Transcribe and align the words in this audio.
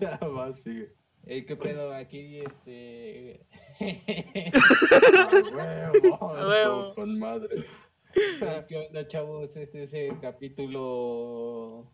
ya 0.00 0.16
va, 0.18 0.52
sigue. 0.52 0.92
Ey, 1.24 1.44
¿Qué 1.44 1.56
pedo? 1.56 1.94
Aquí, 1.94 2.40
este. 2.40 3.46
Huevo. 5.52 6.94
Con 6.94 7.18
madre. 7.18 7.64
¿Qué 8.68 8.76
onda, 8.76 9.06
chavos? 9.06 9.56
Este 9.56 9.84
es 9.84 9.94
el 9.94 10.18
capítulo. 10.20 11.90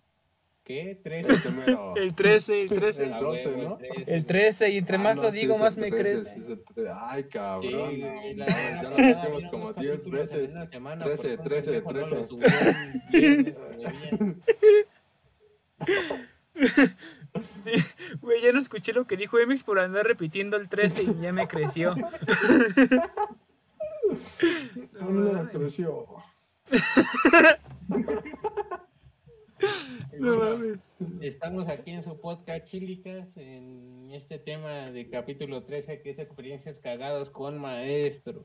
¿Qué? 0.69 1.01
¿13? 1.03 1.31
Este 1.31 1.51
mero. 1.51 1.95
El 1.97 2.15
13, 2.15 2.61
el 2.63 2.69
13. 2.69 3.05
El 3.07 3.11
12, 3.11 3.57
¿no? 3.57 3.79
El 4.07 4.27
13, 4.27 4.69
y 4.71 4.77
entre 4.77 4.97
Ah, 4.97 5.01
más 5.01 5.17
no, 5.17 5.23
lo 5.23 5.31
digo, 5.31 5.57
más 5.57 5.77
me 5.79 5.91
13, 5.91 6.03
crece. 6.03 6.35
sí 6.35 6.41
es 6.45 6.49
el 6.51 6.63
13. 6.75 6.91
Ay, 7.01 7.25
cabrón. 7.25 7.91
Sí, 7.91 7.99
no, 8.03 8.13
güey, 8.15 8.35
la- 8.35 8.47
ya 8.47 8.83
lo 8.83 9.39
la- 9.41 9.51
como 9.51 9.67
los 9.69 9.77
10 9.77 9.93
capítulos 9.93 10.33
en 10.33 10.39
veces. 10.39 10.53
una 10.53 10.67
semana, 10.67 11.05
13, 11.07 11.23
porque 11.23 11.43
un 11.43 11.49
13, 11.49 11.71
pendejo 11.83 11.93
no 11.93 11.99
13. 11.99 12.15
lo 12.17 12.25
subió 12.25 12.47
un 12.47 12.53
viernes, 13.11 13.59
güey, 13.59 13.77
bien. 13.77 14.43
Sí, 17.53 17.71
güey, 18.21 18.43
ya 18.43 18.53
no 18.53 18.61
escuché 18.61 18.93
lo 18.93 19.07
que 19.07 19.17
dijo 19.17 19.39
Emix 19.39 19.63
por 19.63 19.79
andar 19.79 20.05
repitiendo 20.05 20.57
el 20.57 20.69
13 20.69 21.05
y 21.05 21.15
ya 21.23 21.33
me 21.33 21.47
creció. 21.49 21.95
No 25.01 25.11
me 25.11 25.49
creció. 25.51 26.07
No 30.19 30.37
mames. 30.37 30.79
Estamos 31.21 31.69
aquí 31.69 31.91
en 31.93 32.03
su 32.03 32.21
podcast 32.21 32.67
Chilicas 32.67 33.29
en 33.37 34.11
este 34.11 34.39
tema 34.39 34.91
de 34.91 35.09
capítulo 35.09 35.65
13 35.65 36.03
que 36.03 36.11
es 36.11 36.19
experiencias 36.19 36.79
cagadas 36.79 37.31
con 37.31 37.59
maestros. 37.59 38.45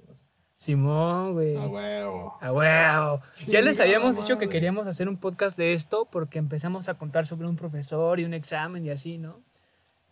Simón, 0.55 1.34
güey. 1.34 1.57
A 1.57 1.68
huevo. 1.68 2.38
A 2.40 2.54
huevo. 2.54 3.21
Ya 3.48 3.62
les 3.62 3.80
habíamos 3.80 4.16
dicho 4.16 4.38
que 4.38 4.49
queríamos 4.49 4.88
hacer 4.88 5.09
un 5.09 5.18
podcast 5.18 5.57
de 5.57 5.73
esto 5.73 6.07
porque 6.12 6.40
empezamos 6.40 6.90
a 6.90 6.94
contar 6.94 7.26
sobre 7.26 7.48
un 7.48 7.55
profesor 7.55 8.20
y 8.20 8.26
un 8.26 8.34
examen 8.34 8.85
y 8.85 8.90
así, 8.90 9.18
¿no? 9.18 9.41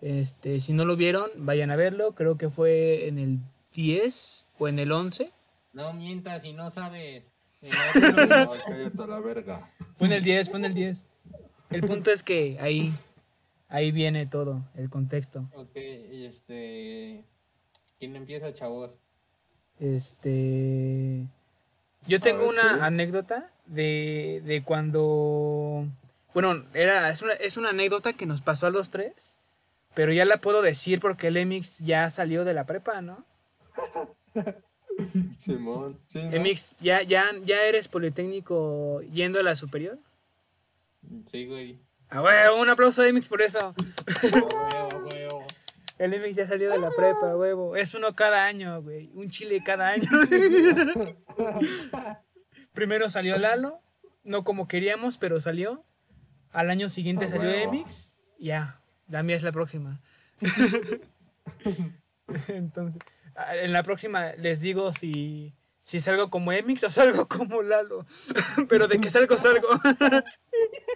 Este, 0.02 0.60
si 0.60 0.74
no 0.74 0.84
lo 0.84 0.96
vieron, 0.96 1.30
vayan 1.38 1.72
a 1.72 1.76
verlo. 1.76 2.16
Creo 2.16 2.38
que 2.38 2.50
fue 2.50 3.08
en 3.08 3.20
el 3.20 3.40
10 3.74 4.48
o 4.58 4.68
en 4.68 4.80
el 4.80 4.92
11. 4.92 5.32
No 5.74 5.94
mientas 5.94 6.42
si 6.42 6.54
no 6.54 6.70
sabes. 6.72 7.31
Cállate 7.62 8.98
la 9.08 9.20
verga. 9.20 9.72
Fue 9.96 10.08
en 10.08 10.14
el 10.14 10.24
10, 10.24 10.50
fue 10.50 10.60
en 10.60 10.66
el 10.66 10.74
10. 10.74 11.04
El 11.70 11.82
punto 11.82 12.12
es 12.12 12.24
que 12.24 12.58
ahí, 12.60 12.94
ahí 13.70 13.92
viene 13.92 14.26
todo, 14.26 14.64
el 14.76 14.90
contexto. 14.90 15.48
ok, 15.56 15.76
este. 15.76 17.24
¿Quién 18.00 18.16
empieza, 18.16 18.54
chavos? 18.54 18.98
Este. 19.80 21.28
Yo 22.08 22.20
tengo 22.20 22.50
ver, 22.50 22.50
una 22.50 22.86
anécdota 22.86 23.52
de, 23.68 24.42
de 24.44 24.64
cuando. 24.64 25.88
Bueno, 26.34 26.66
era, 26.74 27.10
es, 27.10 27.22
una, 27.22 27.34
es 27.34 27.58
una 27.58 27.70
anécdota 27.70 28.14
que 28.14 28.26
nos 28.26 28.42
pasó 28.42 28.68
a 28.68 28.72
los 28.72 28.90
tres, 28.90 29.38
pero 29.94 30.12
ya 30.12 30.26
la 30.26 30.38
puedo 30.38 30.62
decir 30.62 31.00
porque 31.00 31.28
el 31.28 31.38
Emix 31.38 31.80
ya 31.80 32.10
salió 32.10 32.44
de 32.44 32.54
la 32.54 32.66
prepa, 32.66 33.02
¿no? 33.02 33.26
Simón. 35.40 36.00
Sí, 36.08 36.20
¿no? 36.24 36.32
Emix, 36.32 36.76
¿ya, 36.80 37.02
ya, 37.04 37.26
¿ya 37.44 37.64
eres 37.66 37.88
politécnico 37.88 39.02
yendo 39.12 39.40
a 39.40 39.44
la 39.44 39.56
superior? 39.56 39.98
Sí, 41.32 41.46
güey. 41.48 41.80
Ah, 42.10 42.22
huevo, 42.22 42.62
un 42.62 42.70
aplauso 42.70 43.02
a 43.02 43.08
Emix 43.08 43.28
por 43.28 43.42
eso. 43.42 43.74
Huevo, 44.24 44.88
huevo. 45.10 45.46
El 45.98 46.14
Emix 46.14 46.36
ya 46.36 46.48
salió 46.48 46.70
de 46.70 46.78
la 46.78 46.90
prepa, 46.92 47.36
huevo. 47.36 47.76
Es 47.76 47.94
uno 47.94 48.16
cada 48.16 48.46
año, 48.46 48.82
güey. 48.82 49.10
Un 49.14 49.30
chile 49.30 49.62
cada 49.64 49.90
año. 49.90 50.10
Primero 52.74 53.10
salió 53.10 53.38
Lalo, 53.38 53.80
no 54.24 54.44
como 54.44 54.68
queríamos, 54.68 55.18
pero 55.18 55.40
salió. 55.40 55.84
Al 56.52 56.70
año 56.70 56.90
siguiente 56.90 57.26
Ah, 57.26 57.30
salió 57.30 57.50
huevo. 57.50 57.74
Emix. 57.74 58.14
Ya, 58.40 58.82
la 59.08 59.24
mía 59.24 59.36
es 59.36 59.44
la 59.44 59.52
próxima. 59.52 60.02
Entonces, 62.48 63.02
en 63.54 63.74
la 63.74 63.84
próxima 63.84 64.34
les 64.34 64.62
digo 64.62 64.92
si, 64.94 65.54
si 65.82 66.00
salgo 66.02 66.30
como 66.30 66.52
Emix 66.52 66.84
o 66.84 66.90
salgo 66.92 67.28
como 67.28 67.62
Lalo. 67.62 68.06
pero 68.70 68.88
de 68.88 69.00
que 69.00 69.10
salgo, 69.10 69.38
salgo. 69.38 69.68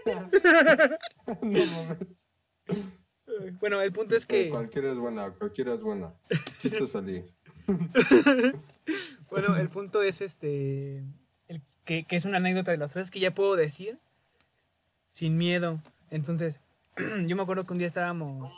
No 0.05 1.35
mames. 1.35 1.97
bueno, 3.59 3.81
el 3.81 3.91
punto 3.91 4.15
es 4.15 4.25
que... 4.25 4.49
Cualquiera 4.49 4.91
es 4.91 4.97
buena, 4.97 5.31
cualquiera 5.31 5.73
es 5.73 5.81
buena. 5.81 6.13
Quise 6.61 6.87
salir. 6.87 7.25
Bueno, 9.29 9.55
el 9.57 9.69
punto 9.69 10.03
es 10.03 10.21
este. 10.21 11.03
el 11.47 11.61
que, 11.83 12.05
que 12.05 12.15
es 12.15 12.25
una 12.25 12.37
anécdota 12.37 12.71
de 12.71 12.77
los 12.77 12.91
tres 12.91 13.11
que 13.11 13.19
ya 13.19 13.33
puedo 13.33 13.55
decir 13.55 13.99
sin 15.09 15.37
miedo. 15.37 15.81
Entonces, 16.09 16.59
yo 17.25 17.35
me 17.35 17.41
acuerdo 17.41 17.65
que 17.65 17.73
un 17.73 17.79
día 17.79 17.87
estábamos. 17.87 18.51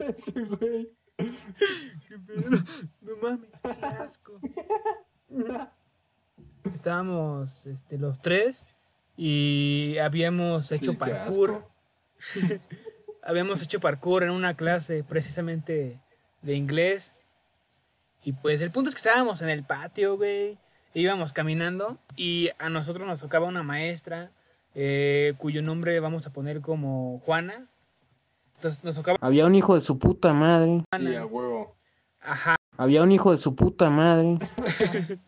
Ese 0.00 0.40
güey. 0.44 0.90
¿Qué 1.16 2.18
pedo? 2.26 2.50
No 3.00 3.16
mames, 3.22 3.50
qué 3.62 3.86
asco. 3.86 4.40
Estábamos 6.74 7.66
este, 7.66 7.98
los 7.98 8.20
tres 8.20 8.68
y 9.16 9.98
habíamos 9.98 10.72
hecho 10.72 10.92
Sí, 10.92 10.96
parkour. 10.96 11.68
habíamos 13.22 13.62
hecho 13.62 13.80
parkour 13.80 14.22
en 14.22 14.30
una 14.30 14.56
clase 14.56 15.04
precisamente 15.04 16.00
de 16.42 16.54
inglés. 16.54 17.12
Y 18.24 18.32
pues 18.32 18.60
el 18.60 18.70
punto 18.70 18.88
es 18.88 18.94
que 18.94 19.00
estábamos 19.00 19.42
en 19.42 19.48
el 19.50 19.64
patio, 19.64 20.16
güey. 20.16 20.58
e 20.94 21.00
Íbamos 21.00 21.32
caminando 21.32 21.98
y 22.16 22.50
a 22.58 22.68
nosotros 22.68 23.06
nos 23.06 23.20
tocaba 23.20 23.46
una 23.46 23.62
maestra 23.62 24.32
eh, 24.74 25.34
cuyo 25.38 25.62
nombre 25.62 25.98
vamos 26.00 26.26
a 26.26 26.32
poner 26.32 26.60
como 26.60 27.20
Juana. 27.20 27.69
Entonces 28.60 28.84
nos 28.84 28.94
tocaba 28.94 29.16
Había 29.22 29.46
un 29.46 29.54
hijo 29.54 29.74
de 29.74 29.80
su 29.80 29.98
puta 29.98 30.34
madre. 30.34 30.84
Sí, 30.98 31.14
a 31.16 31.24
huevo. 31.24 31.74
Ajá. 32.20 32.56
Había 32.76 33.02
un 33.02 33.10
hijo 33.10 33.30
de 33.30 33.38
su 33.38 33.54
puta 33.56 33.88
madre. 33.88 34.38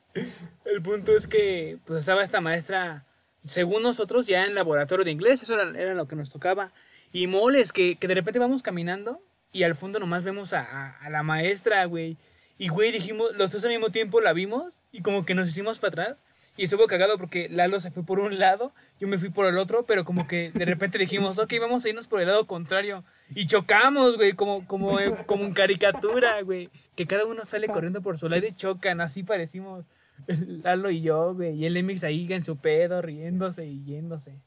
El 0.66 0.82
punto 0.82 1.12
es 1.16 1.26
que 1.26 1.78
pues 1.86 2.00
estaba 2.00 2.22
esta 2.22 2.40
maestra, 2.42 3.06
según 3.44 3.82
nosotros, 3.82 4.26
ya 4.26 4.44
en 4.44 4.54
laboratorio 4.54 5.04
de 5.04 5.10
inglés, 5.10 5.42
eso 5.42 5.54
era, 5.58 5.70
era 5.78 5.94
lo 5.94 6.06
que 6.06 6.14
nos 6.16 6.28
tocaba. 6.30 6.72
Y 7.12 7.26
moles, 7.26 7.72
que, 7.72 7.96
que 7.96 8.06
de 8.08 8.14
repente 8.14 8.38
vamos 8.38 8.62
caminando 8.62 9.20
y 9.52 9.62
al 9.62 9.74
fondo 9.74 9.98
nomás 9.98 10.22
vemos 10.24 10.52
a, 10.52 10.60
a- 10.60 10.96
a 10.98 11.10
la 11.10 11.22
maestra, 11.22 11.84
güey. 11.86 12.16
Y, 12.58 12.68
güey, 12.68 12.92
dijimos, 12.92 13.34
los 13.36 13.50
dos 13.50 13.64
al 13.64 13.70
mismo 13.70 13.88
tiempo 13.90 14.20
la 14.20 14.32
vimos 14.34 14.82
y 14.92 15.00
como 15.02 15.24
que 15.24 15.34
nos 15.34 15.48
hicimos 15.48 15.78
para 15.78 15.88
atrás. 15.88 16.24
Y 16.56 16.64
estuvo 16.64 16.86
cagado 16.86 17.16
porque 17.16 17.48
Lalo 17.48 17.80
se 17.80 17.90
fue 17.90 18.04
por 18.04 18.20
un 18.20 18.38
lado, 18.38 18.74
yo 19.00 19.08
me 19.08 19.16
fui 19.18 19.30
por 19.30 19.46
el 19.46 19.56
otro, 19.56 19.86
pero 19.86 20.04
como 20.04 20.26
que 20.26 20.50
de 20.52 20.66
repente 20.66 20.98
dijimos, 20.98 21.38
ok, 21.38 21.54
vamos 21.60 21.84
a 21.84 21.88
irnos 21.88 22.06
por 22.06 22.20
el 22.20 22.28
lado 22.28 22.46
contrario. 22.46 23.04
Y 23.34 23.46
chocamos, 23.46 24.16
güey, 24.16 24.34
como, 24.34 24.66
como, 24.66 25.00
eh, 25.00 25.16
como 25.26 25.44
en 25.44 25.54
caricatura, 25.54 26.42
güey. 26.42 26.68
Que 26.94 27.06
cada 27.06 27.24
uno 27.24 27.46
sale 27.46 27.68
corriendo 27.68 28.02
por 28.02 28.18
su 28.18 28.28
lado 28.28 28.46
y 28.46 28.52
chocan, 28.52 29.00
así 29.00 29.22
parecimos 29.22 29.86
Lalo 30.62 30.90
y 30.90 31.00
yo, 31.00 31.34
güey. 31.34 31.54
Y 31.54 31.66
el 31.66 31.76
Emix 31.76 32.04
ahí 32.04 32.30
en 32.32 32.44
su 32.44 32.56
pedo, 32.56 33.00
riéndose 33.02 33.66
y 33.66 33.82
yéndose. 33.84 34.42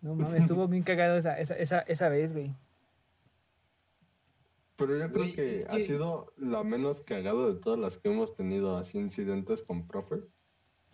No 0.00 0.14
mames, 0.14 0.42
estuvo 0.42 0.66
bien 0.66 0.82
cagado 0.82 1.16
esa, 1.16 1.38
esa, 1.38 1.54
esa, 1.54 1.80
esa 1.80 2.08
vez, 2.08 2.32
güey. 2.32 2.54
Pero 4.76 4.98
yo 4.98 5.12
creo 5.12 5.34
que 5.34 5.66
ha 5.68 5.78
sido 5.78 6.32
la 6.36 6.64
menos 6.64 7.02
cagado 7.02 7.52
de 7.52 7.60
todas 7.60 7.78
las 7.78 7.98
que 7.98 8.08
hemos 8.08 8.34
tenido 8.34 8.78
así 8.78 8.98
incidentes 8.98 9.62
con 9.62 9.86
profe. 9.86 10.16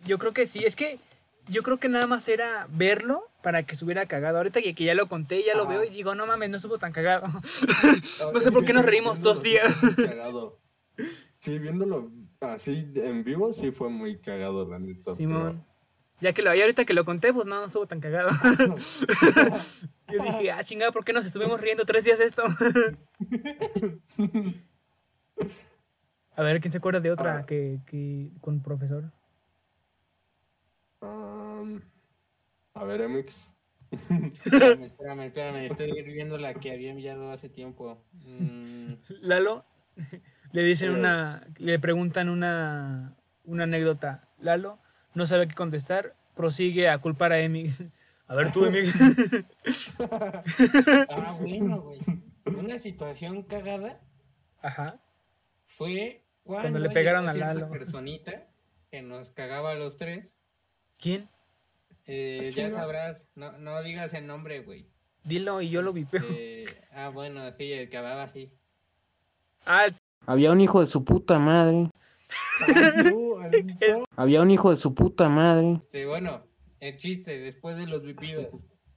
Yo 0.05 0.17
creo 0.17 0.33
que 0.33 0.45
sí, 0.47 0.63
es 0.65 0.75
que 0.75 0.99
yo 1.47 1.63
creo 1.63 1.77
que 1.77 1.89
nada 1.89 2.05
más 2.07 2.27
era 2.27 2.67
verlo 2.69 3.23
para 3.41 3.63
que 3.63 3.73
estuviera 3.73 4.05
cagado. 4.05 4.37
Ahorita 4.37 4.61
que, 4.61 4.75
que 4.75 4.83
ya 4.83 4.93
lo 4.95 5.07
conté, 5.07 5.43
ya 5.43 5.55
lo 5.55 5.65
veo 5.65 5.83
y 5.83 5.89
digo, 5.89 6.13
no 6.15 6.25
mames, 6.27 6.49
no 6.49 6.57
estuvo 6.57 6.77
tan 6.77 6.91
cagado. 6.91 7.27
No 8.33 8.39
sé 8.39 8.51
por 8.51 8.65
qué 8.65 8.73
nos 8.73 8.85
reímos 8.85 9.21
dos 9.21 9.41
días. 9.41 9.73
Cagado. 9.95 10.59
Sí, 11.39 11.57
viéndolo 11.57 12.11
así 12.41 12.91
en 12.95 13.23
vivo, 13.23 13.53
sí 13.53 13.71
fue 13.71 13.89
muy 13.89 14.17
cagado, 14.19 14.67
la 14.69 14.77
neta. 14.79 15.15
Simón. 15.15 15.65
Ya 16.21 16.33
que 16.33 16.41
lo 16.41 16.53
ya 16.53 16.63
ahorita 16.63 16.83
que 16.83 16.93
lo 16.93 17.05
conté, 17.05 17.33
pues 17.33 17.47
no, 17.47 17.61
no 17.61 17.65
estuvo 17.67 17.87
tan 17.87 18.01
cagado. 18.01 18.29
Yo 20.09 20.23
dije, 20.23 20.51
ah, 20.51 20.61
chingada, 20.63 20.91
¿por 20.91 21.05
qué 21.05 21.13
nos 21.13 21.25
estuvimos 21.25 21.61
riendo 21.61 21.85
tres 21.85 22.03
días 22.03 22.19
esto? 22.19 22.43
A 26.35 26.43
ver, 26.43 26.59
¿quién 26.59 26.71
se 26.71 26.77
acuerda 26.77 26.99
de 26.99 27.11
otra 27.11 27.37
Ah. 27.39 27.45
que, 27.45 27.79
que 27.85 28.31
con 28.41 28.61
profesor? 28.61 29.11
Um, 31.59 31.81
a 32.73 32.83
ver, 32.83 33.07
MX. 33.07 33.35
Espérame, 33.91 34.83
espérame, 34.85 35.21
espérame. 35.25 35.65
Estoy 35.65 36.01
viendo 36.03 36.37
la 36.37 36.53
que 36.53 36.71
había 36.71 36.91
enviado 36.91 37.31
hace 37.31 37.49
tiempo. 37.49 38.03
Mm, 38.13 38.93
Lalo, 39.21 39.65
le 40.51 40.63
dicen 40.63 40.91
una, 40.91 41.47
le 41.57 41.79
preguntan 41.79 42.29
una, 42.29 43.15
una 43.43 43.63
anécdota. 43.63 44.27
Lalo 44.39 44.79
no 45.13 45.25
sabe 45.25 45.47
qué 45.47 45.55
contestar, 45.55 46.15
prosigue 46.35 46.89
a 46.89 46.97
culpar 46.99 47.31
a 47.31 47.39
Emix. 47.39 47.83
A 48.27 48.35
ver 48.35 48.51
tú, 48.51 48.65
Emix. 48.65 48.93
Ah, 51.09 51.35
bueno, 51.39 51.81
güey. 51.81 51.99
Una 52.45 52.79
situación 52.79 53.43
cagada 53.43 53.99
Ajá. 54.61 54.99
fue 55.67 56.23
cuando, 56.43 56.79
le 56.79 56.89
pegaron 56.89 57.27
a 57.27 57.33
Lalo. 57.33 57.69
personita 57.69 58.47
que 58.89 59.01
nos 59.01 59.29
cagaba 59.29 59.71
a 59.71 59.75
los 59.75 59.97
tres. 59.97 60.33
¿Quién? 60.99 61.27
Eh, 62.11 62.51
ya 62.55 62.71
sabrás, 62.71 63.27
no, 63.35 63.51
no 63.59 63.83
digas 63.83 64.15
el 64.15 64.25
nombre, 64.25 64.61
güey. 64.61 64.87
Dilo 65.23 65.61
y 65.61 65.69
yo 65.69 65.83
lo 65.83 65.93
vipeo. 65.93 66.23
Eh, 66.31 66.65
ah, 66.93 67.09
bueno, 67.09 67.51
sí, 67.51 67.71
el 67.71 67.87
que 67.89 67.97
hablaba 67.97 68.23
así. 68.23 68.51
Ah, 69.65 69.87
Había 70.25 70.51
un 70.51 70.59
hijo 70.59 70.79
de 70.79 70.87
su 70.87 71.03
puta 71.05 71.37
madre. 71.37 71.91
Había 74.15 74.41
un 74.41 74.49
hijo 74.51 74.71
de 74.71 74.77
su 74.77 74.93
puta 74.95 75.29
madre. 75.29 75.73
Este, 75.73 76.05
bueno, 76.05 76.43
el 76.79 76.97
chiste, 76.97 77.39
después 77.39 77.77
de 77.77 77.85
los 77.85 78.03
vipidos. 78.03 78.47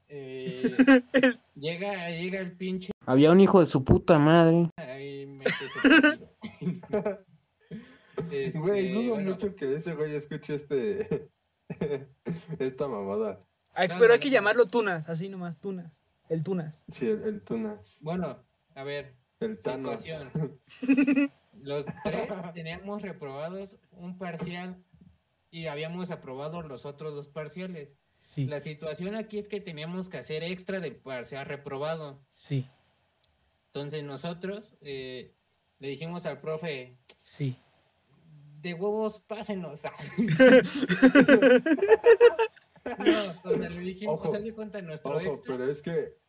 eh, 0.08 0.74
llega, 1.54 2.10
llega 2.10 2.40
el 2.40 2.52
pinche 2.52 2.92
Había 3.06 3.30
un 3.30 3.40
hijo 3.40 3.60
de 3.60 3.66
su 3.66 3.84
puta 3.84 4.18
madre. 4.18 4.70
ahí 4.76 5.26
mete 5.26 5.50
su. 5.52 5.88
Este, 8.30 8.58
Güey, 8.58 8.92
dudo 8.92 9.14
bueno, 9.14 9.30
mucho 9.32 9.54
que 9.54 9.74
ese 9.76 9.94
güey 9.94 10.14
escuche 10.14 10.54
este. 10.54 11.28
esta 12.58 12.88
mamada. 12.88 13.40
pero 13.98 14.12
hay 14.12 14.18
que 14.20 14.30
llamarlo 14.30 14.66
Tunas, 14.66 15.08
así 15.08 15.28
nomás, 15.28 15.60
Tunas. 15.60 16.04
El 16.28 16.42
Tunas. 16.42 16.84
Sí, 16.92 17.06
el, 17.06 17.22
el 17.24 17.42
Tunas. 17.42 17.98
Bueno, 18.00 18.42
a 18.74 18.84
ver, 18.84 19.14
El 19.40 19.58
Thanos. 19.60 20.02
situación. 20.02 20.60
Los 21.62 21.84
tres 22.02 22.28
teníamos 22.54 23.02
reprobados 23.02 23.76
un 23.92 24.16
parcial 24.18 24.82
y 25.50 25.66
habíamos 25.66 26.10
aprobado 26.10 26.62
los 26.62 26.86
otros 26.86 27.14
dos 27.14 27.28
parciales. 27.28 27.90
Sí, 28.20 28.46
La 28.46 28.60
situación 28.60 29.14
aquí 29.16 29.38
es 29.38 29.48
que 29.48 29.60
teníamos 29.60 30.08
que 30.08 30.16
hacer 30.16 30.42
extra 30.44 30.80
del 30.80 30.96
parcial 30.96 31.44
reprobado. 31.44 32.24
sí, 32.34 32.66
Entonces 33.66 34.02
nosotros 34.04 34.76
eh, 34.80 35.34
le 35.78 35.88
dijimos 35.88 36.24
al 36.24 36.40
profe, 36.40 36.96
sí. 37.22 37.56
De 38.62 38.74
huevos, 38.74 39.20
pásenos. 39.22 39.82
no, 42.84 43.50
o 43.50 43.54
sea, 43.56 43.68
le 43.68 43.80
dijimos, 43.80 44.20
Ojo, 44.20 44.28
o 44.28 44.32
sea, 44.32 44.40
de 44.40 44.54
cuenta 44.54 44.80
nuestro 44.82 45.10
Ojo, 45.16 45.20
extra. 45.20 45.56
pero 45.56 45.70
es 45.70 45.82
que. 45.82 46.20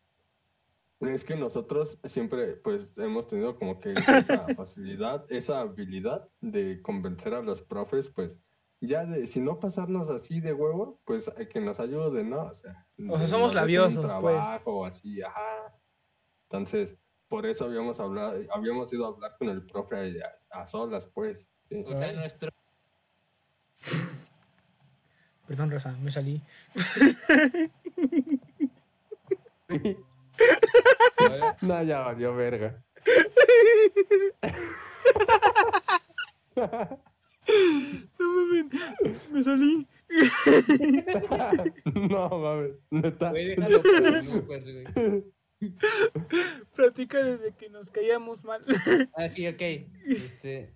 Es 1.01 1.25
que 1.25 1.35
nosotros 1.35 1.99
siempre, 2.05 2.53
pues, 2.55 2.87
hemos 2.95 3.27
tenido 3.27 3.57
como 3.57 3.77
que 3.79 3.93
esa 4.47 4.47
facilidad, 4.55 5.25
esa 5.29 5.59
habilidad 5.59 6.29
de 6.39 6.81
convencer 6.81 7.33
a 7.33 7.41
los 7.41 7.61
profes, 7.61 8.07
pues, 8.07 8.31
ya 8.79 9.05
de, 9.05 9.27
si 9.27 9.41
no 9.41 9.59
pasarnos 9.59 10.09
así 10.09 10.39
de 10.39 10.53
huevo, 10.53 11.01
pues, 11.03 11.29
que 11.51 11.59
nos 11.59 11.81
ayuden, 11.81 12.29
¿no? 12.29 12.43
O 12.45 12.53
sea, 12.53 12.87
O 13.09 13.15
sea, 13.15 13.17
de- 13.19 13.27
somos 13.27 13.53
labiosos, 13.53 13.95
pues. 14.05 14.07
trabajo 14.07 14.79
o 14.79 14.85
así, 14.85 15.21
ajá. 15.21 15.75
Entonces, 16.49 16.97
por 17.27 17.45
eso 17.47 17.65
habíamos 17.65 17.99
hablado, 17.99 18.39
habíamos 18.53 18.93
ido 18.93 19.05
a 19.05 19.09
hablar 19.09 19.35
con 19.37 19.49
el 19.49 19.65
profe 19.65 20.21
a, 20.23 20.61
a 20.61 20.67
solas, 20.67 21.05
pues. 21.07 21.45
O 21.85 21.95
sea, 21.95 22.11
nuestro 22.13 22.49
Perdón, 25.47 25.71
Rosa, 25.71 25.91
me 26.01 26.09
salí. 26.09 26.41
no, 31.61 31.83
ya 31.83 31.99
valió 31.99 32.33
verga. 32.35 32.81
No 38.19 38.19
mames, 38.19 38.65
me 39.31 39.43
salí. 39.43 39.87
no 41.93 42.29
mames, 42.29 42.71
neta. 42.89 43.29
Güey, 43.31 43.55
déjalo 43.55 43.81
güey. 44.45 45.23
Platica 46.75 47.23
desde 47.23 47.53
que 47.53 47.69
nos 47.69 47.91
caíamos 47.91 48.45
mal. 48.45 48.63
Ah, 49.15 49.29
sí, 49.29 49.47
ok. 49.47 49.61
Este. 50.05 50.73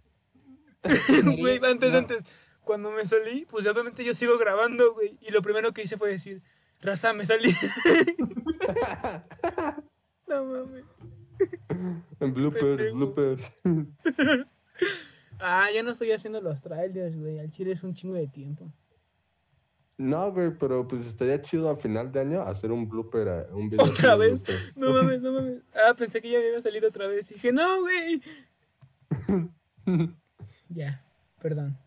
Güey, 1.39 1.59
antes, 1.63 1.93
No, 1.93 1.99
antes. 1.99 2.23
Cuando 2.63 2.91
me 2.91 3.05
salí, 3.05 3.45
pues 3.49 3.65
obviamente 3.65 4.03
yo 4.03 4.13
sigo 4.13 4.37
grabando, 4.37 4.93
güey. 4.93 5.17
Y 5.21 5.31
lo 5.31 5.41
primero 5.41 5.71
que 5.73 5.83
hice 5.83 5.97
fue 5.97 6.09
decir, 6.09 6.41
Raza, 6.81 7.13
me 7.13 7.25
salí. 7.25 7.53
no 10.27 10.45
mames. 10.45 10.85
Bloopers, 12.19 12.77
Pendejo. 12.77 12.95
bloopers. 12.95 13.51
Ah, 15.39 15.67
ya 15.73 15.83
no 15.83 15.91
estoy 15.91 16.11
haciendo 16.11 16.41
los 16.41 16.61
trailers, 16.61 17.17
güey. 17.17 17.39
Al 17.39 17.51
chile 17.51 17.71
es 17.71 17.83
un 17.83 17.93
chingo 17.93 18.15
de 18.15 18.27
tiempo. 18.27 18.71
No, 19.97 20.31
güey, 20.31 20.51
pero 20.57 20.87
pues 20.87 21.07
estaría 21.07 21.41
chido 21.41 21.69
a 21.69 21.77
final 21.77 22.11
de 22.11 22.19
año 22.19 22.41
hacer 22.43 22.71
un 22.71 22.87
blooper, 22.87 23.27
eh, 23.27 23.53
un 23.53 23.69
video. 23.69 23.85
¿Otra 23.85 24.15
vez? 24.15 24.43
blooper. 24.43 24.73
No 24.75 24.91
mames, 24.93 25.21
no 25.21 25.31
mames. 25.31 25.63
Ah, 25.73 25.93
pensé 25.95 26.21
que 26.21 26.29
ya 26.29 26.39
me 26.39 26.47
había 26.47 26.61
salido 26.61 26.89
otra 26.89 27.07
vez. 27.07 27.31
Y 27.31 27.35
dije, 27.35 27.51
no, 27.51 27.81
güey. 27.81 28.21
Ya, 30.69 31.03
perdón. 31.41 31.77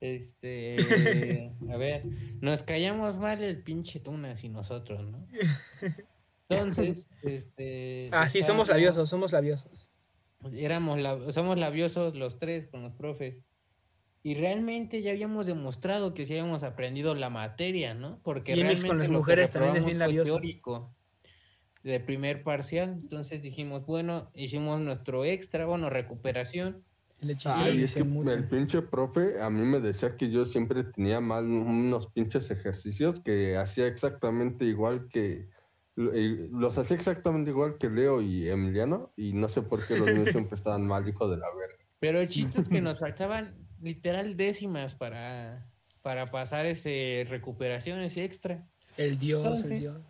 Este. 0.00 0.76
A 1.70 1.76
ver, 1.76 2.04
nos 2.40 2.62
callamos 2.62 3.16
mal 3.18 3.42
el 3.42 3.62
pinche 3.62 4.00
Tunas 4.00 4.42
y 4.44 4.48
nosotros, 4.48 5.04
¿no? 5.04 5.26
Entonces, 6.48 7.06
este. 7.22 8.08
Ah, 8.12 8.28
sí, 8.28 8.42
somos 8.42 8.68
labiosos, 8.68 9.08
somos 9.08 9.32
labiosos. 9.32 9.88
Éramos 10.52 10.98
lab- 10.98 11.30
somos 11.32 11.58
labiosos 11.58 12.14
los 12.16 12.38
tres 12.38 12.66
con 12.68 12.82
los 12.82 12.92
profes. 12.94 13.36
Y 14.22 14.34
realmente 14.34 15.00
ya 15.00 15.12
habíamos 15.12 15.46
demostrado 15.46 16.12
que 16.12 16.26
sí 16.26 16.32
habíamos 16.36 16.62
aprendido 16.62 17.14
la 17.14 17.30
materia, 17.30 17.94
¿no? 17.94 18.20
Porque 18.22 18.52
Y 18.52 18.56
realmente 18.56 18.88
con 18.88 18.98
las 18.98 19.08
mujeres 19.08 19.50
también 19.50 19.76
es 19.76 19.84
bien 19.86 19.98
labioso. 19.98 20.32
teórico 20.32 20.94
de 21.82 22.00
primer 22.00 22.42
parcial. 22.42 22.90
Entonces 23.00 23.40
dijimos, 23.42 23.86
bueno, 23.86 24.30
hicimos 24.34 24.80
nuestro 24.80 25.24
extra, 25.24 25.64
bueno, 25.66 25.88
recuperación. 25.88 26.84
El 27.20 27.30
hechicero 27.30 27.64
Ay, 27.64 27.82
es 27.82 27.94
que 27.94 28.04
muta. 28.04 28.32
el 28.32 28.48
pinche 28.48 28.80
profe 28.82 29.40
a 29.42 29.50
mí 29.50 29.60
me 29.62 29.80
decía 29.80 30.16
que 30.16 30.30
yo 30.30 30.46
siempre 30.46 30.84
tenía 30.84 31.20
mal 31.20 31.44
unos 31.44 32.06
pinches 32.06 32.50
ejercicios 32.50 33.20
que 33.20 33.58
hacía 33.58 33.86
exactamente 33.86 34.64
igual 34.64 35.08
que 35.08 35.48
eh, 35.96 36.48
los 36.50 36.78
hacía 36.78 36.96
exactamente 36.96 37.50
igual 37.50 37.76
que 37.78 37.90
Leo 37.90 38.22
y 38.22 38.48
Emiliano 38.48 39.12
y 39.16 39.34
no 39.34 39.48
sé 39.48 39.60
por 39.60 39.86
qué 39.86 39.98
los 39.98 40.10
míos 40.10 40.30
siempre 40.32 40.56
estaban 40.56 40.86
mal, 40.86 41.06
hijo 41.08 41.28
de 41.28 41.36
la 41.36 41.46
verga. 41.54 41.84
Pero 41.98 42.20
el 42.20 42.28
chiste 42.28 42.62
es 42.62 42.68
que 42.68 42.80
nos 42.80 43.00
faltaban 43.00 43.54
literal 43.82 44.36
décimas 44.36 44.94
para, 44.94 45.66
para 46.02 46.26
pasar 46.26 46.64
ese 46.64 47.26
recuperación, 47.28 48.00
ese 48.00 48.24
extra. 48.24 48.66
El 48.96 49.18
dios, 49.18 49.64
el 49.64 49.80
dios. 49.80 50.02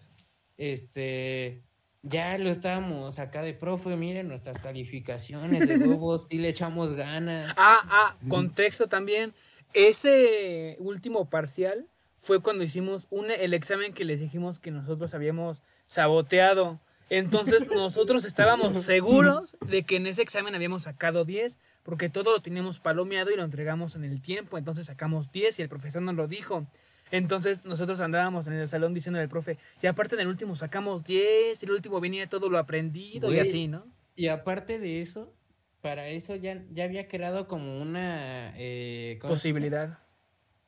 Este, 0.56 1.64
ya 2.02 2.38
lo 2.38 2.50
estábamos 2.50 3.18
acá 3.18 3.42
de 3.42 3.52
profe, 3.52 3.96
miren 3.96 4.28
nuestras 4.28 4.58
calificaciones 4.58 5.68
de 5.68 5.76
huevos, 5.76 6.26
sí 6.30 6.38
le 6.38 6.48
echamos 6.48 6.94
ganas. 6.94 7.54
Ah, 7.56 7.80
ah, 7.88 8.16
contexto 8.28 8.88
también. 8.88 9.34
Ese 9.74 10.76
último 10.80 11.28
parcial 11.28 11.86
fue 12.16 12.40
cuando 12.40 12.64
hicimos 12.64 13.06
un, 13.10 13.30
el 13.30 13.54
examen 13.54 13.92
que 13.92 14.04
les 14.04 14.20
dijimos 14.20 14.58
que 14.58 14.70
nosotros 14.70 15.14
habíamos 15.14 15.62
saboteado. 15.86 16.80
Entonces 17.10 17.66
nosotros 17.74 18.24
estábamos 18.24 18.82
seguros 18.82 19.56
de 19.66 19.82
que 19.82 19.96
en 19.96 20.06
ese 20.06 20.22
examen 20.22 20.54
habíamos 20.54 20.84
sacado 20.84 21.24
10, 21.24 21.58
porque 21.82 22.08
todo 22.08 22.32
lo 22.32 22.40
teníamos 22.40 22.80
palomeado 22.80 23.30
y 23.30 23.36
lo 23.36 23.44
entregamos 23.44 23.94
en 23.94 24.04
el 24.04 24.22
tiempo. 24.22 24.58
Entonces 24.58 24.86
sacamos 24.86 25.32
10 25.32 25.58
y 25.58 25.62
el 25.62 25.68
profesor 25.68 26.02
nos 26.02 26.14
lo 26.14 26.28
dijo. 26.28 26.66
Entonces 27.10 27.64
nosotros 27.64 28.00
andábamos 28.00 28.46
en 28.46 28.52
el 28.54 28.68
salón 28.68 28.94
diciéndole 28.94 29.24
al 29.24 29.28
profe, 29.28 29.58
y 29.82 29.86
aparte 29.86 30.14
en 30.14 30.22
el 30.22 30.28
último 30.28 30.54
sacamos 30.54 31.04
10, 31.04 31.62
y 31.62 31.66
el 31.66 31.72
último 31.72 32.00
venía 32.00 32.28
todo 32.28 32.48
lo 32.48 32.58
aprendido 32.58 33.32
y 33.32 33.38
así, 33.38 33.68
¿no? 33.68 33.84
Y 34.16 34.28
aparte 34.28 34.78
de 34.78 35.00
eso, 35.00 35.32
para 35.80 36.08
eso 36.08 36.36
ya, 36.36 36.62
ya 36.72 36.84
había 36.84 37.08
creado 37.08 37.48
como 37.48 37.80
una 37.80 38.52
eh. 38.56 39.18
Posibilidad. 39.22 39.98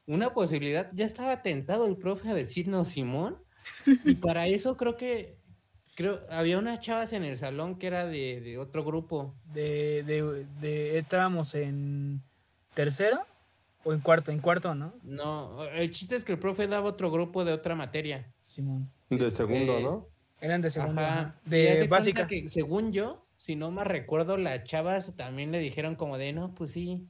Una 0.07 0.35
posibilidad. 0.35 0.91
Ya 0.95 1.07
estaba 1.07 1.43
tentado 1.43 1.87
el 1.87 1.97
profe 1.97 2.29
a 2.31 2.35
decirnos 2.35 2.89
Simón. 2.89 3.39
Y 4.05 4.15
para 4.17 4.49
eso 4.49 4.77
creo 4.77 4.97
que 4.97 5.37
creo 5.95 6.21
había 6.31 6.59
unas 6.59 6.81
chavas 6.81 7.13
en 7.13 7.23
el 7.23 7.39
salón 7.39 7.79
que 7.79 7.87
era 7.87 8.07
de, 8.07 8.41
de 8.41 8.59
otro 8.59 8.83
grupo. 8.83 9.35
de, 9.53 10.03
de, 10.05 10.47
de- 10.61 10.99
estábamos 10.99 11.55
en 11.55 12.23
tercero 12.75 13.21
o 13.85 13.93
en 13.93 14.01
cuarto, 14.01 14.31
en 14.31 14.39
cuarto, 14.41 14.75
¿no? 14.75 14.95
No, 15.03 15.65
el 15.65 15.91
chiste 15.91 16.17
es 16.17 16.25
que 16.25 16.33
el 16.33 16.39
profe 16.39 16.67
daba 16.67 16.89
otro 16.89 17.11
grupo 17.11 17.45
de 17.45 17.53
otra 17.53 17.75
materia. 17.75 18.33
Simón. 18.47 18.91
De 19.11 19.17
Este, 19.27 19.39
segundo, 19.39 19.81
¿no? 19.81 20.09
Eran 20.41 20.61
de 20.63 20.71
segundo, 20.71 21.01
Ajá. 21.01 21.21
ajá. 21.21 21.41
De 21.45 21.87
básica. 21.89 22.27
que 22.27 22.49
según 22.49 22.93
yo, 22.93 23.27
si 23.37 23.57
no 23.57 23.71
me 23.71 23.85
recuerdo, 23.85 24.37
las 24.37 24.65
chavas 24.65 25.15
también 25.17 25.53
le 25.53 25.59
dijeron 25.59 25.95
como 25.97 26.19
de, 26.19 26.33
no, 26.33 26.55
pues 26.55 26.73
sí. 26.73 27.07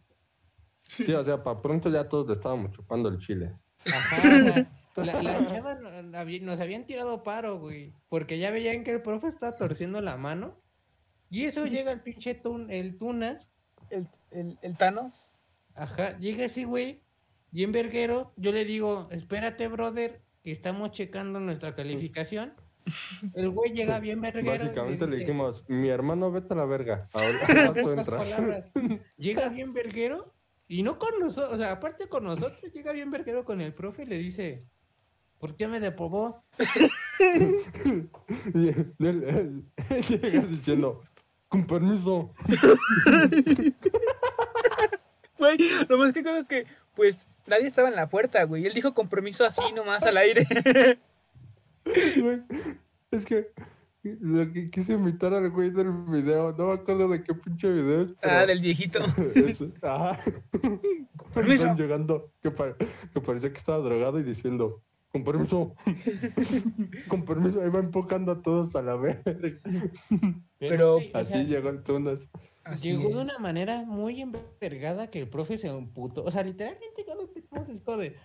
Sí, 0.84 1.12
o 1.12 1.24
sea, 1.24 1.42
para 1.42 1.60
pronto 1.62 1.88
ya 1.90 2.08
todos 2.08 2.26
le 2.26 2.34
estábamos 2.34 2.72
chupando 2.72 3.08
el 3.08 3.18
chile. 3.18 3.52
Ajá. 3.86 4.68
La, 4.96 5.22
las 5.22 5.48
chavas 5.48 5.80
no- 5.80 5.88
habi- 6.18 6.42
nos 6.42 6.60
habían 6.60 6.84
tirado 6.84 7.22
paro, 7.22 7.58
güey. 7.58 7.94
Porque 8.10 8.38
ya 8.38 8.50
veían 8.50 8.84
que 8.84 8.90
el 8.90 9.00
profe 9.00 9.28
estaba 9.28 9.52
torciendo 9.56 10.02
la 10.02 10.18
mano. 10.18 10.60
Y 11.30 11.46
eso 11.46 11.64
llega 11.66 11.92
el 11.92 12.00
pinche 12.00 12.34
tun, 12.34 12.70
el 12.70 12.98
Tunas. 12.98 13.48
El, 13.88 14.06
el, 14.32 14.58
el 14.60 14.76
Thanos. 14.76 15.31
Ajá, 15.74 16.18
llega 16.18 16.46
así, 16.46 16.64
güey. 16.64 17.00
Bien 17.50 17.72
verguero. 17.72 18.32
Yo 18.36 18.52
le 18.52 18.64
digo, 18.64 19.08
espérate, 19.10 19.68
brother, 19.68 20.22
que 20.42 20.50
estamos 20.52 20.90
checando 20.92 21.38
nuestra 21.40 21.74
calificación. 21.74 22.54
El 23.34 23.50
güey 23.50 23.72
llega 23.72 24.00
bien 24.00 24.20
verguero. 24.20 24.64
Básicamente 24.64 25.06
le 25.06 25.16
dice- 25.16 25.26
dijimos, 25.26 25.64
mi 25.68 25.88
hermano, 25.88 26.32
vete 26.32 26.54
a 26.54 26.56
la 26.56 26.64
verga. 26.64 27.08
Ahora, 27.12 27.28
ahora 27.68 27.82
tú 27.82 27.90
entras. 27.90 28.30
palabras. 28.30 28.70
Llega 29.16 29.48
bien 29.50 29.72
verguero 29.72 30.34
Y 30.66 30.82
no 30.82 30.98
con 30.98 31.20
nosotros, 31.20 31.54
o 31.54 31.58
sea, 31.58 31.72
aparte 31.72 32.08
con 32.08 32.24
nosotros, 32.24 32.60
llega 32.72 32.92
bien 32.92 33.10
verguero 33.10 33.44
con 33.44 33.60
el 33.60 33.72
profe 33.74 34.02
y 34.04 34.06
le 34.06 34.18
dice, 34.18 34.64
¿por 35.38 35.54
qué 35.54 35.68
me 35.68 35.78
deprobó? 35.80 36.42
Y 38.54 38.68
él, 38.68 38.94
él- 38.98 39.64
él 39.90 40.02
llega 40.08 40.40
diciendo, 40.46 41.02
con 41.48 41.66
permiso. 41.66 42.32
Güey, 45.42 45.58
lo 45.88 45.98
más 45.98 46.12
que 46.12 46.22
cosa 46.22 46.38
es 46.38 46.46
que, 46.46 46.66
pues, 46.94 47.28
nadie 47.46 47.66
estaba 47.66 47.88
en 47.88 47.96
la 47.96 48.08
puerta, 48.08 48.44
güey. 48.44 48.64
Él 48.66 48.74
dijo 48.74 48.94
compromiso 48.94 49.44
así 49.44 49.60
nomás 49.74 50.04
al 50.04 50.16
aire. 50.18 50.46
Güey, 51.84 52.42
Es 53.10 53.24
que 53.24 53.50
lo 54.04 54.52
que 54.52 54.70
quise 54.70 54.92
imitar 54.94 55.34
al 55.34 55.50
güey 55.50 55.70
del 55.70 55.90
video, 56.08 56.52
no 56.56 56.68
me 56.68 56.72
acuerdo 56.74 57.08
de 57.08 57.22
qué 57.22 57.34
pinche 57.34 57.70
video 57.70 58.02
es. 58.02 58.08
ah, 58.22 58.46
del 58.46 58.60
viejito. 58.60 59.00
es- 59.34 59.62
ajá. 59.82 60.18
Están 61.34 61.76
llegando, 61.76 62.30
que, 62.42 62.50
pa- 62.50 62.76
que 62.76 63.20
parecía 63.20 63.50
que 63.52 63.58
estaba 63.58 63.78
drogado 63.78 64.18
y 64.20 64.22
diciendo, 64.22 64.80
con 65.10 65.24
permiso, 65.24 65.74
con 67.08 67.24
permiso, 67.24 67.60
ahí 67.62 67.68
va 67.68 67.80
enfocando 67.80 68.32
a 68.32 68.42
todos 68.42 68.74
a 68.76 68.82
la 68.82 68.96
verga. 68.96 69.60
Pero, 70.58 70.94
güey, 70.94 71.10
o 71.12 71.18
Así 71.18 71.30
sea, 71.32 71.42
llegó 71.44 71.68
el 71.70 71.82
Tunas. 71.82 72.20
Así 72.64 72.92
Llegó 72.92 73.08
de 73.08 73.22
una 73.22 73.38
manera 73.38 73.82
muy 73.82 74.20
envergada 74.20 75.08
que 75.08 75.18
el 75.20 75.28
profe 75.28 75.58
se 75.58 75.68
emputó. 75.68 76.24
O 76.24 76.30
sea, 76.30 76.42
literalmente 76.42 77.04
ya 77.06 77.14
lo 77.14 77.26
tenemos 77.26 77.68
esto 77.68 77.96
de. 77.96 78.16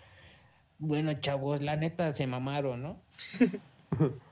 Bueno, 0.79 1.13
chavos, 1.15 1.61
la 1.61 1.75
neta 1.75 2.13
se 2.13 2.27
mamaron, 2.27 2.83
¿no? 2.83 3.01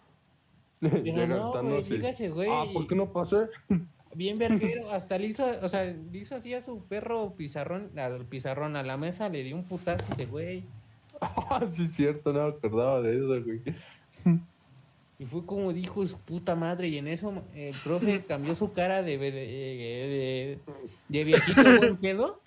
Pero 0.79 1.27
no, 1.27 1.63
güey, 1.63 2.05
ese 2.05 2.29
güey. 2.29 2.49
ah, 2.51 2.65
¿por 2.71 2.87
qué 2.87 2.95
no 2.95 3.11
pasé? 3.11 3.47
Bien 4.15 4.37
verguero. 4.37 4.91
Hasta 4.91 5.17
le 5.17 5.27
hizo, 5.27 5.45
o 5.61 5.67
sea, 5.67 5.83
le 5.83 6.17
hizo 6.17 6.35
así 6.35 6.53
a 6.53 6.61
su 6.61 6.85
perro 6.85 7.33
pizarrón, 7.35 7.97
al 7.97 8.25
pizarrón 8.25 8.75
a 8.75 8.83
la 8.83 8.95
mesa, 8.95 9.27
le 9.27 9.43
dio 9.43 9.55
un 9.55 9.63
putazo 9.63 10.13
ese 10.13 10.25
güey. 10.25 10.63
Ah, 11.21 11.65
sí, 11.71 11.83
es 11.83 11.95
cierto, 11.95 12.33
no 12.33 12.43
me 12.43 12.49
acordaba 12.49 13.01
de 13.01 13.15
eso, 13.15 13.41
güey. 13.41 13.61
Y 15.17 15.25
fue 15.25 15.45
como 15.45 15.71
dijo 15.71 16.05
su 16.05 16.17
puta 16.19 16.55
madre. 16.55 16.87
Y 16.89 16.97
en 16.97 17.07
eso 17.07 17.43
el 17.53 17.75
profe 17.83 18.25
cambió 18.27 18.55
su 18.55 18.73
cara 18.73 19.01
de, 19.01 19.17
de, 19.17 19.31
de, 19.31 20.59
de 21.07 21.23
viejito 21.23 21.63
buen 21.77 21.97
pedo 21.97 22.41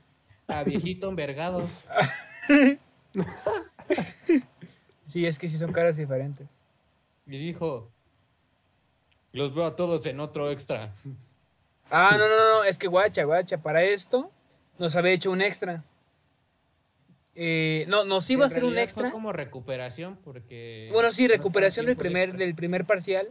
a 0.48 0.64
viejito 0.64 1.08
envergado. 1.08 1.66
Sí, 5.06 5.24
es 5.24 5.38
que 5.38 5.48
sí 5.48 5.56
son 5.56 5.72
caras 5.72 5.96
diferentes. 5.96 6.46
Y 7.26 7.38
dijo: 7.38 7.90
Los 9.32 9.54
veo 9.54 9.64
a 9.64 9.74
todos 9.74 10.04
en 10.04 10.20
otro 10.20 10.50
extra. 10.50 10.92
Ah, 11.90 12.10
no, 12.12 12.28
no, 12.28 12.36
no, 12.36 12.58
no, 12.58 12.64
es 12.64 12.78
que 12.78 12.88
guacha, 12.88 13.24
guacha, 13.24 13.56
para 13.62 13.82
esto 13.82 14.30
nos 14.78 14.94
había 14.96 15.12
hecho 15.12 15.30
un 15.30 15.40
extra. 15.40 15.82
Eh, 17.40 17.84
no, 17.88 18.04
nos 18.04 18.28
iba 18.30 18.42
a 18.44 18.48
hacer 18.48 18.64
un 18.64 18.76
extra. 18.78 19.04
Fue 19.04 19.12
como 19.12 19.32
recuperación 19.32 20.18
porque. 20.24 20.88
Bueno, 20.92 21.12
sí, 21.12 21.28
recuperación 21.28 21.86
del 21.86 21.96
primer, 21.96 22.30
extra. 22.30 22.44
del 22.44 22.54
primer 22.56 22.84
parcial. 22.84 23.28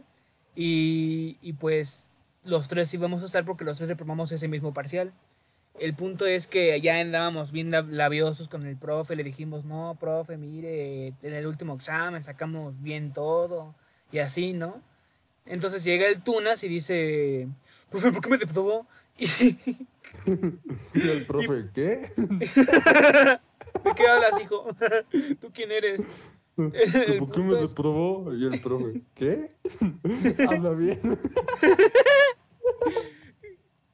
Y, 0.56 1.36
y 1.42 1.52
pues 1.52 2.08
los 2.42 2.68
tres 2.68 2.92
íbamos 2.94 3.22
a 3.22 3.26
estar 3.26 3.44
porque 3.44 3.64
los 3.64 3.76
tres 3.76 3.88
reprobamos 3.90 4.32
ese 4.32 4.48
mismo 4.48 4.72
parcial. 4.72 5.12
El 5.78 5.94
punto 5.94 6.26
es 6.26 6.46
que 6.46 6.80
ya 6.80 6.98
andábamos 6.98 7.52
bien 7.52 7.70
lab- 7.70 7.90
labiosos 7.90 8.48
con 8.48 8.66
el 8.66 8.76
profe. 8.76 9.14
Le 9.14 9.24
dijimos, 9.24 9.64
no, 9.66 9.96
profe, 10.00 10.36
mire, 10.38 11.08
en 11.22 11.34
el 11.34 11.46
último 11.46 11.74
examen 11.74 12.22
sacamos 12.24 12.80
bien 12.82 13.12
todo. 13.12 13.74
Y 14.10 14.18
así, 14.20 14.54
¿no? 14.54 14.80
Entonces 15.44 15.84
llega 15.84 16.06
el 16.08 16.20
Tunas 16.22 16.64
y 16.64 16.68
dice, 16.68 17.46
profe, 17.90 18.10
¿por 18.10 18.22
qué 18.22 18.30
me 18.30 18.38
deprobó? 18.38 18.86
Y, 19.18 19.26
Y 20.94 21.08
el 21.08 21.26
profe, 21.26 21.66
¿qué? 21.74 22.10
¿De 23.84 23.94
qué 23.94 24.06
hablas, 24.06 24.40
hijo? 24.40 24.66
¿Tú 25.40 25.50
quién 25.52 25.70
eres? 25.72 26.00
¿Por 26.56 26.72
qué 27.32 27.40
me 27.40 27.60
reprobó? 27.60 28.34
Y 28.34 28.46
el 28.46 28.60
profe, 28.60 29.02
¿qué? 29.14 29.50
Habla 30.48 30.70
bien. 30.70 31.00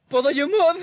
¿Puedo 0.07 0.31
yo 0.31 0.47
mod? 0.47 0.77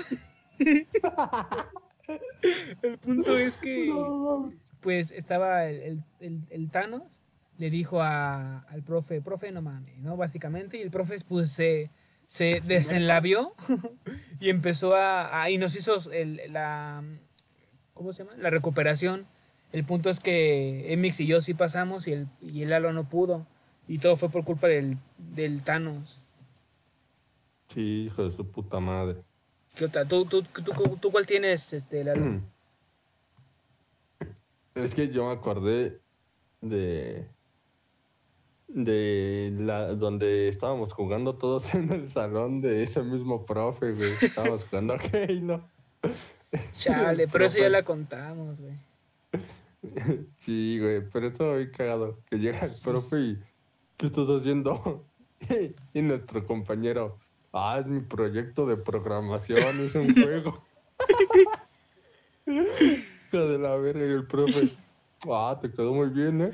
el 2.81 2.97
punto 2.99 3.37
es 3.37 3.57
que, 3.57 3.87
No, 3.87 4.51
pues, 4.81 5.11
estaba 5.11 5.65
el, 5.65 5.79
el, 5.81 6.03
el- 6.19 6.41
el 6.49 6.69
Thanos, 6.71 7.19
le 7.57 7.69
dijo 7.69 8.01
a- 8.01 8.59
al 8.69 8.83
profe, 8.83 9.21
profe, 9.21 9.51
no 9.51 9.61
mames, 9.61 9.97
¿no? 9.99 10.17
Básicamente, 10.17 10.77
y 10.77 10.81
el 10.81 10.91
profe, 10.91 11.17
pues, 11.27 11.51
se, 11.51 11.89
se 12.27 12.61
desenlabió 12.65 13.53
y 14.39 14.49
empezó 14.49 14.95
a, 14.95 15.41
a- 15.43 15.49
y 15.49 15.57
nos 15.57 15.75
hizo 15.75 16.11
el, 16.11 16.41
la, 16.51 17.03
¿cómo 17.93 18.13
se 18.13 18.23
llama? 18.23 18.35
La 18.37 18.49
recuperación. 18.49 19.25
El 19.71 19.83
punto 19.85 20.09
es 20.09 20.19
que 20.19 20.93
Emix 20.93 21.19
y 21.19 21.25
yo 21.25 21.41
sí 21.41 21.53
pasamos 21.53 22.07
y 22.07 22.13
el, 22.13 22.27
y 22.41 22.61
el 22.61 22.69
Lalo 22.69 22.93
no 22.93 23.09
pudo. 23.09 23.45
Y 23.87 23.97
todo 23.97 24.15
fue 24.15 24.29
por 24.29 24.43
culpa 24.43 24.67
del, 24.67 24.97
del 25.17 25.63
Thanos. 25.63 26.21
Sí, 27.73 28.05
hijo 28.05 28.29
de 28.29 28.35
su 28.35 28.45
puta 28.45 28.79
madre. 28.79 29.17
¿Qué 29.75 29.85
otra? 29.85 30.05
¿Tú, 30.05 30.25
tú, 30.25 30.43
tú, 30.43 30.97
tú 31.01 31.11
cuál 31.11 31.25
tienes, 31.25 31.73
este, 31.73 32.03
Lalo? 32.03 32.41
Es 34.75 34.93
que 34.95 35.09
yo 35.09 35.27
me 35.27 35.33
acordé 35.33 35.99
de. 36.61 37.27
de 38.67 39.53
la 39.59 39.87
donde 39.93 40.47
estábamos 40.47 40.93
jugando 40.93 41.35
todos 41.35 41.73
en 41.75 41.91
el 41.91 42.09
salón 42.09 42.61
de 42.61 42.83
ese 42.83 43.01
mismo 43.03 43.45
profe, 43.45 43.91
güey. 43.93 44.11
Estábamos 44.21 44.63
jugando 44.65 44.93
a 44.93 44.97
Halo. 44.97 45.67
Chale, 46.77 47.27
pero 47.31 47.45
eso 47.45 47.57
ya 47.59 47.69
la 47.69 47.83
contamos, 47.83 48.59
güey. 48.61 48.75
Sí, 50.39 50.79
güey, 50.79 51.01
pero 51.11 51.27
esto 51.27 51.43
muy 51.53 51.69
cagado. 51.71 52.19
Que 52.29 52.37
llega 52.37 52.59
el 52.59 52.69
Sí. 52.69 52.83
profe 52.85 53.17
y. 53.19 53.43
¿Qué 53.97 54.07
estás 54.07 54.27
haciendo? 54.27 55.05
y 55.93 56.01
nuestro 56.01 56.45
compañero. 56.47 57.17
Ah, 57.51 57.77
es 57.79 57.85
mi 57.85 57.99
proyecto 58.01 58.65
de 58.65 58.77
programación, 58.77 59.59
es 59.59 59.93
un 59.95 60.13
juego. 60.15 60.63
Hija 62.47 63.39
de 63.39 63.57
la 63.59 63.75
verga, 63.75 64.05
y 64.05 64.09
el 64.09 64.25
profe. 64.25 64.69
Ah, 65.29 65.57
te 65.61 65.71
quedó 65.71 65.93
muy 65.93 66.09
bien, 66.09 66.41
¿eh? 66.41 66.51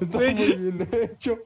Está 0.00 0.18
muy 0.18 0.34
bien 0.34 0.88
hecho. 0.92 1.38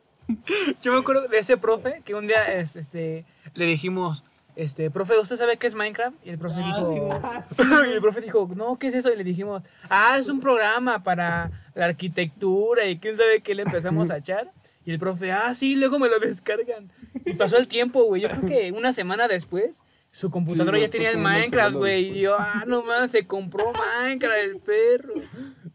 Yo 0.82 0.92
me 0.92 1.00
acuerdo 1.00 1.28
de 1.28 1.38
ese 1.38 1.56
profe 1.56 2.02
que 2.04 2.14
un 2.14 2.26
día 2.26 2.54
es- 2.58 2.76
este, 2.76 3.24
le 3.54 3.66
dijimos, 3.66 4.24
este, 4.56 4.90
profe, 4.90 5.18
¿usted 5.18 5.36
sabe 5.36 5.56
qué 5.56 5.66
es 5.66 5.74
Minecraft? 5.74 6.16
Y 6.26 6.30
el 6.30 6.38
profe 6.38 6.56
Ah, 6.58 6.76
dijo, 6.76 7.84
y 7.88 7.92
el 7.92 8.00
profe 8.00 8.20
dijo, 8.20 8.48
no, 8.54 8.76
¿qué 8.76 8.88
es 8.88 8.94
eso? 8.94 9.12
Y 9.12 9.16
le 9.16 9.24
dijimos, 9.24 9.62
ah, 9.88 10.16
es 10.18 10.28
un 10.28 10.40
programa 10.40 11.02
para 11.02 11.50
la 11.74 11.86
arquitectura 11.86 12.84
y 12.86 12.98
quién 12.98 13.16
sabe 13.16 13.40
qué 13.40 13.54
le 13.54 13.62
empezamos 13.62 14.10
a 14.10 14.16
echar. 14.18 14.50
Y 14.84 14.90
el 14.90 14.98
profe, 14.98 15.30
ah, 15.32 15.54
sí, 15.54 15.76
luego 15.76 15.98
me 15.98 16.08
lo 16.08 16.18
descargan. 16.18 16.90
Y 17.24 17.34
pasó 17.34 17.56
el 17.56 17.68
tiempo, 17.68 18.02
güey. 18.04 18.22
Yo 18.22 18.28
creo 18.28 18.42
que 18.46 18.72
una 18.72 18.92
semana 18.92 19.28
después, 19.28 19.82
su 20.10 20.30
computadora 20.30 20.76
Sí, 20.76 20.82
ya 20.82 20.90
tenía 20.90 21.10
el 21.10 21.18
Minecraft, 21.18 21.76
güey. 21.76 22.18
Y 22.18 22.20
yo, 22.22 22.36
ah, 22.38 22.64
no 22.66 22.82
más, 22.82 23.10
se 23.12 23.26
compró 23.26 23.72
Minecraft 23.72 24.36
el 24.44 24.56
perro. 24.58 25.14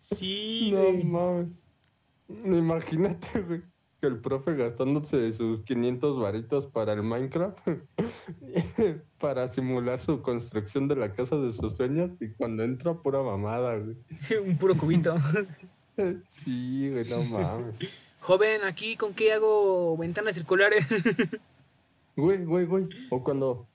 Sí, 0.00 0.70
No 0.72 0.84
güey. 0.84 1.04
mames. 1.04 1.48
Imagínate, 2.28 3.40
güey, 3.40 3.62
que 4.00 4.06
el 4.06 4.18
profe 4.18 4.54
gastándose 4.54 5.32
sus 5.32 5.64
500 5.64 6.20
varitos 6.20 6.66
para 6.66 6.92
el 6.92 7.02
Minecraft 7.02 7.58
para 9.18 9.52
simular 9.52 10.00
su 10.00 10.22
construcción 10.22 10.86
de 10.86 10.96
la 10.96 11.12
casa 11.12 11.36
de 11.36 11.52
sus 11.52 11.76
sueños 11.76 12.10
y 12.20 12.28
cuando 12.28 12.62
entra 12.62 12.94
pura 12.94 13.22
mamada, 13.22 13.76
güey. 13.76 13.96
un 14.48 14.56
puro 14.56 14.76
cubito. 14.76 15.14
Sí, 16.30 16.90
güey, 16.92 17.08
no 17.10 17.24
mames. 17.24 17.74
Joven, 18.20 18.60
aquí 18.62 18.96
con 18.96 19.14
qué 19.14 19.32
hago 19.32 19.96
ventanas 19.96 20.36
circulares. 20.36 20.86
Güey, 22.14 22.44
güey, 22.44 22.66
güey. 22.66 22.88
O 23.10 23.24
cuando, 23.24 23.66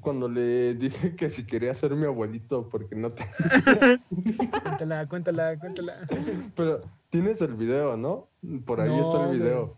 cuando 0.00 0.28
le 0.28 0.74
dije 0.74 1.16
que 1.16 1.30
si 1.30 1.46
quería 1.46 1.74
ser 1.74 1.94
mi 1.94 2.06
abuelito 2.06 2.68
porque 2.68 2.94
no 2.94 3.08
te... 3.10 3.24
cuéntala, 4.62 5.06
cuéntala, 5.08 5.58
cuéntala. 5.58 5.98
Pero 6.54 6.80
tienes 7.10 7.40
el 7.40 7.54
video, 7.54 7.96
¿no? 7.96 8.28
Por 8.64 8.80
ahí 8.80 8.98
está 8.98 9.30
el 9.30 9.38
video. 9.38 9.76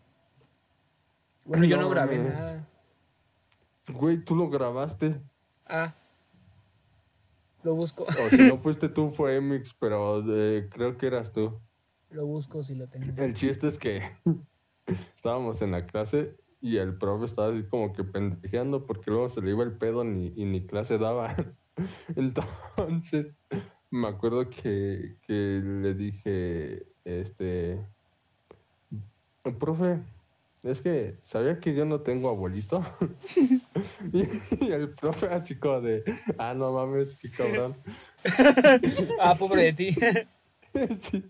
Bueno, 1.45 1.65
yo 1.65 1.77
no 1.77 1.85
No 1.85 1.91
grabé 1.91 2.19
mames. 2.19 2.35
nada. 2.35 2.69
Güey, 3.93 4.19
tú 4.25 4.37
lo 4.37 4.51
grabaste. 4.51 5.21
Ah. 5.67 5.95
Lo 7.63 7.75
busco. 7.75 8.05
O 8.05 8.29
si 8.29 8.49
no 8.49 8.59
fuiste 8.63 8.89
tú, 8.89 9.11
fue 9.11 9.37
Emix, 9.37 9.75
pero 9.79 10.23
eh, 10.35 10.69
creo 10.71 10.97
que 10.97 11.07
eras 11.07 11.33
tú. 11.33 11.59
Lo 12.11 12.27
busco 12.27 12.63
si 12.63 12.75
lo 12.75 12.87
tengo. 12.89 13.07
El 13.23 13.35
chiste 13.35 13.69
es 13.69 13.79
que 13.79 14.03
estábamos 15.17 15.61
en 15.63 15.73
la 15.73 15.87
clase 15.87 16.37
y 16.61 16.77
el 16.79 16.97
profe 16.99 17.27
estaba 17.27 17.53
así 17.53 17.65
como 17.69 17.93
que 17.93 18.05
pendejeando 18.05 18.87
porque 18.87 19.11
luego 19.11 19.29
se 19.29 19.41
le 19.41 19.51
iba 19.51 19.65
el 19.65 19.73
pedo 19.73 20.05
ni, 20.05 20.33
y 20.37 20.45
ni 20.45 20.67
clase 20.67 20.99
daba. 20.99 21.35
Entonces, 22.17 23.29
me 23.91 24.09
acuerdo 24.09 24.49
que, 24.51 25.17
que 25.27 25.63
le 25.63 25.95
dije, 25.95 26.87
este, 27.05 27.87
profe, 29.59 30.01
es 30.63 30.81
que 30.81 31.19
sabía 31.25 31.61
que 31.61 31.75
yo 31.75 31.85
no 31.85 32.01
tengo 32.01 32.29
abuelito. 32.29 32.85
y, 34.13 34.65
y 34.65 34.73
el 34.73 34.91
profe 34.91 35.27
así 35.27 35.57
como 35.57 35.81
de, 35.81 36.03
ah, 36.39 36.55
no 36.55 36.73
mames, 36.73 37.19
qué 37.19 37.31
cabrón. 37.31 37.77
Ah, 39.21 39.37
pobre 39.37 39.63
de 39.63 39.73
ti. 39.73 39.93
Sí. 41.03 41.25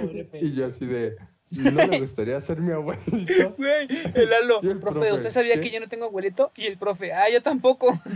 Pobre 0.00 0.28
Y 0.40 0.52
yo 0.54 0.66
así 0.66 0.84
de, 0.84 1.16
¿no 1.50 1.86
le 1.86 2.00
gustaría 2.00 2.40
ser 2.40 2.60
mi 2.60 2.72
abuelito? 2.72 3.54
Güey, 3.56 3.88
el 4.14 4.30
Lalo, 4.30 4.60
Y 4.62 4.68
el 4.68 4.78
profe, 4.78 5.00
profe, 5.00 5.12
¿usted 5.12 5.30
sabía 5.30 5.54
¿qué? 5.54 5.60
que 5.62 5.70
yo 5.70 5.80
no 5.80 5.88
tengo 5.88 6.06
abuelito? 6.06 6.52
Y 6.56 6.66
el 6.66 6.78
profe, 6.78 7.12
ah, 7.12 7.28
yo 7.30 7.42
tampoco. 7.42 7.98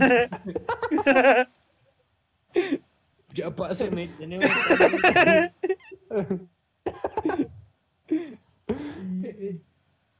Ya 3.33 3.49
páseme, 3.49 4.09
tenemos 4.19 4.45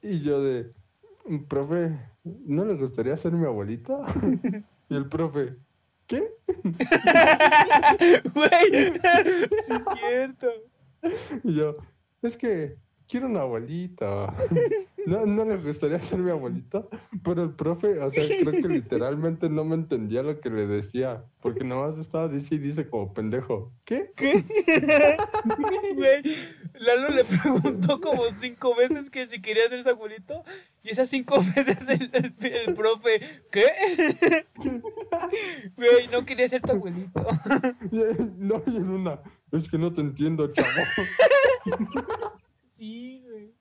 Y 0.01 0.21
yo 0.21 0.41
de, 0.41 0.73
profe, 1.47 1.95
¿no 2.23 2.65
le 2.65 2.73
gustaría 2.73 3.15
ser 3.17 3.33
mi 3.33 3.45
abuelito? 3.45 4.03
Y 4.89 4.95
el 4.95 5.07
profe, 5.07 5.55
¿qué? 6.07 6.29
Güey, 8.35 8.93
sí 9.63 9.73
es 9.73 9.83
cierto. 9.97 10.47
Y 11.43 11.55
yo, 11.55 11.77
es 12.21 12.37
que 12.37 12.77
quiero 13.07 13.27
un 13.27 13.37
abuelito. 13.37 14.27
No, 15.05 15.25
no 15.25 15.43
le 15.43 15.57
gustaría 15.57 15.99
ser 15.99 16.19
mi 16.19 16.31
abuelito, 16.31 16.89
pero 17.25 17.43
el 17.43 17.49
profe, 17.55 17.99
o 17.99 18.09
sea, 18.09 18.23
creo 18.39 18.53
que 18.61 18.69
literalmente 18.69 19.49
no 19.49 19.65
me 19.65 19.75
entendía 19.75 20.23
lo 20.23 20.39
que 20.39 20.49
le 20.49 20.65
decía, 20.65 21.25
porque 21.41 21.65
nomás 21.65 21.97
estaba 21.97 22.29
dice 22.29 22.55
y 22.55 22.59
dice 22.59 22.87
como 22.87 23.13
pendejo. 23.13 23.73
¿Qué? 23.83 24.13
Güey, 25.95 26.21
Lalo 26.75 27.09
le 27.09 27.25
preguntó 27.25 27.99
como 27.99 28.23
cinco 28.39 28.77
veces 28.77 29.09
que 29.09 29.27
si 29.27 29.41
quería 29.41 29.67
ser 29.67 29.83
su 29.83 29.89
abuelito. 29.89 30.41
Y 30.83 30.91
esas 30.91 31.09
cinco 31.09 31.35
veces 31.53 31.89
el, 31.89 32.09
el- 32.13 32.45
el 32.69 32.73
profe, 32.73 33.19
¿qué? 33.51 33.65
Güey, 35.75 36.07
no 36.13 36.25
quería 36.25 36.47
ser 36.47 36.61
tu 36.61 36.71
abuelito. 36.71 37.27
No, 38.37 38.63
y 38.65 38.77
en 38.77 38.89
una, 38.89 39.19
es 39.51 39.69
que 39.69 39.77
no 39.77 39.91
te 39.91 39.99
entiendo, 39.99 40.47
chavo. 40.53 40.69
Sí, 42.77 43.23
güey. 43.29 43.53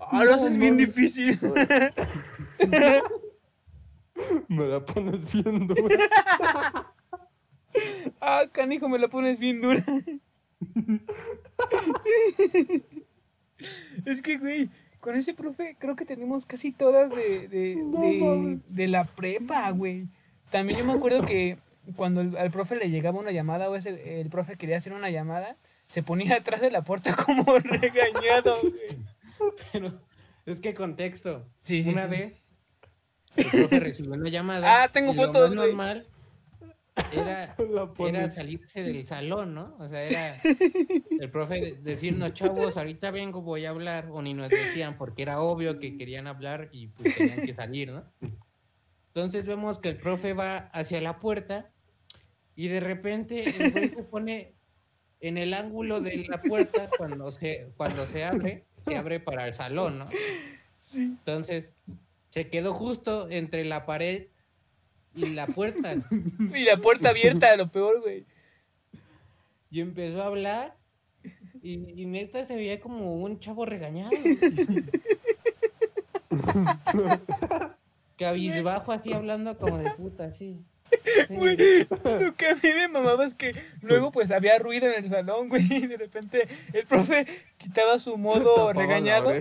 Ah, 0.00 0.24
lo 0.24 0.34
haces 0.34 0.56
bien 0.58 0.76
difícil. 0.76 1.38
Me 4.48 4.66
la 4.66 4.84
pones 4.84 5.32
bien 5.32 5.66
dura. 5.66 6.92
Ah, 8.22 8.44
canijo, 8.50 8.88
me 8.88 8.98
la 8.98 9.08
pones 9.08 9.38
bien 9.38 9.60
dura. 9.60 9.84
Es 14.06 14.22
que, 14.22 14.38
güey, 14.38 14.70
con 15.00 15.14
ese 15.14 15.34
profe 15.34 15.76
creo 15.78 15.94
que 15.96 16.06
tenemos 16.06 16.46
casi 16.46 16.72
todas 16.72 17.10
de, 17.10 17.48
de, 17.48 17.76
No 17.76 18.60
de- 18.68 18.88
la 18.88 19.04
prepa, 19.04 19.70
güey. 19.72 20.06
También 20.50 20.78
yo 20.78 20.86
me 20.86 20.94
acuerdo 20.94 21.24
que 21.26 21.58
cuando 21.96 22.22
el- 22.22 22.36
al 22.38 22.50
profe 22.50 22.76
le 22.76 22.88
llegaba 22.90 23.20
una 23.20 23.30
llamada 23.32 23.68
o 23.68 23.76
ese, 23.76 24.20
el 24.20 24.30
profe 24.30 24.56
quería 24.56 24.78
hacer 24.78 24.94
una 24.94 25.10
llamada, 25.10 25.56
se 25.86 26.02
ponía 26.02 26.36
atrás 26.36 26.60
de 26.60 26.70
la 26.70 26.82
puerta 26.82 27.14
como 27.26 27.44
regañado, 27.58 28.56
güey. 28.60 29.54
Pero 29.72 30.00
es 30.46 30.60
que 30.60 30.74
contexto. 30.74 31.46
Sí, 31.62 31.84
sí, 31.84 31.90
Una 31.90 32.02
sí. 32.02 32.08
vez 32.08 32.42
el 33.36 33.44
profe 33.50 33.80
recibió 33.80 34.12
una 34.14 34.30
llamada. 34.30 34.82
Ah, 34.84 34.88
tengo 34.92 35.12
y 35.12 35.16
lo 35.16 35.22
fotos, 35.24 35.42
más 35.50 35.56
güey. 35.58 35.68
normal 35.72 36.06
era, 37.12 37.54
salirse 38.30 38.82
del 38.82 39.06
salón, 39.06 39.54
¿no? 39.54 39.76
O 39.78 39.88
sea, 39.88 40.02
era 40.02 40.34
el 41.20 41.30
profe 41.30 41.60
de- 41.60 41.72
decirnos, 41.82 42.32
chavos, 42.32 42.76
ahorita 42.76 43.10
vengo, 43.10 43.42
voy 43.42 43.66
a 43.66 43.70
hablar. 43.70 44.08
O 44.10 44.22
ni 44.22 44.32
nos 44.34 44.48
decían, 44.48 44.96
porque 44.96 45.22
era 45.22 45.40
obvio 45.40 45.78
que 45.78 45.96
querían 45.98 46.26
hablar 46.26 46.68
y 46.72 46.88
pues 46.88 47.14
tenían 47.16 47.42
que 47.44 47.54
salir, 47.54 47.92
¿no? 47.92 48.04
Entonces 49.08 49.46
vemos 49.46 49.78
que 49.78 49.90
el 49.90 49.96
profe 49.96 50.32
va 50.32 50.56
hacia 50.72 51.00
la 51.00 51.18
puerta 51.20 51.70
y 52.54 52.68
de 52.68 52.80
repente 52.80 53.44
el 53.44 53.72
güey 53.72 53.88
se 53.88 54.02
pone 54.02 54.55
en 55.20 55.38
el 55.38 55.54
ángulo 55.54 56.00
de 56.00 56.26
la 56.28 56.40
puerta 56.42 56.88
cuando 56.96 57.32
se, 57.32 57.68
cuando 57.76 58.06
se 58.06 58.24
abre, 58.24 58.64
se 58.84 58.96
abre 58.96 59.20
para 59.20 59.46
el 59.46 59.52
salón, 59.52 59.98
¿no? 59.98 60.08
Sí. 60.80 61.02
Entonces 61.02 61.72
se 62.30 62.48
quedó 62.48 62.74
justo 62.74 63.28
entre 63.30 63.64
la 63.64 63.86
pared 63.86 64.26
y 65.14 65.26
la 65.30 65.46
puerta 65.46 65.94
Y 66.54 66.64
la 66.64 66.76
puerta 66.76 67.10
abierta, 67.10 67.56
lo 67.56 67.70
peor, 67.70 68.00
güey. 68.02 68.26
y 69.70 69.80
empezó 69.80 70.22
a 70.22 70.26
hablar 70.26 70.76
y, 71.62 72.00
y 72.00 72.06
neta 72.06 72.44
se 72.44 72.54
veía 72.54 72.78
como 72.78 73.16
un 73.16 73.40
chavo 73.40 73.66
regañado. 73.66 74.10
Cabizbajo 78.16 78.92
así 78.92 79.12
hablando 79.12 79.58
como 79.58 79.78
de 79.78 79.90
puta, 79.90 80.26
así. 80.26 80.60
Güey, 81.30 81.86
lo 82.20 82.34
que 82.34 82.46
a 82.48 82.54
mí 82.54 82.60
me 82.74 82.88
mamaba 82.88 83.24
es 83.24 83.34
que 83.34 83.52
luego 83.82 84.12
pues 84.12 84.30
había 84.30 84.58
ruido 84.58 84.86
en 84.88 85.04
el 85.04 85.08
salón, 85.08 85.48
güey, 85.50 85.66
y 85.70 85.86
de 85.86 85.96
repente 85.96 86.48
el 86.72 86.86
profe 86.86 87.26
quitaba 87.56 87.98
su 87.98 88.16
modo 88.16 88.72
regañado. 88.72 89.32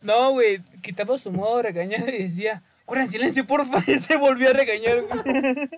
No, 0.00 0.32
güey, 0.32 0.62
quitaba 0.82 1.18
su 1.18 1.32
modo 1.32 1.62
regañado 1.62 2.08
y 2.08 2.24
decía, 2.24 2.62
guarden 2.86 3.08
silencio, 3.08 3.46
porfa, 3.46 3.82
y 3.90 3.98
se 3.98 4.16
volvió 4.16 4.50
a 4.50 4.52
regañar, 4.52 5.02
güey. 5.02 5.70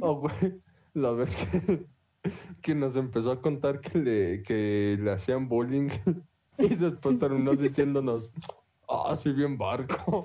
Oh, 0.00 0.14
güey, 0.16 0.60
la 0.94 1.10
vez 1.12 1.34
que, 1.36 1.84
que 2.62 2.74
nos 2.74 2.96
empezó 2.96 3.32
a 3.32 3.40
contar 3.40 3.80
que 3.80 3.98
le, 3.98 4.42
que 4.42 4.98
le 5.00 5.12
hacían 5.12 5.48
bullying 5.48 5.90
y 6.58 6.74
después 6.74 7.18
terminó 7.18 7.52
diciéndonos, 7.52 8.30
ah, 8.88 9.16
sí, 9.22 9.30
bien 9.30 9.58
barco. 9.58 10.24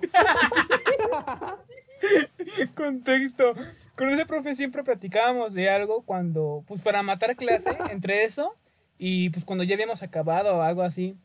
Contexto. 2.76 3.54
Con 3.96 4.10
ese 4.10 4.26
profe 4.26 4.56
siempre 4.56 4.84
platicábamos 4.84 5.54
de 5.54 5.70
algo 5.70 6.04
cuando, 6.04 6.64
pues 6.68 6.82
para 6.82 7.04
matar 7.04 7.36
clase, 7.36 7.78
entre 7.92 8.24
eso 8.24 8.56
y 8.98 9.30
pues 9.30 9.46
cuando 9.46 9.64
ya 9.64 9.76
habíamos 9.76 10.04
acabado 10.04 10.58
o 10.58 10.62
algo 10.62 10.84
así. 10.84 11.18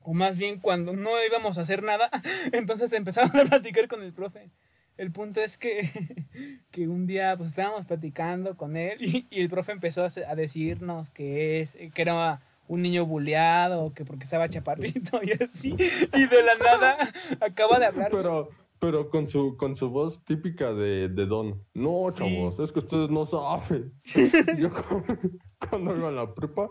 O 0.00 0.14
más 0.14 0.38
bien 0.38 0.58
cuando 0.60 0.94
no 0.94 1.10
íbamos 1.24 1.58
a 1.58 1.62
hacer 1.62 1.82
nada, 1.82 2.10
entonces 2.52 2.92
empezamos 2.92 3.34
a 3.34 3.44
platicar 3.44 3.88
con 3.88 4.02
el 4.02 4.12
profe. 4.12 4.50
El 4.96 5.12
punto 5.12 5.40
es 5.40 5.58
que, 5.58 5.88
que 6.70 6.88
un 6.88 7.06
día 7.06 7.36
pues 7.36 7.50
estábamos 7.50 7.86
platicando 7.86 8.56
con 8.56 8.76
él 8.76 8.98
y, 9.00 9.26
el 9.30 9.48
profe 9.48 9.72
empezó 9.72 10.04
a 10.04 10.34
decirnos 10.34 11.10
que, 11.10 11.60
es, 11.60 11.76
que 11.94 12.02
era 12.02 12.40
un 12.68 12.82
niño 12.82 13.06
buleado, 13.06 13.92
que 13.94 14.04
porque 14.04 14.24
estaba 14.24 14.48
chaparrito 14.48 15.20
y 15.22 15.32
así. 15.42 15.74
Y 16.14 16.26
de 16.26 16.42
la 16.42 16.54
nada 16.56 16.96
acaba 17.40 17.78
de 17.78 17.86
hablar. 17.86 18.10
Pero, 18.12 18.50
pero 18.80 19.10
con 19.10 19.28
su, 19.28 19.56
con 19.56 19.76
su 19.76 19.88
voz 19.90 20.22
típica 20.24 20.72
de, 20.72 21.08
de 21.08 21.26
Don. 21.26 21.62
No, 21.74 22.10
Sí. 22.10 22.18
chavos, 22.18 22.58
es 22.60 22.72
que 22.72 22.78
ustedes 22.80 23.10
no 23.10 23.26
saben. 23.26 23.92
Yo 24.58 24.70
cu- 24.70 25.02
cuando 25.68 25.96
iba 25.96 26.08
a 26.08 26.12
la 26.12 26.34
prepa, 26.34 26.70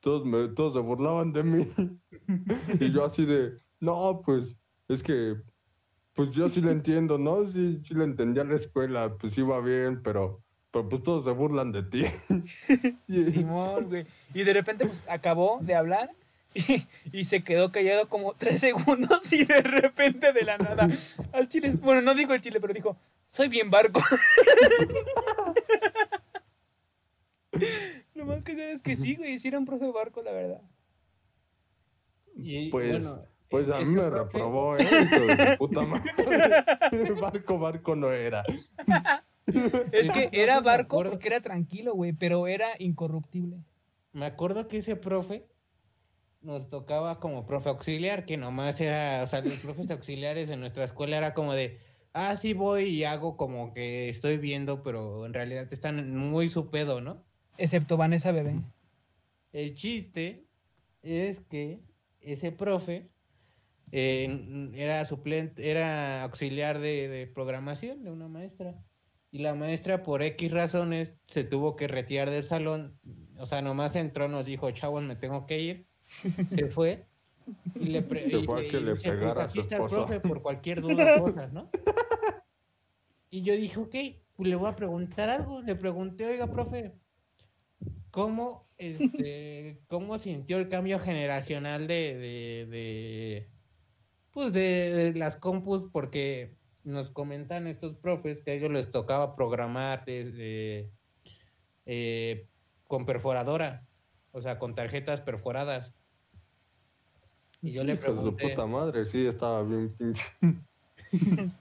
todos, 0.00 0.24
me, 0.24 0.48
todos 0.48 0.74
se 0.74 0.80
burlaban 0.80 1.32
de 1.32 1.42
mí. 1.42 1.66
Y 2.80 2.90
yo 2.92 3.04
así 3.04 3.24
de, 3.24 3.52
no, 3.80 4.20
pues, 4.24 4.56
es 4.88 5.02
que, 5.02 5.36
pues 6.14 6.30
yo 6.32 6.48
sí 6.48 6.60
le 6.60 6.72
entiendo, 6.72 7.18
¿no? 7.18 7.50
Sí, 7.52 7.80
sí 7.84 7.94
le 7.94 8.04
entendía 8.04 8.42
a 8.42 8.46
la 8.46 8.56
escuela, 8.56 9.14
pues 9.18 9.36
iba 9.38 9.60
bien, 9.60 10.02
pero, 10.02 10.40
pero 10.72 10.88
pues 10.88 11.02
todos 11.04 11.24
se 11.24 11.30
burlan 11.30 11.70
de 11.72 11.82
ti. 11.84 12.02
Simón, 13.08 13.86
güey. 13.88 14.06
Y 14.34 14.42
de 14.42 14.52
repente, 14.52 14.86
pues, 14.86 15.02
acabó 15.08 15.58
de 15.60 15.74
hablar 15.74 16.10
y, 16.56 16.86
y 17.12 17.24
se 17.24 17.42
quedó 17.44 17.70
callado 17.70 18.08
como 18.08 18.34
tres 18.34 18.60
segundos 18.66 19.32
y 19.32 19.44
de 19.44 19.60
repente 19.62 20.32
de 20.32 20.42
la 20.42 20.58
nada 20.58 20.88
al 21.32 21.48
chile, 21.48 21.72
bueno, 21.80 22.00
no 22.02 22.14
dijo 22.14 22.32
el 22.34 22.40
chile, 22.40 22.60
pero 22.60 22.72
dijo, 22.72 22.96
soy 23.26 23.48
bien 23.48 23.70
barco. 23.70 24.00
Lo 28.14 28.26
más 28.26 28.44
que 28.44 28.72
es 28.72 28.82
que 28.82 28.96
sí, 28.96 29.16
güey, 29.16 29.38
sí 29.38 29.48
era 29.48 29.58
un 29.58 29.64
profe 29.64 29.90
barco, 29.90 30.22
la 30.22 30.32
verdad. 30.32 30.60
Y, 32.34 32.68
Pues, 32.70 33.02
bueno, 33.02 33.22
Pues 33.48 33.70
a 33.70 33.78
mí 33.78 33.86
me 33.86 34.10
reprobó, 34.10 34.76
¿eh? 34.76 35.56
Puta 35.58 35.82
madre. 35.82 36.12
Barco, 37.18 37.58
barco 37.58 37.96
no 37.96 38.12
era. 38.12 38.44
Es 39.92 40.10
que 40.10 40.28
era 40.32 40.60
barco 40.60 41.02
porque 41.02 41.28
era 41.28 41.40
tranquilo, 41.40 41.94
güey, 41.94 42.12
pero 42.12 42.46
era 42.46 42.70
incorruptible. 42.78 43.58
Me 44.12 44.26
acuerdo 44.26 44.68
que 44.68 44.78
ese 44.78 44.96
profe 44.96 45.46
nos 46.46 46.70
tocaba 46.70 47.18
como 47.18 47.44
profe 47.44 47.68
auxiliar, 47.68 48.24
que 48.24 48.36
nomás 48.36 48.80
era, 48.80 49.22
o 49.24 49.26
sea, 49.26 49.40
los 49.40 49.58
profes 49.58 49.90
auxiliares 49.90 50.48
en 50.48 50.60
nuestra 50.60 50.84
escuela 50.84 51.16
era 51.16 51.34
como 51.34 51.52
de, 51.52 51.80
ah, 52.12 52.36
sí 52.36 52.52
voy 52.52 52.84
y 52.84 53.04
hago 53.04 53.36
como 53.36 53.74
que 53.74 54.08
estoy 54.08 54.38
viendo, 54.38 54.82
pero 54.82 55.26
en 55.26 55.34
realidad 55.34 55.66
están 55.72 56.16
muy 56.16 56.48
su 56.48 56.70
pedo, 56.70 57.00
¿no? 57.00 57.24
Excepto 57.58 57.96
Vanessa 57.96 58.30
Bebé. 58.30 58.60
El 59.52 59.74
chiste 59.74 60.46
es 61.02 61.40
que 61.40 61.80
ese 62.20 62.52
profe 62.52 63.10
eh, 63.90 64.70
era 64.74 65.04
suplente, 65.04 65.68
era 65.68 66.22
auxiliar 66.22 66.78
de, 66.78 67.08
de 67.08 67.26
programación 67.26 68.04
de 68.04 68.10
una 68.10 68.28
maestra. 68.28 68.76
Y 69.32 69.40
la 69.40 69.54
maestra, 69.54 70.04
por 70.04 70.22
X 70.22 70.50
razones, 70.52 71.16
se 71.24 71.42
tuvo 71.42 71.74
que 71.74 71.88
retirar 71.88 72.30
del 72.30 72.44
salón. 72.44 73.00
O 73.36 73.46
sea, 73.46 73.62
nomás 73.62 73.96
entró, 73.96 74.28
nos 74.28 74.46
dijo, 74.46 74.70
chavos, 74.70 75.02
me 75.02 75.16
tengo 75.16 75.46
que 75.46 75.60
ir. 75.60 75.86
Se 76.06 76.66
fue. 76.70 77.06
Y 77.76 77.86
le, 77.86 78.02
pre- 78.02 78.30
Se 78.30 78.38
y 78.38 78.44
fue 78.44 78.66
a 78.66 78.70
que 78.70 78.76
y 78.78 78.80
le 78.80 78.92
dice, 78.92 79.08
"Pues 79.08 79.18
pegara 79.20 79.42
a 79.42 79.44
aquí 79.46 79.54
su 79.54 79.60
está 79.60 79.76
el 79.76 79.82
esposo". 79.84 80.06
profe 80.06 80.20
por 80.20 80.42
cualquier 80.42 80.80
duda, 80.80 81.18
cosas, 81.20 81.52
¿no? 81.52 81.70
Y 83.30 83.42
yo 83.42 83.54
dije, 83.56 83.78
ok, 83.78 83.94
pues, 84.36 84.48
le 84.48 84.56
voy 84.56 84.68
a 84.68 84.76
preguntar 84.76 85.28
algo. 85.30 85.60
Le 85.62 85.74
pregunté, 85.76 86.26
oiga, 86.26 86.46
profe, 86.50 86.92
¿cómo, 88.10 88.68
este, 88.78 89.80
cómo 89.88 90.18
sintió 90.18 90.58
el 90.58 90.68
cambio 90.68 90.98
generacional 90.98 91.86
de, 91.86 92.16
de, 92.16 92.66
de 92.70 93.48
pues 94.32 94.52
de, 94.52 94.90
de 95.12 95.14
las 95.18 95.36
compus? 95.36 95.86
Porque 95.86 96.56
nos 96.84 97.10
comentan 97.10 97.66
estos 97.66 97.96
profes 97.96 98.40
que 98.40 98.52
a 98.52 98.54
ellos 98.54 98.70
les 98.70 98.90
tocaba 98.90 99.34
programar 99.34 100.04
desde, 100.04 100.90
eh, 101.84 102.46
con 102.86 103.06
perforadora, 103.06 103.86
o 104.32 104.40
sea, 104.40 104.58
con 104.58 104.74
tarjetas 104.74 105.20
perforadas. 105.20 105.92
Y 107.62 107.72
yo 107.72 107.84
le 107.84 107.96
pregunté, 107.96 108.48
puta 108.50 108.66
madre, 108.66 109.06
sí, 109.06 109.26
estaba 109.26 109.62
bien 109.62 109.94
pinche. 109.96 110.24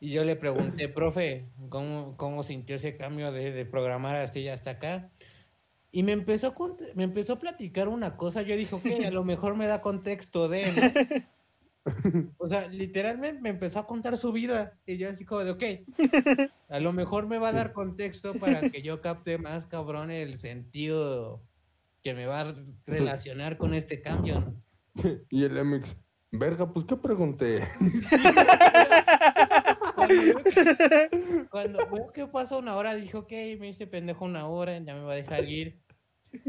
y 0.00 0.10
yo 0.10 0.24
le 0.24 0.36
pregunté, 0.36 0.88
profe, 0.88 1.46
¿cómo, 1.68 2.16
cómo 2.16 2.42
sintió 2.42 2.76
ese 2.76 2.96
cambio 2.96 3.30
de, 3.32 3.52
de 3.52 3.64
programar 3.66 4.16
así 4.16 4.48
hasta 4.48 4.70
acá? 4.72 5.10
Y 5.90 6.02
me 6.02 6.12
empezó, 6.12 6.54
me 6.94 7.04
empezó 7.04 7.34
a 7.34 7.38
platicar 7.38 7.88
una 7.88 8.16
cosa, 8.16 8.42
yo 8.42 8.56
dije, 8.56 8.74
ok, 8.74 9.06
a 9.06 9.10
lo 9.10 9.24
mejor 9.24 9.56
me 9.56 9.66
da 9.66 9.80
contexto 9.80 10.48
de, 10.48 10.72
¿no? 10.72 11.26
O 12.38 12.48
sea, 12.48 12.68
literalmente 12.68 13.40
me 13.40 13.48
empezó 13.48 13.78
a 13.78 13.86
contar 13.86 14.18
su 14.18 14.30
vida 14.30 14.78
y 14.86 14.98
yo 14.98 15.08
así 15.08 15.24
como 15.24 15.44
de, 15.44 15.50
ok, 15.52 15.62
a 16.68 16.80
lo 16.80 16.92
mejor 16.92 17.26
me 17.26 17.38
va 17.38 17.48
a 17.48 17.52
dar 17.52 17.72
contexto 17.72 18.34
para 18.34 18.68
que 18.70 18.82
yo 18.82 19.00
capte 19.00 19.38
más 19.38 19.64
cabrón 19.64 20.10
el 20.10 20.38
sentido 20.38 21.40
que 22.02 22.14
me 22.14 22.26
va 22.26 22.40
a 22.40 22.54
relacionar 22.86 23.56
con 23.56 23.74
este 23.74 24.00
cambio, 24.02 24.40
¿no? 24.40 24.62
Y 25.30 25.44
el 25.44 25.64
MX, 25.64 25.96
verga, 26.32 26.72
pues 26.72 26.84
qué 26.86 26.96
pregunté. 26.96 27.62
Cuando 31.50 31.78
veo 31.90 32.12
que, 32.12 32.26
pasa 32.26 32.56
una 32.56 32.76
hora, 32.76 32.94
dije, 32.94 33.16
ok, 33.16 33.30
me 33.58 33.68
hice 33.68 33.86
pendejo 33.86 34.24
una 34.24 34.46
hora, 34.48 34.78
ya 34.78 34.94
me 34.94 35.02
va 35.02 35.12
a 35.12 35.16
dejar 35.16 35.44
ir. 35.48 35.80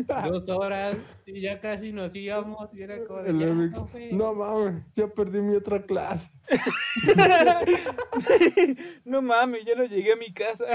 Dos 0.05 0.49
horas 0.49 0.97
y 1.25 1.39
ya 1.39 1.61
casi 1.61 1.93
nos 1.93 2.13
íbamos 2.13 2.67
y 2.73 2.81
era 2.83 3.01
como 3.05 3.21
de, 3.21 3.29
El 3.29 3.39
"Ya, 3.39 3.47
MX, 3.47 3.73
profe". 3.73 4.11
no 4.11 4.33
mames, 4.35 4.83
ya 4.93 5.07
perdí 5.07 5.39
mi 5.41 5.55
otra 5.55 5.81
clase. 5.85 6.29
no 9.05 9.21
mames, 9.21 9.63
ya 9.65 9.75
no 9.75 9.85
llegué 9.85 10.13
a 10.13 10.17
mi 10.17 10.33
casa. 10.33 10.65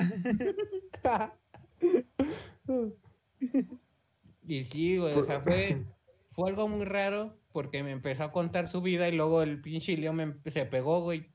Y 4.47 4.65
sí, 4.65 4.99
güey, 4.99 5.15
o 5.15 5.25
sea, 5.25 5.41
fue, 5.41 5.83
fue 6.33 6.51
algo 6.51 6.69
muy 6.69 6.85
raro 6.85 7.35
porque 7.53 7.83
me 7.83 7.93
empezó 7.93 8.25
a 8.25 8.33
contar 8.33 8.69
su 8.69 8.83
vida 8.83 9.09
y 9.09 9.13
luego 9.13 9.43
el 9.43 9.61
pinche 9.61 9.97
Leo 9.97 10.13
me 10.13 10.35
se 10.47 10.67
pegó, 10.67 11.03
güey. 11.03 11.31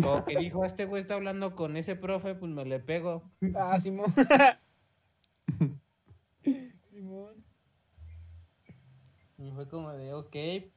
Como 0.00 0.24
que 0.24 0.38
dijo, 0.38 0.64
este 0.64 0.84
güey 0.84 1.02
está 1.02 1.14
hablando 1.14 1.54
con 1.54 1.76
ese 1.76 1.96
profe, 1.96 2.34
pues 2.34 2.52
me 2.52 2.64
le 2.64 2.78
pego. 2.78 3.22
Ah, 3.54 3.78
Simón. 3.80 4.12
Simón. 6.90 7.44
Y 9.38 9.50
fue 9.52 9.68
como 9.68 9.92
de, 9.92 10.12
ok, 10.12 10.36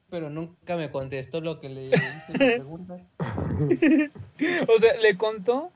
pero 0.09 0.29
nunca 0.29 0.77
me 0.77 0.89
contestó 0.89 1.41
lo 1.41 1.59
que 1.59 1.69
le 1.69 1.87
hice 1.87 2.01
la 2.29 2.37
pregunta. 2.37 2.97
O 4.67 4.79
sea, 4.79 4.95
le 5.01 5.15
contó. 5.15 5.71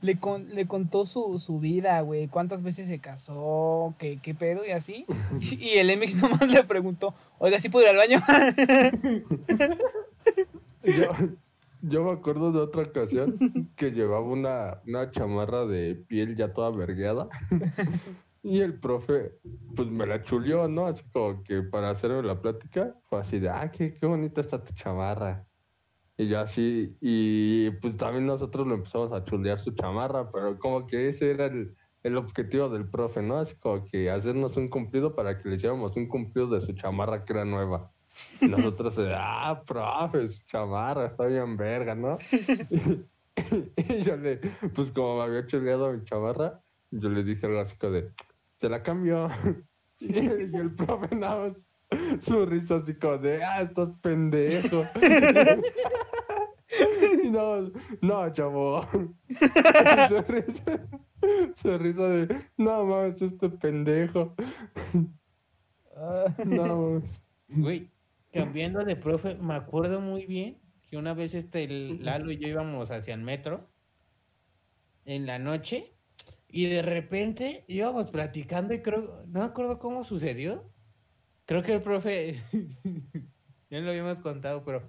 Le, 0.00 0.16
con- 0.18 0.48
le 0.54 0.66
contó 0.66 1.06
su, 1.06 1.38
su 1.40 1.58
vida, 1.58 2.00
güey. 2.02 2.28
Cuántas 2.28 2.62
veces 2.62 2.86
se 2.88 3.00
casó, 3.00 3.94
qué, 3.98 4.18
qué 4.22 4.34
pedo 4.34 4.64
y 4.64 4.70
así. 4.70 5.06
Y, 5.40 5.54
y 5.56 5.78
el 5.78 5.96
MX 5.98 6.22
nomás 6.22 6.52
le 6.52 6.62
preguntó, 6.64 7.14
oiga, 7.38 7.58
¿sí 7.60 7.68
puedo 7.68 7.84
ir 7.86 7.90
al 7.90 7.96
baño? 7.96 8.18
Yo, 10.84 11.10
yo 11.82 12.04
me 12.04 12.12
acuerdo 12.12 12.52
de 12.52 12.60
otra 12.60 12.82
ocasión 12.82 13.36
que 13.76 13.90
llevaba 13.90 14.22
una, 14.24 14.80
una 14.86 15.10
chamarra 15.10 15.66
de 15.66 15.94
piel 15.96 16.36
ya 16.36 16.52
toda 16.52 16.70
vergueada. 16.70 17.28
Y 18.42 18.60
el 18.60 18.78
profe, 18.78 19.32
pues 19.74 19.88
me 19.88 20.06
la 20.06 20.22
chuleó, 20.22 20.68
¿no? 20.68 20.86
Así 20.86 21.02
como 21.12 21.42
que 21.42 21.62
para 21.62 21.90
hacerme 21.90 22.22
la 22.22 22.40
plática, 22.40 22.94
fue 23.08 23.20
así 23.20 23.38
de, 23.40 23.50
ah, 23.50 23.70
qué, 23.70 23.94
qué 23.94 24.06
bonita 24.06 24.40
está 24.40 24.62
tu 24.62 24.72
chamarra. 24.72 25.44
Y 26.18 26.28
yo 26.28 26.40
así, 26.40 26.96
y 27.00 27.70
pues 27.80 27.96
también 27.96 28.26
nosotros 28.26 28.66
lo 28.66 28.74
empezamos 28.74 29.12
a 29.12 29.24
chulear 29.24 29.58
su 29.60 29.70
chamarra, 29.70 30.28
pero 30.30 30.58
como 30.58 30.86
que 30.86 31.08
ese 31.08 31.30
era 31.30 31.46
el, 31.46 31.76
el 32.02 32.16
objetivo 32.16 32.68
del 32.68 32.90
profe, 32.90 33.22
¿no? 33.22 33.38
Así 33.38 33.54
como 33.54 33.84
que 33.84 34.10
hacernos 34.10 34.56
un 34.56 34.68
cumplido 34.68 35.14
para 35.14 35.40
que 35.40 35.48
le 35.48 35.56
hiciéramos 35.56 35.96
un 35.96 36.08
cumplido 36.08 36.48
de 36.48 36.60
su 36.60 36.72
chamarra 36.72 37.24
que 37.24 37.32
era 37.32 37.44
nueva. 37.44 37.92
Y 38.40 38.48
nosotros, 38.48 38.96
ah, 39.14 39.62
profe, 39.64 40.26
su 40.26 40.42
chamarra, 40.46 41.06
está 41.06 41.24
bien 41.26 41.56
verga, 41.56 41.94
¿no? 41.94 42.18
y 43.76 44.02
yo 44.02 44.16
le, 44.16 44.38
pues 44.74 44.90
como 44.92 45.18
me 45.18 45.22
había 45.24 45.46
chuleado 45.46 45.92
mi 45.92 46.04
chamarra, 46.04 46.60
yo 46.90 47.08
le 47.08 47.22
dije 47.22 47.46
así 47.58 47.76
como 47.76 47.92
de, 47.92 48.10
se 48.60 48.68
la 48.68 48.82
cambió. 48.82 49.28
y, 50.00 50.18
el, 50.18 50.50
y 50.52 50.56
el 50.56 50.74
profe 50.74 51.14
nada 51.14 51.48
más, 51.48 51.56
su 52.22 52.46
risa 52.46 52.76
así 52.76 52.94
como 52.94 53.18
de, 53.18 53.42
ah, 53.42 53.62
estás 53.62 53.90
pendejo. 54.02 54.84
Y 57.24 57.30
no, 57.30 57.70
no, 58.02 58.32
chavo. 58.32 58.82
su, 60.08 60.22
risa, 60.28 60.86
su 61.56 61.78
risa 61.78 62.02
de, 62.02 62.40
no 62.58 62.84
mames, 62.84 63.22
este 63.22 63.48
pendejo. 63.48 64.34
No 66.44 66.76
mames. 66.76 67.22
Güey, 67.48 67.90
cambiando 68.32 68.84
de 68.84 68.96
profe, 68.96 69.36
me 69.36 69.54
acuerdo 69.54 70.00
muy 70.00 70.26
bien 70.26 70.58
que 70.90 70.96
una 70.96 71.14
vez 71.14 71.34
este 71.34 71.64
el 71.64 72.04
Lalo 72.04 72.30
y 72.30 72.38
yo 72.38 72.48
íbamos 72.48 72.90
hacia 72.90 73.14
el 73.14 73.22
metro 73.22 73.66
en 75.04 75.26
la 75.26 75.38
noche 75.38 75.94
y 76.48 76.66
de 76.66 76.82
repente 76.82 77.64
íbamos 77.66 78.10
platicando 78.10 78.74
y 78.74 78.82
creo, 78.82 79.24
no 79.26 79.40
me 79.40 79.46
acuerdo 79.46 79.78
cómo 79.78 80.04
sucedió. 80.04 80.70
Creo 81.48 81.62
que 81.62 81.72
el 81.72 81.80
profe, 81.80 82.42
ya 83.70 83.78
lo 83.78 83.88
habíamos 83.88 84.20
contado, 84.20 84.62
pero 84.66 84.86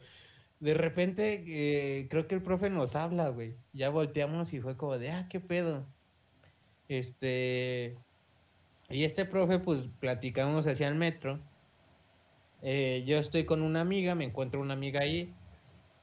de 0.60 0.74
repente 0.74 1.42
eh, 1.48 2.08
creo 2.10 2.28
que 2.28 2.36
el 2.36 2.42
profe 2.42 2.70
nos 2.70 2.98
habla, 2.98 3.30
güey. 3.30 3.56
Ya 3.72 3.90
volteamos 3.90 4.52
y 4.52 4.60
fue 4.60 4.76
como 4.76 4.98
de, 4.98 5.10
ah, 5.10 5.28
qué 5.30 5.40
pedo. 5.40 5.86
Este, 6.90 7.98
y 8.90 9.06
este 9.06 9.24
profe, 9.24 9.60
pues 9.60 9.88
platicamos 10.02 10.68
hacia 10.68 10.90
el 10.90 10.96
metro. 10.96 11.40
Eh, 12.62 13.06
yo 13.08 13.20
estoy 13.20 13.46
con 13.46 13.62
una 13.62 13.80
amiga, 13.80 14.14
me 14.14 14.26
encuentro 14.26 14.60
una 14.60 14.74
amiga 14.74 15.00
ahí. 15.00 15.34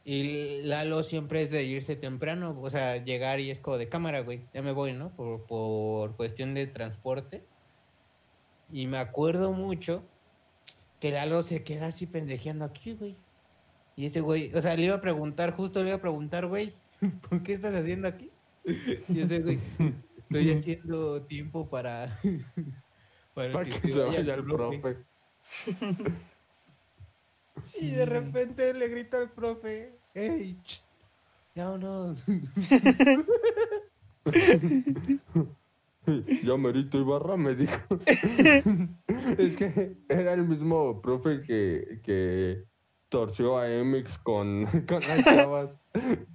Y 0.07 0.63
Lalo 0.63 1.03
siempre 1.03 1.43
es 1.43 1.51
de 1.51 1.65
irse 1.65 1.97
temprano, 1.97 2.59
o 2.59 2.71
sea, 2.71 2.97
llegar 2.97 3.41
y 3.41 3.51
es 3.51 3.61
como 3.61 3.77
de 3.77 3.91
cámara, 3.91 4.21
güey. 4.21 4.41
Ya 4.55 4.63
me 4.63 4.73
voy, 4.73 4.95
¿no? 4.95 5.11
Por, 5.17 5.45
por 5.45 6.17
cuestión 6.17 6.55
de 6.55 6.67
transporte. 6.67 7.45
Y 8.73 8.87
me 8.87 8.97
acuerdo 8.97 9.53
mucho 9.53 10.03
que 11.07 11.13
Lalo 11.13 11.43
se 11.45 11.63
queda 11.63 11.87
así 11.87 12.05
pendejeando 12.05 12.65
aquí, 12.65 12.95
güey. 12.95 13.17
Y 13.95 14.07
ese 14.07 14.21
güey, 14.21 14.53
o 14.55 14.61
sea, 14.61 14.75
le 14.75 14.87
iba 14.87 14.97
a 14.97 15.01
preguntar, 15.01 15.55
justo 15.55 15.81
le 15.81 15.91
iba 15.91 15.99
a 15.99 16.01
preguntar, 16.01 16.47
güey, 16.47 16.75
¿por 17.29 17.45
qué 17.45 17.53
estás 17.53 17.75
haciendo 17.75 18.09
aquí? 18.09 18.31
Y 19.09 19.21
ese 19.21 19.39
güey, 19.39 19.61
estoy 20.19 20.53
haciendo 20.53 21.23
tiempo 21.23 21.71
para. 21.71 22.19
para 23.35 23.53
Para 23.53 23.71
que 23.71 23.93
se 23.93 24.01
vaya 24.01 24.35
el 24.35 24.45
profe. 24.45 24.97
Y 27.81 27.91
de 27.91 28.07
repente 28.07 28.75
le 28.75 28.89
grita 28.89 29.19
al 29.19 29.31
profe, 29.31 29.93
¡Ey! 30.13 30.59
¡Vámonos! 31.55 32.25
Ya 36.45 36.57
Merito 36.57 36.99
Ibarra 36.99 37.37
me 37.37 37.55
dijo. 37.55 37.81
es 39.39 39.57
que 39.57 39.97
era 40.09 40.35
el 40.35 40.47
mismo 40.47 41.01
profe 41.03 41.43
que, 41.43 42.01
que 42.03 42.65
torció 43.09 43.59
a 43.59 43.69
MX 43.69 44.19
con, 44.19 44.67
con 44.89 45.01
las 45.01 45.25
chavas. 45.25 45.71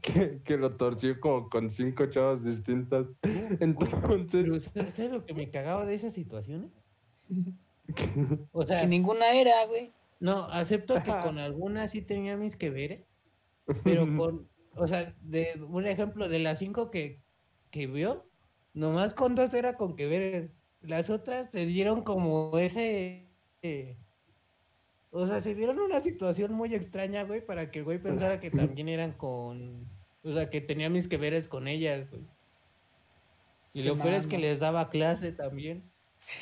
Que, 0.01 0.41
que 0.43 0.57
lo 0.57 0.75
torció 0.75 1.19
como 1.19 1.49
con 1.49 1.69
cinco 1.69 2.07
chavas 2.07 2.43
distintas. 2.43 3.05
Pero, 3.21 4.15
Entonces, 4.15 4.71
¿sabes 4.73 4.95
sabes 4.95 5.11
lo 5.11 5.25
que 5.25 5.33
me 5.35 5.49
cagaba 5.51 5.85
de 5.85 5.93
esas 5.93 6.13
situaciones? 6.13 6.71
O 8.53 8.65
sea, 8.65 8.79
que 8.79 8.87
ninguna 8.87 9.33
era, 9.33 9.65
güey. 9.67 9.91
no, 10.21 10.45
acepto 10.45 10.93
que 11.03 11.11
con 11.21 11.39
algunas 11.39 11.91
sí 11.91 12.01
tenía 12.01 12.37
mis 12.37 12.55
que 12.55 12.69
veres, 12.69 13.05
pero 13.83 14.05
con, 14.15 14.47
o 14.75 14.87
sea, 14.87 15.13
de 15.19 15.61
un 15.67 15.85
ejemplo, 15.85 16.29
de 16.29 16.39
las 16.39 16.59
cinco 16.59 16.89
que, 16.89 17.21
que 17.69 17.87
vio, 17.87 18.30
nomás 18.73 19.13
con 19.13 19.35
dos 19.35 19.53
era 19.53 19.75
con 19.75 19.95
que 19.95 20.07
veres. 20.07 20.51
Las 20.81 21.09
otras 21.09 21.49
se 21.51 21.65
dieron 21.65 22.01
como 22.03 22.57
ese... 22.57 23.27
eh, 23.61 23.97
o 25.11 25.27
sea, 25.27 25.41
se 25.41 25.53
dieron 25.55 25.79
una 25.79 25.99
situación 26.01 26.53
muy 26.53 26.73
extraña, 26.73 27.23
güey, 27.23 27.45
para 27.45 27.69
que 27.69 27.79
el 27.79 27.85
güey 27.85 27.99
pensara 27.99 28.39
que 28.39 28.49
también 28.51 28.87
eran 28.89 29.11
con... 29.13 29.85
O 30.23 30.33
sea, 30.33 30.49
que 30.49 30.61
tenía 30.61 30.89
mis 30.89 31.07
que 31.07 31.17
veres 31.17 31.47
con 31.47 31.67
ellas, 31.67 32.09
güey. 32.09 32.23
Y 33.73 33.83
lo 33.83 33.97
peor 33.97 34.13
es 34.15 34.27
que 34.27 34.37
les 34.37 34.59
daba 34.59 34.89
clase 34.89 35.31
también. 35.31 35.83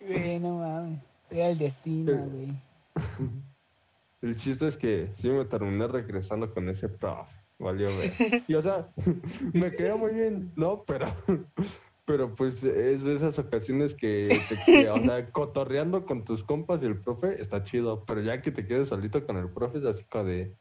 Güey, 0.00 0.40
no 0.40 0.58
mames. 0.58 1.00
Era 1.30 1.50
el 1.50 1.58
destino, 1.58 2.12
Eh. 2.12 2.26
güey. 2.28 2.48
el 4.22 4.36
chiste 4.36 4.66
es 4.66 4.76
que 4.76 5.08
sí 5.18 5.28
me 5.28 5.44
terminé 5.44 5.86
regresando 5.86 6.52
con 6.52 6.68
ese 6.68 6.88
profe. 6.88 7.32
Valió 7.62 7.88
ver. 7.96 8.12
Y 8.48 8.54
o 8.54 8.62
sea, 8.62 8.88
me 9.52 9.72
quedó 9.72 9.98
muy 9.98 10.12
bien, 10.12 10.52
¿no? 10.56 10.84
Pero, 10.84 11.06
pero 12.04 12.34
pues 12.34 12.62
es 12.64 13.02
de 13.02 13.14
esas 13.14 13.38
ocasiones 13.38 13.94
que, 13.94 14.40
te, 14.48 14.58
que, 14.64 14.90
o 14.90 14.98
sea, 14.98 15.30
cotorreando 15.30 16.04
con 16.04 16.24
tus 16.24 16.44
compas 16.44 16.82
y 16.82 16.86
el 16.86 17.00
profe 17.00 17.40
está 17.40 17.62
chido, 17.64 18.04
pero 18.04 18.20
ya 18.20 18.42
que 18.42 18.50
te 18.50 18.66
quedes 18.66 18.88
solito 18.88 19.24
con 19.24 19.36
el 19.36 19.48
profe 19.48 19.78
es 19.78 19.84
así 19.84 20.04
como 20.04 20.24
de... 20.24 20.54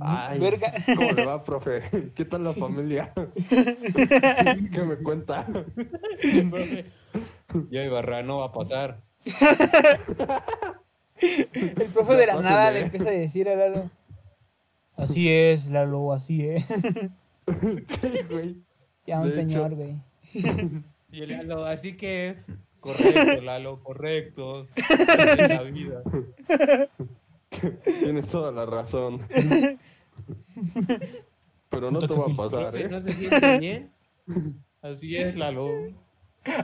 Ay, 0.00 0.38
Verga. 0.38 0.74
¿cómo 0.94 1.12
le 1.12 1.24
va, 1.24 1.42
profe? 1.42 2.12
¿Qué 2.14 2.26
tal 2.26 2.44
la 2.44 2.52
familia? 2.52 3.14
¿Qué 3.48 4.82
me 4.82 4.96
cuenta? 4.96 5.46
Profe, 5.46 6.84
Ya 7.70 7.82
Ibarra 7.82 8.22
no 8.22 8.38
va 8.38 8.46
a 8.46 8.52
pasar. 8.52 9.00
El 11.16 11.88
profe 11.94 12.14
de 12.14 12.26
la 12.26 12.40
nada 12.42 12.70
le 12.72 12.80
empieza 12.80 13.08
a 13.08 13.12
decir 13.12 13.48
a 13.48 13.56
Lalo. 13.56 13.90
Así 14.96 15.28
es, 15.30 15.66
Lalo, 15.70 16.12
así 16.12 16.46
es. 16.46 16.64
Sí, 16.66 18.22
güey. 18.30 18.56
Ya 19.06 19.18
un 19.20 19.24
De 19.24 19.28
hecho. 19.30 19.36
señor, 19.36 19.74
güey. 19.74 19.96
Y 21.12 21.22
el 21.22 21.28
Lalo, 21.30 21.64
así 21.66 21.96
que 21.96 22.30
es 22.30 22.46
correcto, 22.80 23.40
Lalo, 23.42 23.82
correcto. 23.82 24.66
Es 24.76 25.48
la 25.48 25.62
vida. 25.62 26.02
Tienes 28.00 28.26
toda 28.28 28.50
la 28.50 28.66
razón. 28.66 29.20
Pero 31.68 31.90
no 31.90 31.98
te 31.98 32.06
va 32.14 32.24
a 32.32 32.36
pasar, 32.36 32.76
¿eh? 32.76 32.88
¿no 32.88 33.00
se 33.00 33.12
siente 33.12 33.58
bien? 33.58 33.92
Así 34.80 35.16
es, 35.16 35.34
Lalo. 35.36 35.68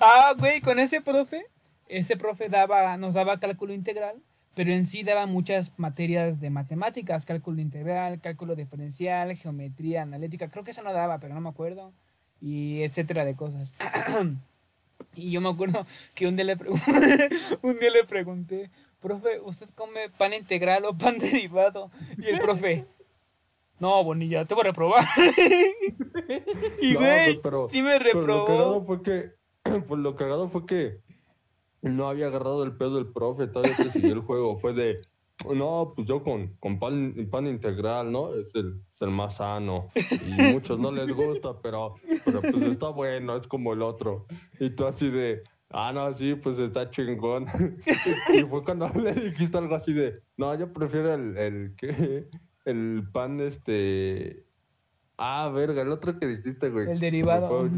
Ah, 0.00 0.34
güey, 0.38 0.60
con 0.60 0.78
ese 0.78 1.00
profe, 1.00 1.46
ese 1.88 2.16
profe 2.16 2.48
daba, 2.48 2.96
nos 2.96 3.14
daba 3.14 3.40
cálculo 3.40 3.72
integral, 3.72 4.16
pero 4.54 4.70
en 4.72 4.86
sí 4.86 5.02
daba 5.02 5.26
muchas 5.26 5.72
materias 5.78 6.40
de 6.40 6.50
matemáticas, 6.50 7.24
cálculo 7.26 7.60
integral, 7.60 8.20
cálculo 8.20 8.56
diferencial, 8.56 9.34
geometría 9.36 10.02
analítica, 10.02 10.48
creo 10.48 10.64
que 10.64 10.72
eso 10.72 10.82
no 10.82 10.92
daba, 10.92 11.18
pero 11.18 11.34
no 11.34 11.40
me 11.40 11.48
acuerdo, 11.48 11.92
y 12.40 12.82
etcétera 12.82 13.24
de 13.24 13.36
cosas. 13.36 13.74
Y 15.16 15.30
yo 15.32 15.40
me 15.40 15.48
acuerdo 15.48 15.86
que 16.14 16.26
un 16.28 16.36
día 16.36 16.44
le, 16.44 16.54
un 17.62 17.78
día 17.80 17.90
le 17.90 18.04
pregunté, 18.04 18.70
profe, 19.00 19.40
¿usted 19.40 19.68
come 19.74 20.10
pan 20.10 20.34
integral 20.34 20.84
o 20.84 20.96
pan 20.96 21.18
derivado? 21.18 21.90
Y 22.18 22.26
el 22.26 22.38
profe, 22.38 22.84
no, 23.80 24.04
Bonilla, 24.04 24.44
te 24.44 24.54
voy 24.54 24.60
a 24.60 24.64
reprobar. 24.66 25.04
y 26.82 26.92
No, 26.92 27.00
güey, 27.00 27.24
pues, 27.24 27.38
pero- 27.42 27.68
sí 27.68 27.82
me 27.82 27.94
lo 27.94 27.98
reprobó. 27.98 28.44
cagado 28.46 28.84
fue 28.84 29.02
que, 29.02 29.30
pues 29.88 30.00
lo 30.00 30.16
cagado 30.16 30.48
fue 30.50 30.66
que 30.66 30.98
no 31.82 32.08
había 32.08 32.26
agarrado 32.26 32.62
el 32.64 32.76
pedo 32.76 32.96
del 32.96 33.06
profe, 33.06 33.46
todavía 33.46 33.76
que 33.76 33.90
siguió 33.90 34.12
el 34.12 34.20
juego. 34.20 34.58
Fue 34.58 34.72
de, 34.74 35.00
no, 35.54 35.92
pues 35.94 36.06
yo 36.06 36.22
con, 36.22 36.48
con 36.60 36.78
pan, 36.78 37.14
pan 37.30 37.46
integral, 37.46 38.12
¿no? 38.12 38.34
Es 38.34 38.54
el, 38.54 38.80
es 38.94 39.02
el 39.02 39.10
más 39.10 39.36
sano. 39.36 39.88
Y 39.94 40.42
muchos 40.52 40.78
no 40.78 40.92
les 40.92 41.14
gusta, 41.14 41.60
pero, 41.62 41.94
pero 42.24 42.40
pues 42.42 42.62
está 42.62 42.88
bueno, 42.88 43.36
es 43.36 43.46
como 43.46 43.72
el 43.72 43.82
otro. 43.82 44.26
Y 44.58 44.70
tú 44.70 44.86
así 44.86 45.10
de, 45.10 45.42
ah, 45.70 45.92
no, 45.92 46.12
sí, 46.12 46.34
pues 46.34 46.58
está 46.58 46.90
chingón. 46.90 47.46
y 48.34 48.42
fue 48.42 48.62
cuando 48.62 48.88
le 48.88 49.12
dijiste 49.14 49.56
algo 49.56 49.74
así 49.74 49.92
de, 49.92 50.20
no, 50.36 50.54
yo 50.58 50.72
prefiero 50.72 51.14
el, 51.14 51.36
el, 51.36 51.74
¿qué? 51.76 52.28
El 52.64 53.08
pan, 53.10 53.40
este... 53.40 54.44
Ah, 55.16 55.50
verga, 55.52 55.82
el 55.82 55.90
otro 55.92 56.18
que 56.18 56.26
dijiste, 56.26 56.70
güey. 56.70 56.90
El 56.90 56.98
derivado. 56.98 57.68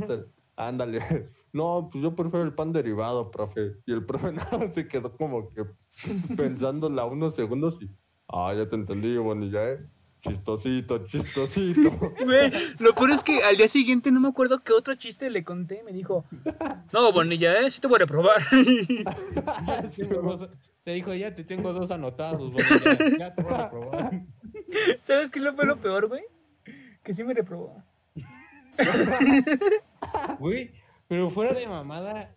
Ándale. 0.56 1.28
No, 1.52 1.90
pues 1.92 2.02
yo 2.02 2.16
prefiero 2.16 2.44
el 2.44 2.54
pan 2.54 2.72
derivado, 2.72 3.30
profe. 3.30 3.76
Y 3.86 3.92
el 3.92 4.04
profe 4.04 4.32
nada 4.32 4.72
se 4.72 4.88
quedó 4.88 5.16
como 5.16 5.48
que 5.50 5.64
pensándola 6.36 7.04
unos 7.04 7.34
segundos 7.34 7.78
y. 7.80 7.90
Ah, 8.28 8.54
ya 8.56 8.66
te 8.66 8.76
entendí, 8.76 9.16
Bonilla, 9.18 9.72
¿eh? 9.72 9.86
Chistosito, 10.22 11.04
chistosito. 11.06 11.90
Güey, 12.24 12.50
lo 12.78 12.94
peor 12.94 13.10
es 13.10 13.24
que 13.24 13.42
al 13.42 13.56
día 13.56 13.66
siguiente 13.68 14.12
no 14.12 14.20
me 14.20 14.28
acuerdo 14.28 14.60
qué 14.62 14.72
otro 14.72 14.94
chiste 14.94 15.28
le 15.28 15.42
conté. 15.44 15.82
Me 15.82 15.92
dijo, 15.92 16.24
no, 16.92 17.12
Bonilla, 17.12 17.60
¿eh? 17.60 17.70
Sí 17.70 17.80
te 17.80 17.88
voy 17.88 17.96
a 17.96 17.98
reprobar. 17.98 18.40
Sí, 18.40 19.04
Te 20.84 20.92
dijo, 20.92 21.12
ya 21.12 21.34
te 21.34 21.44
tengo 21.44 21.72
dos 21.72 21.90
anotados, 21.90 22.52
güey, 22.52 22.64
ya, 23.18 23.34
te 23.34 23.42
voy 23.42 23.52
a 23.52 23.68
probar. 23.68 24.22
¿Sabes 25.02 25.28
qué 25.28 25.40
lo 25.40 25.54
fue 25.54 25.66
lo 25.66 25.78
peor, 25.78 26.06
güey? 26.08 26.22
Que 27.02 27.12
sí 27.12 27.24
me 27.24 27.34
reprobó. 27.34 27.82
Güey, 30.38 30.70
pero 31.12 31.28
fuera 31.28 31.52
de 31.52 31.66
mamada, 31.66 32.34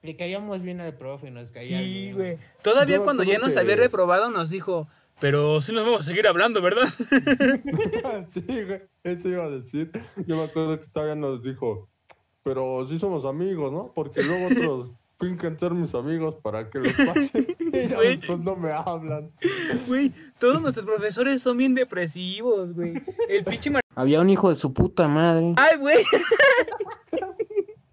le 0.00 0.16
caíamos 0.16 0.62
bien 0.62 0.80
al 0.80 0.94
profe, 0.96 1.30
nos 1.30 1.50
caía 1.50 1.78
Sí, 1.78 2.12
güey. 2.12 2.38
Todavía 2.62 3.00
cuando 3.02 3.22
ya 3.22 3.36
nos 3.36 3.52
que- 3.52 3.60
había 3.60 3.76
reprobado 3.76 4.30
nos 4.30 4.48
dijo, 4.48 4.88
pero 5.20 5.60
sí 5.60 5.74
nos 5.74 5.84
vamos 5.84 6.00
a 6.00 6.04
seguir 6.04 6.26
hablando, 6.26 6.62
¿verdad? 6.62 6.88
sí, 8.32 8.40
güey. 8.46 8.80
Eso 9.04 9.28
iba 9.28 9.44
a 9.44 9.50
decir. 9.50 9.90
Yo 10.26 10.36
me 10.36 10.44
acuerdo 10.44 10.80
que 10.80 10.86
todavía 10.86 11.16
nos 11.16 11.42
dijo. 11.42 11.86
Pero 12.42 12.86
sí 12.88 12.98
somos 12.98 13.26
amigos, 13.26 13.70
¿no? 13.72 13.92
Porque 13.94 14.22
luego 14.22 14.46
otros 14.46 14.90
fincan 15.20 15.58
ser 15.58 15.72
mis 15.72 15.94
amigos 15.94 16.36
para 16.42 16.70
que 16.70 16.78
los 16.78 16.92
pase. 16.94 17.56
Y 17.60 18.36
no 18.42 18.56
me 18.56 18.72
hablan. 18.72 19.30
Güey, 19.86 20.14
todos 20.38 20.62
nuestros 20.62 20.86
profesores 20.86 21.42
son 21.42 21.58
bien 21.58 21.74
depresivos, 21.74 22.72
güey. 22.72 22.94
El 23.28 23.44
pinche 23.44 23.68
Mar... 23.68 23.82
Había 23.94 24.22
un 24.22 24.30
hijo 24.30 24.48
de 24.48 24.54
su 24.54 24.72
puta 24.72 25.06
madre. 25.08 25.52
¡Ay, 25.58 25.76
güey! 25.76 25.98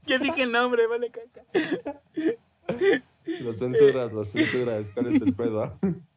Ya 0.05 0.17
dije 0.19 0.43
el 0.43 0.51
nombre, 0.51 0.87
vale, 0.87 1.09
caca. 1.09 1.43
Los 3.41 3.57
censuras, 3.57 4.13
los 4.13 4.29
censuras. 4.29 4.85
¿Cuál 4.93 5.07
es 5.07 5.21
el 5.21 5.33
pedo? 5.33 5.79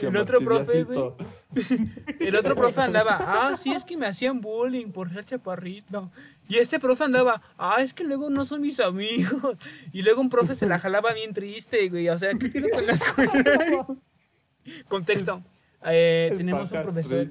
El 0.00 0.16
otro 0.16 0.40
profe, 0.40 0.84
martillacito. 0.84 1.16
El 2.20 2.36
otro 2.36 2.54
profe 2.54 2.80
andaba, 2.82 3.16
ah, 3.20 3.56
sí, 3.56 3.72
es 3.72 3.84
que 3.84 3.96
me 3.96 4.06
hacían 4.06 4.40
bullying 4.40 4.90
por 4.92 5.10
ser 5.10 5.24
chaparrito. 5.24 6.10
Y 6.48 6.58
este 6.58 6.78
profe 6.78 7.04
andaba, 7.04 7.40
ah, 7.56 7.76
es 7.80 7.94
que 7.94 8.04
luego 8.04 8.30
no 8.30 8.44
son 8.44 8.60
mis 8.60 8.80
amigos. 8.80 9.56
Y 9.92 10.02
luego 10.02 10.20
un 10.20 10.28
profe 10.28 10.54
se 10.54 10.66
la 10.66 10.78
jalaba 10.78 11.12
bien 11.12 11.32
triste, 11.32 11.88
güey. 11.88 12.08
O 12.08 12.18
sea, 12.18 12.34
¿qué 12.34 12.48
pido 12.48 12.68
con 12.70 12.86
la 12.86 12.92
escuela? 12.92 13.86
Contexto. 14.88 15.42
Eh, 15.86 16.32
tenemos 16.36 16.72
un 16.72 16.82
profesor, 16.82 17.28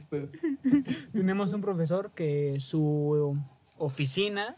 tenemos 1.14 1.54
un 1.54 1.62
profesor 1.62 2.12
que 2.14 2.60
su 2.60 3.36
oficina 3.78 4.58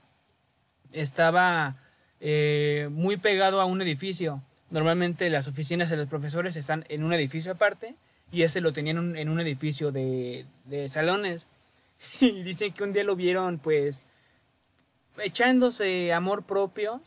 estaba 0.95 1.75
eh, 2.19 2.89
muy 2.91 3.17
pegado 3.17 3.61
a 3.61 3.65
un 3.65 3.81
edificio. 3.81 4.41
Normalmente 4.71 5.29
las 5.29 5.47
oficinas 5.47 5.89
de 5.89 5.97
los 5.97 6.07
profesores 6.07 6.55
están 6.55 6.85
en 6.89 7.03
un 7.03 7.13
edificio 7.13 7.51
aparte 7.51 7.95
y 8.31 8.41
ese 8.41 8.61
lo 8.61 8.73
tenían 8.73 8.97
en 8.97 9.03
un, 9.03 9.17
en 9.17 9.29
un 9.29 9.39
edificio 9.39 9.91
de, 9.91 10.45
de 10.65 10.89
salones. 10.89 11.45
Y 12.19 12.43
dicen 12.43 12.73
que 12.73 12.83
un 12.83 12.91
día 12.91 13.03
lo 13.05 13.15
vieron 13.15 13.57
pues 13.57 14.01
echándose 15.17 16.11
amor 16.11 16.43
propio, 16.43 17.01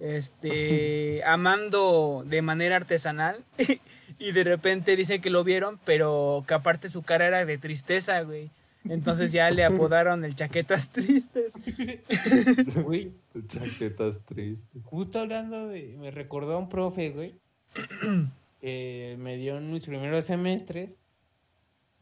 este, 0.00 1.22
amando 1.26 2.22
de 2.26 2.42
manera 2.42 2.76
artesanal 2.76 3.44
y 4.18 4.32
de 4.32 4.44
repente 4.44 4.96
dicen 4.96 5.20
que 5.20 5.30
lo 5.30 5.44
vieron, 5.44 5.78
pero 5.84 6.44
que 6.46 6.54
aparte 6.54 6.88
su 6.88 7.02
cara 7.02 7.26
era 7.26 7.44
de 7.44 7.58
tristeza, 7.58 8.20
güey. 8.22 8.50
Entonces 8.84 9.32
ya 9.32 9.50
le 9.50 9.64
apodaron 9.64 10.24
el 10.24 10.34
chaquetas 10.34 10.90
tristes. 10.90 11.54
Güey, 12.84 13.12
Chaquetas 13.48 14.16
tristes. 14.24 14.82
justo 14.84 15.18
hablando 15.20 15.68
de. 15.68 15.96
Me 15.98 16.10
recordó 16.10 16.54
a 16.54 16.58
un 16.58 16.68
profe, 16.68 17.10
güey. 17.10 17.34
que 18.60 19.16
me 19.18 19.36
dio 19.36 19.58
en 19.58 19.72
mis 19.72 19.84
primeros 19.84 20.24
semestres. 20.24 20.90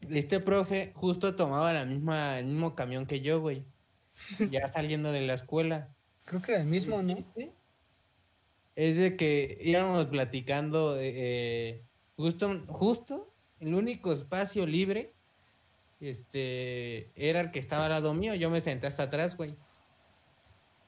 Este 0.09 0.39
profe 0.39 0.91
justo 0.95 1.35
tomaba 1.35 1.73
la 1.73 1.85
misma, 1.85 2.39
el 2.39 2.45
mismo 2.45 2.75
camión 2.75 3.05
que 3.05 3.21
yo, 3.21 3.41
güey. 3.41 3.63
Ya 4.51 4.67
saliendo 4.69 5.11
de 5.11 5.21
la 5.21 5.33
escuela. 5.33 5.89
Creo 6.25 6.41
que 6.41 6.51
era 6.53 6.61
el 6.61 6.67
mismo, 6.67 7.01
¿no? 7.01 7.15
¿Viste? 7.15 7.51
Es 8.75 8.97
de 8.97 9.15
que 9.15 9.57
íbamos 9.61 10.05
platicando, 10.07 10.97
eh, 10.99 11.13
eh, 11.15 11.83
justo, 12.15 12.63
justo, 12.67 13.33
el 13.59 13.73
único 13.73 14.13
espacio 14.13 14.65
libre, 14.67 15.13
este, 15.99 17.11
era 17.15 17.41
el 17.41 17.51
que 17.51 17.59
estaba 17.59 17.85
al 17.85 17.91
lado 17.91 18.13
mío, 18.13 18.33
yo 18.35 18.49
me 18.49 18.61
senté 18.61 18.87
hasta 18.87 19.03
atrás, 19.03 19.35
güey. 19.37 19.55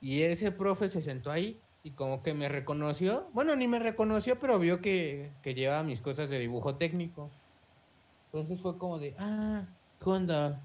Y 0.02 0.24
ese 0.24 0.52
profe 0.52 0.90
se 0.90 1.02
sentó 1.02 1.32
ahí 1.32 1.60
y 1.84 1.92
como 1.92 2.24
que 2.24 2.34
me 2.34 2.50
reconoció, 2.50 3.28
bueno, 3.34 3.56
ni 3.56 3.68
me 3.68 3.80
reconoció, 3.80 4.40
pero 4.40 4.60
vio 4.60 4.82
que, 4.82 5.32
que 5.42 5.54
llevaba 5.54 5.84
mis 5.84 6.02
cosas 6.02 6.30
de 6.30 6.40
dibujo 6.40 6.76
técnico. 6.76 7.30
Entonces 8.26 8.62
fue 8.62 8.78
como 8.78 9.00
de, 9.00 9.16
ah, 9.18 9.66
¿qué 10.02 10.10
onda? 10.10 10.62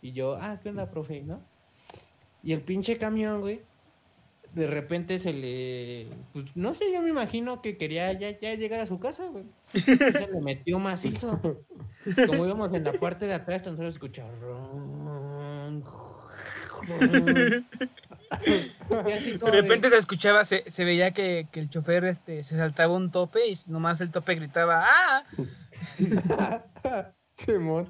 Y 0.00 0.12
yo, 0.12 0.36
ah, 0.40 0.58
¿qué 0.62 0.68
onda, 0.68 0.90
profe? 0.90 1.22
¿No? 1.22 1.40
Y 2.42 2.52
el 2.52 2.62
pinche 2.62 2.96
camión, 2.96 3.40
güey, 3.40 3.62
de 4.56 4.66
repente 4.66 5.18
se 5.18 5.34
le. 5.34 6.08
Pues 6.32 6.56
no 6.56 6.74
sé, 6.74 6.90
yo 6.90 7.02
me 7.02 7.10
imagino 7.10 7.60
que 7.60 7.76
quería 7.76 8.10
ya, 8.14 8.40
ya 8.40 8.54
llegar 8.54 8.80
a 8.80 8.86
su 8.86 8.98
casa, 8.98 9.26
güey. 9.26 9.44
Se 9.74 10.28
le 10.32 10.40
metió 10.40 10.78
macizo. 10.78 11.38
Como 12.26 12.46
íbamos 12.46 12.72
en 12.72 12.84
la 12.84 12.94
parte 12.94 13.26
de 13.26 13.34
atrás, 13.34 13.62
tan 13.62 13.76
solo 13.76 13.90
escuchaba. 13.90 14.30
De 18.88 19.50
repente 19.50 19.90
se 19.90 19.96
escuchaba, 19.98 20.46
se, 20.46 20.64
se 20.70 20.84
veía 20.86 21.10
que, 21.10 21.48
que 21.52 21.60
el 21.60 21.68
chofer 21.68 22.06
este, 22.06 22.42
se 22.42 22.56
saltaba 22.56 22.94
un 22.94 23.10
tope 23.10 23.40
y 23.46 23.54
nomás 23.66 24.00
el 24.00 24.10
tope 24.10 24.36
gritaba 24.36 24.86
¡Ah! 24.88 25.24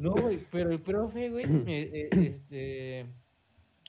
No, 0.01 0.11
güey, 0.11 0.45
pero 0.51 0.71
el 0.71 0.81
profe, 0.81 1.31
güey, 1.31 1.45
eh, 1.45 1.63
eh, 1.69 2.09
este, 2.13 3.07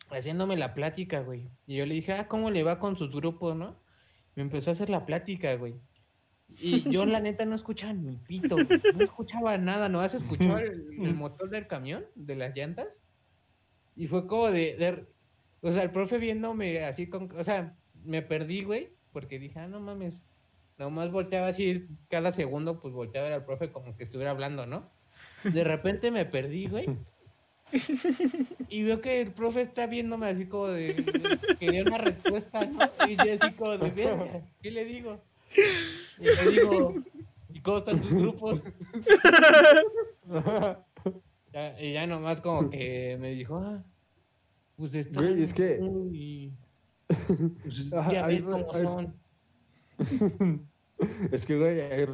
haciéndome 0.09 0.57
la 0.57 0.73
plática, 0.73 1.21
güey. 1.21 1.49
Y 1.65 1.75
yo 1.77 1.85
le 1.85 1.95
dije, 1.95 2.13
ah, 2.13 2.27
¿cómo 2.27 2.51
le 2.51 2.63
va 2.63 2.79
con 2.79 2.95
sus 2.95 3.13
grupos, 3.15 3.55
no? 3.55 3.75
Me 4.35 4.43
empezó 4.43 4.69
a 4.69 4.73
hacer 4.73 4.89
la 4.89 5.05
plática, 5.05 5.53
güey. 5.55 5.75
Y 6.61 6.89
yo, 6.89 7.05
la 7.05 7.19
neta, 7.19 7.43
no 7.45 7.55
escuchaba 7.55 7.93
ni 7.93 8.15
pito, 8.17 8.55
güey. 8.55 8.67
No 8.95 9.03
escuchaba 9.03 9.57
nada, 9.57 9.89
no 9.89 10.03
escuchaba 10.03 10.61
el, 10.61 10.87
el 11.01 11.13
motor 11.15 11.49
del 11.49 11.67
camión, 11.67 12.05
de 12.15 12.35
las 12.35 12.55
llantas. 12.55 12.99
Y 13.95 14.07
fue 14.07 14.27
como 14.27 14.51
de, 14.51 14.75
de- 14.77 15.05
o 15.61 15.71
sea, 15.71 15.83
el 15.83 15.91
profe 15.91 16.17
viéndome 16.19 16.83
así 16.85 17.07
con, 17.09 17.29
o 17.37 17.43
sea, 17.43 17.75
me 18.05 18.21
perdí, 18.21 18.63
güey, 18.63 18.93
porque 19.11 19.39
dije, 19.39 19.59
ah, 19.59 19.67
no 19.67 19.79
mames. 19.79 20.21
Nomás 20.77 21.09
volteaba 21.09 21.47
así, 21.47 21.81
cada 22.07 22.31
segundo, 22.31 22.79
pues 22.79 22.93
volteaba 22.93 23.25
a 23.25 23.29
ver 23.31 23.39
al 23.39 23.45
profe 23.45 23.71
como 23.71 23.97
que 23.97 24.03
estuviera 24.03 24.29
hablando, 24.31 24.67
¿no? 24.67 24.91
De 25.43 25.63
repente 25.63 26.11
me 26.11 26.25
perdí, 26.25 26.67
güey. 26.67 26.85
Y 28.69 28.83
veo 28.83 29.01
que 29.01 29.21
el 29.21 29.31
profe 29.31 29.61
está 29.61 29.87
viéndome 29.87 30.27
así 30.27 30.45
como 30.45 30.67
de, 30.67 30.95
quería 31.59 31.83
una 31.83 31.97
respuesta, 31.97 32.65
¿no? 32.65 32.79
Y 33.07 33.15
yo 33.17 33.33
así 33.39 33.53
como 33.55 33.77
de, 33.77 33.89
"Verga, 33.91 34.41
¿qué 34.61 34.71
le 34.71 34.85
digo? 34.85 35.19
Y 36.19 36.23
le 36.23 36.51
digo, 36.51 36.93
¿y 37.53 37.59
cómo 37.59 37.77
están 37.77 37.99
tus 37.99 38.09
grupos? 38.13 38.61
Ya- 41.53 41.75
y 41.81 41.93
ya 41.93 42.05
nomás 42.07 42.41
como 42.41 42.69
que 42.69 43.17
me 43.19 43.31
dijo, 43.31 43.57
ah, 43.57 43.83
pues 44.75 44.93
está. 44.95 45.21
Güey, 45.21 45.41
es 45.43 45.53
que- 45.53 45.79
Y, 46.11 46.51
pues, 47.63 47.89
ya 48.11 48.27
re- 48.27 48.43
cómo 48.43 48.67
hay- 48.73 48.83
son. 48.83 49.13
Es 51.31 51.45
que, 51.45 51.55
güey, 51.57 51.79
hay 51.79 52.07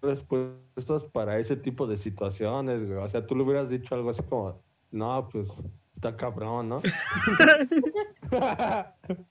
respuestas 0.00 1.04
para 1.12 1.38
ese 1.38 1.54
tipo 1.54 1.86
de 1.86 1.98
situaciones, 1.98 2.86
güey. 2.86 2.98
O 2.98 3.08
sea, 3.08 3.26
tú 3.26 3.36
le 3.36 3.42
hubieras 3.42 3.68
dicho 3.68 3.94
algo 3.94 4.08
así 4.10 4.22
como, 4.22 4.58
no, 4.90 5.28
pues, 5.30 5.48
está 5.94 6.16
cabrón, 6.16 6.68
¿no? 6.68 6.82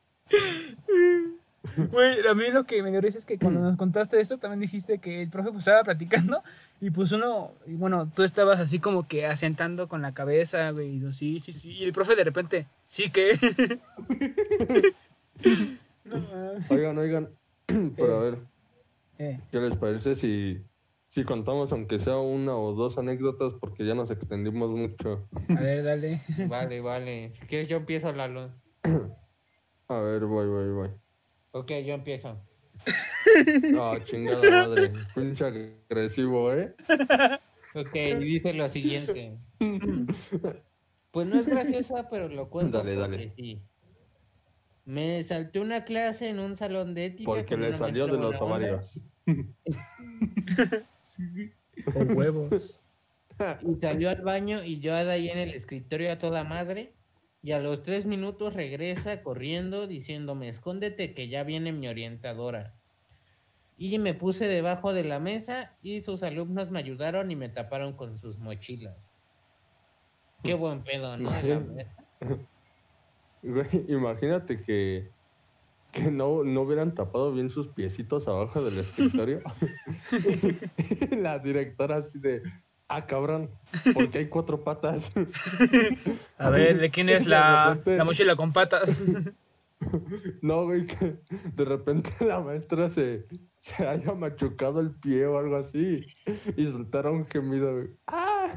Güey, 1.91 2.27
a 2.27 2.33
mí 2.35 2.43
lo 2.51 2.63
que 2.65 2.83
me 2.83 2.91
dio 2.91 3.01
risa 3.01 3.17
es 3.17 3.25
que 3.25 3.39
cuando 3.39 3.59
nos 3.59 3.75
contaste 3.75 4.21
esto, 4.21 4.37
también 4.37 4.61
dijiste 4.61 4.99
que 4.99 5.23
el 5.23 5.29
profe 5.29 5.49
pues, 5.49 5.63
estaba 5.63 5.83
platicando 5.83 6.43
y 6.79 6.91
pues 6.91 7.11
uno, 7.11 7.51
y 7.65 7.73
bueno, 7.73 8.09
tú 8.15 8.23
estabas 8.23 8.59
así 8.59 8.79
como 8.79 9.07
que 9.07 9.25
asentando 9.25 9.87
con 9.87 10.01
la 10.01 10.13
cabeza, 10.13 10.69
güey, 10.71 10.97
y 10.97 11.11
sí, 11.11 11.39
sí, 11.39 11.53
sí. 11.53 11.71
Y 11.71 11.83
el 11.83 11.91
profe 11.91 12.15
de 12.15 12.23
repente, 12.23 12.67
sí 12.87 13.09
que. 13.09 13.33
no. 16.05 16.23
Oigan, 16.69 16.97
oigan, 16.97 17.29
pero 17.97 18.19
a 18.19 18.21
ver, 18.21 18.37
Eh, 19.17 19.39
¿qué 19.51 19.59
les 19.59 19.75
parece 19.75 20.15
si, 20.15 20.61
si 21.15 21.23
contamos 21.23 21.71
aunque 21.71 21.97
sea 21.97 22.17
una 22.17 22.57
o 22.57 22.73
dos 22.73 22.97
anécdotas 22.97 23.53
porque 23.61 23.85
ya 23.85 23.95
nos 23.95 24.11
extendimos 24.11 24.69
mucho? 24.71 25.25
a 25.47 25.61
ver, 25.61 25.81
dale. 25.81 26.19
Vale, 26.49 26.81
vale. 26.81 27.31
Si 27.35 27.45
quieres, 27.45 27.69
yo 27.69 27.77
empiezo, 27.77 28.11
Lalo. 28.11 28.51
A 29.87 29.99
ver, 29.99 30.25
voy, 30.25 30.47
voy, 30.47 30.71
voy. 30.71 30.89
Ok, 31.51 31.71
yo 31.85 31.93
empiezo. 31.93 32.37
Ah, 33.79 33.97
chingada 34.03 34.67
madre. 34.67 34.93
Pinche 35.15 35.45
agresivo, 35.45 36.53
¿eh? 36.53 36.75
Ok, 37.73 37.95
y 37.95 38.23
dice 38.23 38.53
lo 38.53 38.67
siguiente. 38.69 39.37
Pues 41.11 41.27
no 41.29 41.39
es 41.39 41.45
graciosa, 41.47 42.09
pero 42.09 42.27
lo 42.27 42.49
cuento. 42.49 42.79
Dale, 42.79 42.95
dale. 42.95 43.17
porque 43.17 43.33
sí. 43.37 43.61
Me 44.83 45.23
salté 45.23 45.61
una 45.61 45.85
clase 45.85 46.27
en 46.27 46.39
un 46.39 46.57
salón 46.57 46.93
de 46.93 47.05
ética. 47.05 47.25
Porque 47.25 47.55
le 47.55 47.71
salió 47.71 48.05
de 48.05 48.17
los 48.17 48.37
buena 48.37 48.81
ovarios. 51.19 51.53
Con 51.93 52.17
huevos. 52.17 52.79
Y 53.67 53.75
salió 53.81 54.09
al 54.09 54.21
baño 54.21 54.63
y 54.63 54.79
yo 54.79 54.93
de 54.93 55.11
ahí 55.11 55.29
en 55.29 55.37
el 55.37 55.49
escritorio 55.49 56.09
a 56.09 56.17
toda 56.17 56.45
madre. 56.45 56.93
Y 57.43 57.51
a 57.51 57.59
los 57.59 57.83
tres 57.83 58.05
minutos 58.05 58.53
regresa 58.53 59.21
corriendo 59.23 59.87
diciéndome, 59.87 60.47
escóndete 60.47 61.13
que 61.13 61.27
ya 61.27 61.43
viene 61.43 61.73
mi 61.73 61.89
orientadora. 61.89 62.73
Y 63.77 63.99
me 63.99 64.13
puse 64.13 64.47
debajo 64.47 64.93
de 64.93 65.03
la 65.03 65.19
mesa 65.19 65.73
y 65.81 66.01
sus 66.01 66.23
alumnos 66.23 66.71
me 66.71 66.79
ayudaron 66.79 67.29
y 67.29 67.35
me 67.35 67.49
taparon 67.49 67.93
con 67.93 68.17
sus 68.17 68.39
mochilas. 68.39 69.11
Qué 70.41 70.53
buen 70.53 70.83
pedo, 70.83 71.17
¿no? 71.17 71.29
Güey, 73.43 73.85
imagínate 73.89 74.63
que, 74.63 75.11
que 75.95 76.11
no, 76.11 76.43
no 76.43 76.61
hubieran 76.61 76.93
tapado 76.93 77.31
bien 77.31 77.49
sus 77.49 77.69
piecitos 77.69 78.27
abajo 78.27 78.61
del 78.61 78.79
escritorio. 78.79 79.41
la 81.17 81.39
directora 81.39 81.95
así 81.97 82.19
de, 82.19 82.43
ah, 82.89 83.05
cabrón, 83.05 83.49
porque 83.93 84.17
hay 84.19 84.27
cuatro 84.27 84.61
patas. 84.61 85.09
A 86.37 86.49
ver, 86.49 86.79
¿de 86.79 86.89
quién 86.91 87.07
es 87.07 87.25
la, 87.25 87.69
repente- 87.75 87.97
la 87.97 88.03
mochila 88.03 88.35
con 88.35 88.51
patas? 88.51 89.23
no, 90.41 90.65
güey, 90.65 90.85
que 90.85 91.15
de 91.55 91.65
repente 91.65 92.11
la 92.19 92.41
maestra 92.41 92.89
se, 92.89 93.25
se 93.61 93.87
haya 93.87 94.13
machucado 94.13 94.81
el 94.81 94.91
pie 94.91 95.25
o 95.27 95.39
algo 95.39 95.55
así 95.55 96.05
y 96.57 96.65
soltara 96.65 97.09
un 97.09 97.25
gemido, 97.25 97.73
güey. 97.73 97.87
¡Ah! 98.07 98.53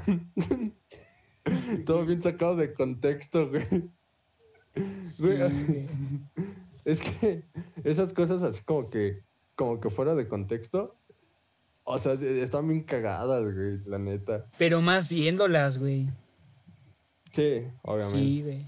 Todo 1.86 2.04
bien 2.04 2.20
sacado 2.20 2.56
de 2.56 2.74
contexto, 2.74 3.48
güey. 3.48 3.90
Sí, 5.04 5.22
güey. 5.22 5.86
Es 6.88 7.02
que 7.02 7.44
esas 7.84 8.14
cosas 8.14 8.42
así 8.42 8.62
como 8.64 8.88
que, 8.88 9.22
como 9.54 9.78
que 9.78 9.90
fuera 9.90 10.14
de 10.14 10.26
contexto, 10.26 10.96
o 11.84 11.98
sea, 11.98 12.14
están 12.14 12.66
bien 12.66 12.82
cagadas, 12.82 13.42
güey, 13.42 13.78
la 13.84 13.98
neta. 13.98 14.46
Pero 14.56 14.80
más 14.80 15.10
viéndolas, 15.10 15.76
güey. 15.76 16.08
Sí, 17.32 17.64
obviamente. 17.82 18.18
Sí, 18.18 18.42
güey. 18.42 18.66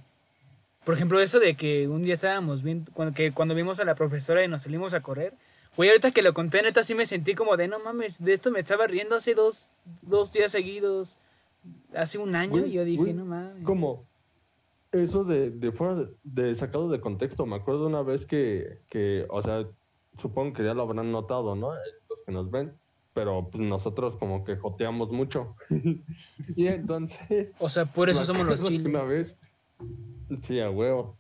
Por 0.85 0.95
ejemplo, 0.95 1.19
eso 1.21 1.41
de 1.41 1.57
que 1.57 1.89
un 1.89 2.03
día 2.03 2.15
estábamos 2.15 2.63
viendo, 2.63 2.93
cuando, 2.93 3.15
que 3.15 3.33
cuando 3.33 3.55
vimos 3.55 3.81
a 3.81 3.85
la 3.85 3.95
profesora 3.95 4.45
y 4.45 4.49
nos 4.49 4.63
salimos 4.63 4.93
a 4.93 5.01
correr. 5.01 5.33
Güey, 5.79 5.89
ahorita 5.89 6.11
que 6.11 6.21
lo 6.21 6.35
conté, 6.35 6.61
neta, 6.61 6.83
sí 6.83 6.95
me 6.95 7.07
sentí 7.07 7.35
como 7.35 7.57
de, 7.57 7.69
no 7.69 7.79
mames, 7.79 8.23
de 8.23 8.35
esto 8.35 8.51
me 8.51 8.59
estaba 8.59 8.87
riendo 8.87 9.17
hace 9.17 9.35
dos, 9.35 9.71
dos 10.03 10.31
días 10.35 10.53
seguidos, 10.53 11.19
hace 11.95 12.19
un 12.19 12.35
año, 12.35 12.67
y 12.67 12.73
yo 12.73 12.85
dije, 12.85 13.15
no 13.15 13.25
mames. 13.25 13.65
Como 13.65 14.10
eso 14.93 15.25
de, 15.25 15.51
de 15.51 15.73
fuera 15.73 16.09
de, 16.23 16.55
sacado 16.55 16.89
de 16.89 17.01
contexto, 17.01 17.47
me 17.47 17.57
acuerdo 17.57 17.87
una 17.87 18.03
vez 18.03 18.27
que, 18.27 18.81
que, 18.89 19.27
o 19.29 19.43
sea, 19.43 19.67
supongo 20.19 20.53
que 20.53 20.65
ya 20.65 20.75
lo 20.75 20.83
habrán 20.83 21.13
notado, 21.13 21.55
¿no? 21.55 21.71
Los 22.09 22.23
que 22.27 22.33
nos 22.33 22.51
ven, 22.51 22.75
pero 23.13 23.49
pues 23.51 23.63
nosotros 23.63 24.17
como 24.17 24.45
que 24.45 24.57
joteamos 24.57 25.11
mucho. 25.11 25.55
y 26.57 26.67
entonces... 26.67 27.55
O 27.59 27.69
sea, 27.69 27.87
por 27.87 28.11
eso 28.11 28.25
somos 28.25 28.47
los 28.47 28.63
chiles. 28.63 28.87
Una 28.87 29.05
vez, 29.05 29.39
sí, 30.43 30.61
a 30.61 30.71
huevo. 30.71 31.17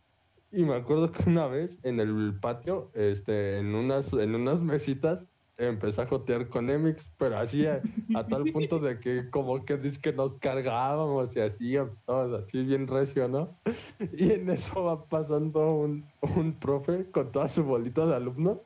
Y 0.52 0.64
me 0.64 0.74
acuerdo 0.74 1.12
que 1.12 1.28
una 1.28 1.46
vez 1.46 1.78
en 1.84 2.00
el 2.00 2.38
patio, 2.40 2.90
este, 2.94 3.58
en 3.58 3.74
unas, 3.74 4.12
en 4.12 4.34
unas 4.34 4.60
mesitas, 4.60 5.26
empecé 5.68 6.02
a 6.02 6.06
jotear 6.06 6.48
con 6.48 6.70
Emix, 6.70 7.12
pero 7.18 7.38
así 7.38 7.66
a, 7.66 7.86
a 8.12 8.28
tal 8.28 8.50
punto 8.50 8.78
de 8.80 8.98
que 9.00 9.30
como 9.30 9.64
que 9.64 9.76
dice 9.76 10.00
que 10.00 10.12
nos 10.12 10.38
cargábamos 10.38 11.34
y 11.36 11.40
así, 11.40 11.76
empezamos 11.76 12.32
así 12.42 12.64
bien 12.64 12.86
recio, 12.88 13.28
¿no? 13.28 13.60
Y 14.12 14.32
en 14.32 14.50
eso 14.50 14.84
va 14.84 15.08
pasando 15.08 15.74
un, 15.76 16.12
un 16.22 16.58
profe 16.58 17.10
con 17.10 17.32
toda 17.32 17.48
su 17.48 17.64
bolita 17.64 18.06
de 18.06 18.14
alumnos. 18.16 18.58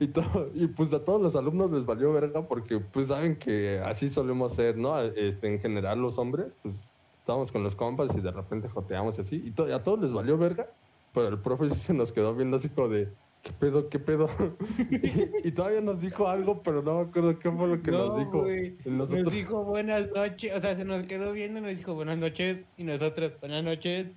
Y, 0.00 0.08
todo, 0.08 0.50
y 0.54 0.68
pues 0.68 0.92
a 0.94 1.04
todos 1.04 1.20
los 1.20 1.36
alumnos 1.36 1.70
les 1.70 1.84
valió 1.84 2.12
verga 2.12 2.46
porque 2.48 2.80
pues 2.80 3.08
saben 3.08 3.38
que 3.38 3.78
así 3.80 4.08
solemos 4.08 4.54
ser, 4.54 4.76
¿no? 4.78 4.98
Este, 5.00 5.48
en 5.52 5.60
general 5.60 6.00
los 6.00 6.18
hombres, 6.18 6.56
pues 6.62 6.76
estábamos 7.18 7.52
con 7.52 7.62
los 7.62 7.76
compas 7.76 8.14
y 8.16 8.20
de 8.20 8.30
repente 8.32 8.68
joteamos 8.68 9.18
así. 9.18 9.36
Y 9.44 9.52
to- 9.54 9.72
a 9.74 9.82
todos 9.82 10.00
les 10.00 10.12
valió 10.12 10.38
verga, 10.38 10.70
pero 11.12 11.28
el 11.28 11.42
profe 11.42 11.74
se 11.74 11.92
nos 11.94 12.12
quedó 12.12 12.34
viendo 12.34 12.56
así 12.56 12.70
como 12.70 12.88
de, 12.88 13.16
¿qué 13.42 13.52
pedo, 13.52 13.88
qué 13.88 13.98
pedo? 13.98 14.28
y, 14.90 15.48
y 15.48 15.52
todavía 15.52 15.80
nos 15.80 16.00
dijo 16.00 16.28
algo, 16.28 16.62
pero 16.62 16.82
no 16.82 16.96
me 16.96 17.08
acuerdo 17.08 17.38
qué 17.38 17.50
fue 17.50 17.68
lo 17.68 17.82
que 17.82 17.90
nos 17.90 18.08
No, 18.08 18.18
dijo. 18.18 18.46
Nos 18.84 19.32
dijo 19.32 19.64
buenas 19.64 20.10
noches, 20.12 20.54
o 20.54 20.60
sea, 20.60 20.74
se 20.74 20.84
nos 20.84 21.06
quedó 21.06 21.32
viendo 21.32 21.58
y 21.58 21.62
nos 21.62 21.76
dijo 21.76 21.94
buenas 21.94 22.18
noches. 22.18 22.64
Y 22.76 22.84
nosotros, 22.84 23.32
buenas 23.40 23.64
noches. 23.64 24.08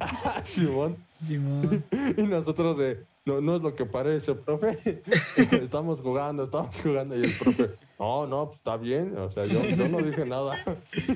"Ah, 0.00 0.40
Simón. 0.44 0.96
Simón. 1.12 1.82
Y 2.16 2.22
nosotros 2.22 2.76
de, 2.78 3.04
no, 3.24 3.40
no 3.40 3.56
es 3.56 3.62
lo 3.62 3.74
que 3.74 3.84
parece, 3.86 4.34
profe. 4.34 5.02
estamos 5.52 6.00
jugando, 6.00 6.44
estamos 6.44 6.80
jugando. 6.80 7.14
Y 7.18 7.24
el 7.24 7.32
profe, 7.38 7.70
no, 7.98 8.26
no, 8.26 8.46
pues 8.48 8.58
está 8.58 8.76
bien. 8.76 9.16
O 9.16 9.30
sea, 9.32 9.46
yo, 9.46 9.64
yo 9.64 9.88
no 9.88 9.98
dije 9.98 10.24
nada. 10.26 10.62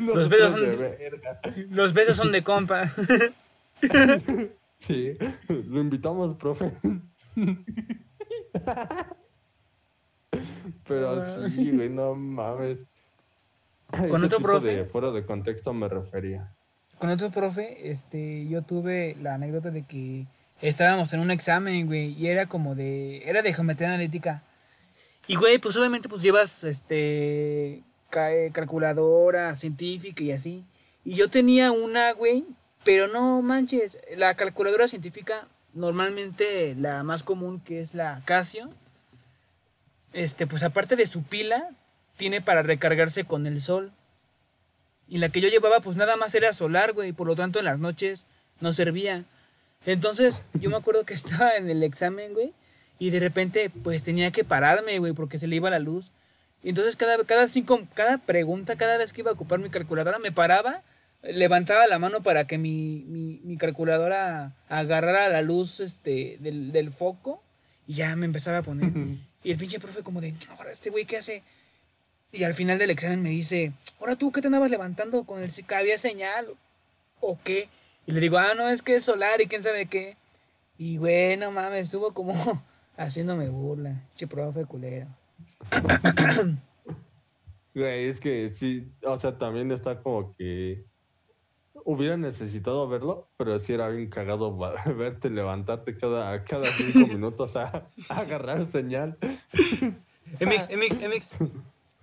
Los 0.01 0.29
besos 0.29 0.53
son- 0.53 0.61
de 0.63 0.77
verga. 0.77 1.41
Los 1.71 1.93
besos 1.93 2.17
son 2.17 2.33
de 2.33 2.43
compa. 2.43 2.85
Sí, 4.79 5.13
lo 5.49 5.81
invitamos, 5.81 6.37
profe. 6.37 6.73
Pero 10.87 11.49
sí, 11.49 11.71
güey, 11.73 11.89
no 11.89 12.15
mames. 12.15 12.79
Con 13.91 14.25
ese 14.25 14.27
otro 14.27 14.41
profe. 14.41 14.69
de 14.69 14.85
fuera 14.85 15.11
de 15.11 15.25
contexto 15.25 15.73
me 15.73 15.89
refería. 15.89 16.53
Con 16.99 17.11
otro 17.11 17.31
profe, 17.31 17.91
este, 17.91 18.47
yo 18.47 18.63
tuve 18.63 19.17
la 19.21 19.35
anécdota 19.35 19.71
de 19.71 19.83
que 19.83 20.27
estábamos 20.61 21.13
en 21.13 21.21
un 21.21 21.31
examen, 21.31 21.87
güey, 21.87 22.13
y 22.13 22.29
era 22.29 22.47
como 22.47 22.75
de, 22.75 23.29
era 23.29 23.43
de 23.43 23.53
geometría 23.53 23.89
analítica. 23.89 24.43
Y, 25.27 25.37
güey, 25.37 25.59
pues 25.59 25.77
obviamente, 25.77 26.09
pues 26.09 26.23
llevas, 26.23 26.65
este, 26.65 27.83
eh, 28.13 28.51
calculadora 28.53 29.55
científica 29.55 30.23
y 30.23 30.33
así. 30.33 30.65
Y 31.05 31.15
yo 31.15 31.31
tenía 31.31 31.73
una, 31.73 32.13
güey, 32.13 32.45
pero 32.85 33.09
no 33.09 33.41
manches, 33.43 33.99
la 34.17 34.35
calculadora 34.35 34.89
científica, 34.89 35.49
normalmente 35.75 36.75
la 36.79 37.03
más 37.03 37.23
común 37.23 37.61
que 37.61 37.81
es 37.81 37.95
la 37.95 38.23
Casio, 38.25 38.71
este, 40.13 40.47
pues 40.47 40.63
aparte 40.63 40.97
de 40.97 41.07
su 41.07 41.23
pila, 41.23 41.71
tiene 42.17 42.41
para 42.41 42.63
recargarse 42.63 43.25
con 43.25 43.47
el 43.47 43.63
sol. 43.63 43.93
Y 45.09 45.19
la 45.19 45.31
que 45.31 45.41
yo 45.41 45.49
llevaba, 45.49 45.81
pues 45.81 45.97
nada 45.97 46.17
más 46.17 46.35
era 46.35 46.53
solar, 46.53 46.93
güey, 46.93 47.13
por 47.13 47.27
lo 47.27 47.37
tanto 47.37 47.59
en 47.59 47.65
las 47.65 47.79
noches 47.79 48.27
no 48.61 48.73
servía. 48.73 49.25
Entonces, 49.87 50.43
yo 50.55 50.71
me 50.71 50.77
acuerdo 50.77 51.05
que 51.05 51.15
estaba 51.15 51.57
en 51.57 51.71
el 51.71 51.83
examen, 51.83 52.35
güey, 52.35 52.53
y 52.99 53.11
de 53.11 53.21
repente, 53.21 53.71
pues 53.71 54.03
tenía 54.03 54.31
que 54.31 54.45
pararme, 54.45 54.99
güey, 54.99 55.13
porque 55.13 55.39
se 55.39 55.47
le 55.47 55.57
iba 55.57 55.71
la 55.71 55.79
luz. 55.79 56.11
Y 56.63 56.69
entonces, 56.69 56.97
cada, 56.97 57.17
cada, 57.25 57.49
cinco, 57.49 57.81
cada 57.95 58.19
pregunta, 58.19 58.77
cada 58.77 58.99
vez 58.99 59.13
que 59.13 59.23
iba 59.23 59.31
a 59.31 59.35
ocupar 59.35 59.59
mi 59.59 59.71
calculadora, 59.71 60.19
me 60.19 60.33
paraba, 60.33 60.83
levantaba 61.23 61.87
la 61.87 61.99
mano 61.99 62.23
para 62.23 62.47
que 62.47 62.59
mi, 62.59 63.05
mi, 63.07 63.41
mi 63.45 63.57
calculadora 63.57 64.55
agarrara 64.69 65.29
la 65.29 65.43
luz 65.43 65.81
este, 65.81 66.39
del, 66.41 66.73
del 66.73 66.91
foco, 66.91 67.43
y 67.87 67.95
ya 67.95 68.15
me 68.17 68.27
empezaba 68.27 68.59
a 68.59 68.63
poner. 68.63 68.93
Y 69.43 69.51
el 69.51 69.59
pinche 69.59 69.81
profe, 69.81 70.03
como 70.03 70.21
de, 70.21 70.35
ahora, 70.57 70.73
este 70.73 70.91
güey, 70.91 71.07
¿qué 71.07 71.19
hace? 71.19 71.43
Y 72.31 72.45
al 72.45 72.55
final 72.55 72.79
del 72.79 72.91
examen 72.91 73.23
me 73.23 73.31
dice, 73.31 73.73
ahora 73.99 74.15
tú, 74.17 74.31
¿qué 74.31 74.41
te 74.41 74.47
andabas 74.47 74.71
levantando 74.71 75.25
con 75.25 75.43
el 75.43 75.51
que 75.51 75.75
había 75.75 75.99
señal? 75.99 76.47
¿O 77.21 77.39
qué? 77.43 77.69
Y 78.07 78.13
le 78.13 78.21
digo, 78.21 78.39
ah, 78.39 78.55
no, 78.55 78.69
es 78.69 78.83
que 78.83 78.97
es 78.97 79.05
solar 79.05 79.41
y 79.41 79.47
quién 79.47 79.63
sabe 79.63 79.87
qué. 79.87 80.17
Y 80.79 80.99
bueno, 80.99 81.51
mames, 81.51 81.87
estuvo 81.87 82.15
como 82.15 82.33
haciéndome 82.97 83.49
burla. 83.49 84.05
Che, 84.15 84.27
profe 84.27 84.65
culero. 84.65 85.09
Güey, 87.75 88.09
es 88.09 88.21
que 88.21 88.51
sí, 88.51 88.91
o 89.03 89.19
sea, 89.19 89.37
también 89.37 89.71
está 89.73 90.01
como 90.03 90.35
que 90.37 90.85
hubiera 91.85 92.17
necesitado 92.17 92.89
verlo, 92.89 93.29
pero 93.37 93.59
sí 93.59 93.73
era 93.73 93.89
bien 93.89 94.09
cagado 94.11 94.57
verte 94.97 95.31
levantarte 95.31 95.97
cada, 95.97 96.43
cada 96.45 96.65
cinco 96.71 97.07
minutos 97.13 97.57
a, 97.57 97.87
a 98.09 98.17
agarrar 98.21 98.67
señal. 98.67 99.17
Emix, 100.39 100.69
Emix, 100.71 100.97
Emix, 101.03 101.31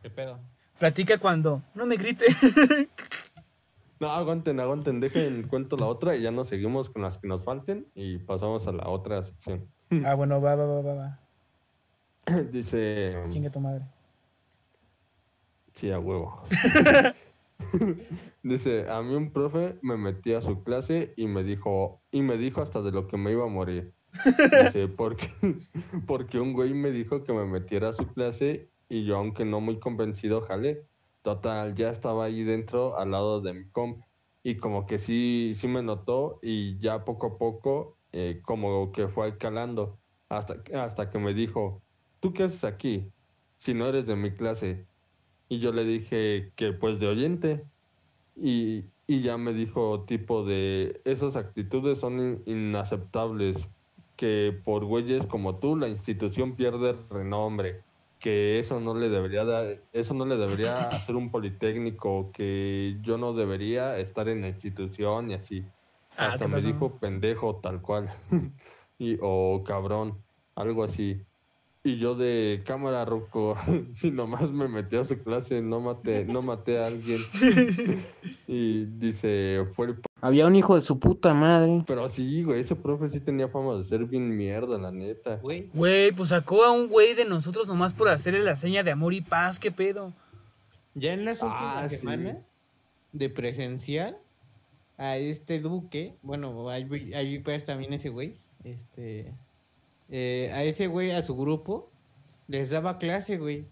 ¿Qué 0.02 0.10
pedo? 0.10 0.38
platica 0.80 1.18
cuando. 1.18 1.62
No 1.74 1.86
me 1.86 1.96
grite. 1.96 2.26
No, 4.00 4.12
aguanten, 4.12 4.60
aguanten, 4.60 5.00
dejen 5.00 5.48
cuento 5.48 5.76
la 5.78 5.88
otra 5.88 6.16
y 6.16 6.22
ya 6.22 6.30
nos 6.30 6.50
seguimos 6.50 6.90
con 6.90 7.02
las 7.02 7.18
que 7.18 7.28
nos 7.28 7.44
falten 7.44 7.88
y 7.96 8.20
pasamos 8.20 8.68
a 8.68 8.72
la 8.72 8.88
otra 8.90 9.24
sección. 9.24 9.66
ah, 10.06 10.14
bueno, 10.14 10.40
va, 10.40 10.56
va, 10.56 10.66
va, 10.66 10.82
va, 10.82 10.94
va. 10.94 11.20
Dice, 12.52 13.18
Chingue 13.30 13.50
tu 13.50 13.60
madre. 13.60 13.86
sí, 15.74 15.90
a 15.90 15.98
huevo. 16.00 16.44
Dice, 18.48 18.90
a 18.90 19.02
mí 19.02 19.14
un 19.14 19.34
profe 19.34 19.78
me 19.82 19.98
metí 19.98 20.34
a 20.34 20.42
su 20.42 20.64
clase 20.64 21.14
y 21.18 21.28
me 21.28 21.44
dijo, 21.44 22.02
y 22.12 22.22
me 22.22 22.38
dijo 22.38 22.62
hasta 22.62 22.82
de 22.82 22.92
lo 22.92 23.08
que 23.08 23.18
me 23.18 23.32
iba 23.32 23.44
a 23.44 23.50
morir. 23.50 23.94
Dice, 24.64 24.88
porque, 24.98 25.30
porque 26.06 26.40
un 26.40 26.54
güey 26.54 26.74
me 26.74 26.92
dijo 26.92 27.24
que 27.24 27.34
me 27.34 27.46
metiera 27.46 27.90
a 27.90 27.94
su 27.94 28.08
clase 28.14 28.70
y 28.88 29.04
yo, 29.04 29.18
aunque 29.18 29.44
no 29.44 29.60
muy 29.60 29.80
convencido, 29.80 30.42
jalé. 30.42 30.86
Total, 31.24 31.76
ya 31.76 31.90
estaba 31.90 32.24
ahí 32.26 32.44
dentro 32.44 32.98
al 32.98 33.12
lado 33.12 33.42
de 33.42 33.54
mi 33.54 33.66
comp. 33.70 34.02
Y 34.44 34.56
como 34.56 34.86
que 34.86 34.98
sí, 34.98 35.52
sí 35.56 35.68
me 35.68 35.84
notó 35.84 36.40
y 36.42 36.80
ya 36.80 37.04
poco 37.04 37.28
a 37.28 37.38
poco 37.38 37.98
eh, 38.14 38.40
como 38.44 38.94
que 38.94 39.10
fue 39.10 39.38
calando. 39.38 40.00
Hasta, 40.30 40.64
hasta 40.74 41.10
que 41.10 41.20
me 41.20 41.34
dijo, 41.34 41.82
¿tú 42.22 42.32
qué 42.32 42.44
haces 42.44 42.64
aquí? 42.64 43.12
Si 43.58 43.74
no 43.74 43.88
eres 43.88 44.08
de 44.08 44.16
mi 44.16 44.32
clase. 44.32 44.88
Y 45.50 45.60
yo 45.60 45.72
le 45.72 45.84
dije 45.84 46.54
que 46.56 46.72
pues 46.72 46.98
de 47.00 47.08
oyente. 47.08 47.66
Y, 48.40 48.92
y 49.08 49.22
ya 49.22 49.38
me 49.38 49.54
dijo 49.54 50.06
tipo 50.06 50.46
de, 50.46 51.02
esas 51.06 51.36
actitudes 51.36 52.00
son 52.00 52.20
in- 52.20 52.44
inaceptables, 52.46 53.70
que 54.16 54.60
por 54.66 54.86
güeyes 54.86 55.26
como 55.28 55.60
tú 55.60 55.76
la 55.76 55.88
institución 55.90 56.56
pierde 56.56 56.94
renombre, 57.10 57.86
que 58.20 58.60
eso 58.60 58.80
no 58.80 58.94
le 58.96 59.10
debería 59.10 59.44
dar, 59.46 59.86
eso 59.92 60.14
no 60.14 60.26
le 60.26 60.38
debería 60.38 60.90
hacer 60.96 61.16
un 61.16 61.32
politécnico, 61.32 62.32
que 62.32 62.98
yo 63.02 63.18
no 63.18 63.34
debería 63.34 63.98
estar 64.00 64.28
en 64.30 64.42
la 64.42 64.50
institución 64.50 65.32
y 65.32 65.36
así. 65.36 65.74
Ah, 66.18 66.38
Hasta 66.38 66.40
¿qué 66.42 66.50
me 66.50 66.62
pasó? 66.62 66.62
dijo 66.62 67.00
pendejo 67.00 67.60
tal 67.62 67.82
cual. 67.82 68.10
y 69.00 69.18
o 69.22 69.64
cabrón, 69.66 70.26
algo 70.56 70.84
así. 70.84 71.26
Y 71.88 72.00
yo 72.00 72.16
de 72.16 72.64
cámara 72.66 73.06
roco, 73.06 73.56
si 73.94 74.12
nomás 74.12 74.52
me 74.52 74.68
metí 74.68 74.98
a 74.98 75.06
su 75.06 75.18
clase, 75.24 75.62
no 75.62 75.80
maté, 75.80 76.26
no 76.26 76.42
maté 76.42 76.80
a 76.80 76.88
alguien. 76.88 77.20
y 78.48 78.86
dice, 78.86 79.66
fue 79.74 79.96
Había 80.22 80.48
un 80.48 80.56
hijo 80.56 80.76
de 80.76 80.82
su 80.82 81.00
puta 81.00 81.34
madre. 81.34 81.84
pero 81.88 82.08
sí, 82.10 82.44
güey, 82.44 82.60
ese 82.62 82.76
profe 82.76 83.10
sí 83.10 83.20
tenía 83.20 83.48
fama 83.48 83.76
de 83.76 83.84
ser 83.86 84.04
bien 84.06 84.36
mierda, 84.36 84.78
la 84.78 84.92
neta. 84.92 85.38
Güey, 85.38 85.70
Güey, 85.74 86.12
pues 86.12 86.30
sacó 86.30 86.64
a 86.66 86.72
un 86.72 86.88
güey 86.90 87.14
de 87.14 87.24
nosotros 87.26 87.68
nomás 87.68 87.94
por 87.94 88.10
hacerle 88.10 88.42
la 88.44 88.56
seña 88.56 88.84
de 88.84 88.92
amor 88.92 89.14
y 89.14 89.22
paz, 89.22 89.60
qué 89.60 89.72
pedo. 89.72 90.14
ya 90.94 91.14
en 91.14 91.24
las 91.26 91.42
últimas 91.42 91.86
Ah, 91.86 91.90
sí. 91.90 91.98
semanas 91.98 92.38
de 93.14 93.30
presencial 93.30 94.18
a 94.98 95.16
este 95.18 95.60
Duque, 95.62 96.16
bueno, 96.22 96.70
ahí, 96.70 96.84
vi- 96.84 97.14
ahí 97.14 97.40
pues 97.40 97.64
también 97.64 97.94
ese 97.94 98.10
güey, 98.10 98.36
este, 98.64 99.32
eh, 100.10 100.52
a 100.54 100.64
ese 100.64 100.88
güey, 100.88 101.12
a 101.12 101.22
su 101.22 101.36
grupo, 101.36 101.90
les 102.48 102.70
daba 102.70 102.98
clase, 102.98 103.38
güey. 103.38 103.66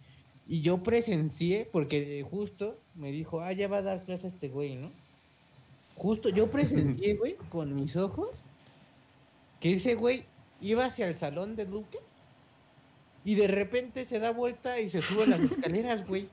Y 0.48 0.62
yo 0.62 0.84
presencié, 0.84 1.68
porque 1.72 2.20
eh, 2.20 2.24
justo 2.24 2.80
me 2.94 3.12
dijo, 3.12 3.42
ah, 3.42 3.54
ya 3.54 3.68
va 3.68 3.78
a 3.78 3.82
dar 3.82 4.04
clase 4.04 4.28
este 4.28 4.50
güey, 4.50 4.76
¿no? 4.76 4.92
Justo 5.96 6.30
yo 6.30 6.52
presencié, 6.52 7.16
güey, 7.18 7.36
con 7.50 7.74
mis 7.76 7.96
ojos, 7.96 8.30
que 9.60 9.74
ese 9.74 9.96
güey 9.96 10.26
iba 10.62 10.86
hacia 10.86 11.08
el 11.08 11.16
salón 11.16 11.56
de 11.56 11.66
Duque 11.66 12.00
y 13.24 13.36
de 13.36 13.48
repente 13.48 14.06
se 14.06 14.20
da 14.20 14.32
vuelta 14.32 14.80
y 14.80 14.90
se 14.90 15.02
sube 15.02 15.28
las 15.28 15.40
escaleras, 15.40 16.08
güey. 16.08 16.30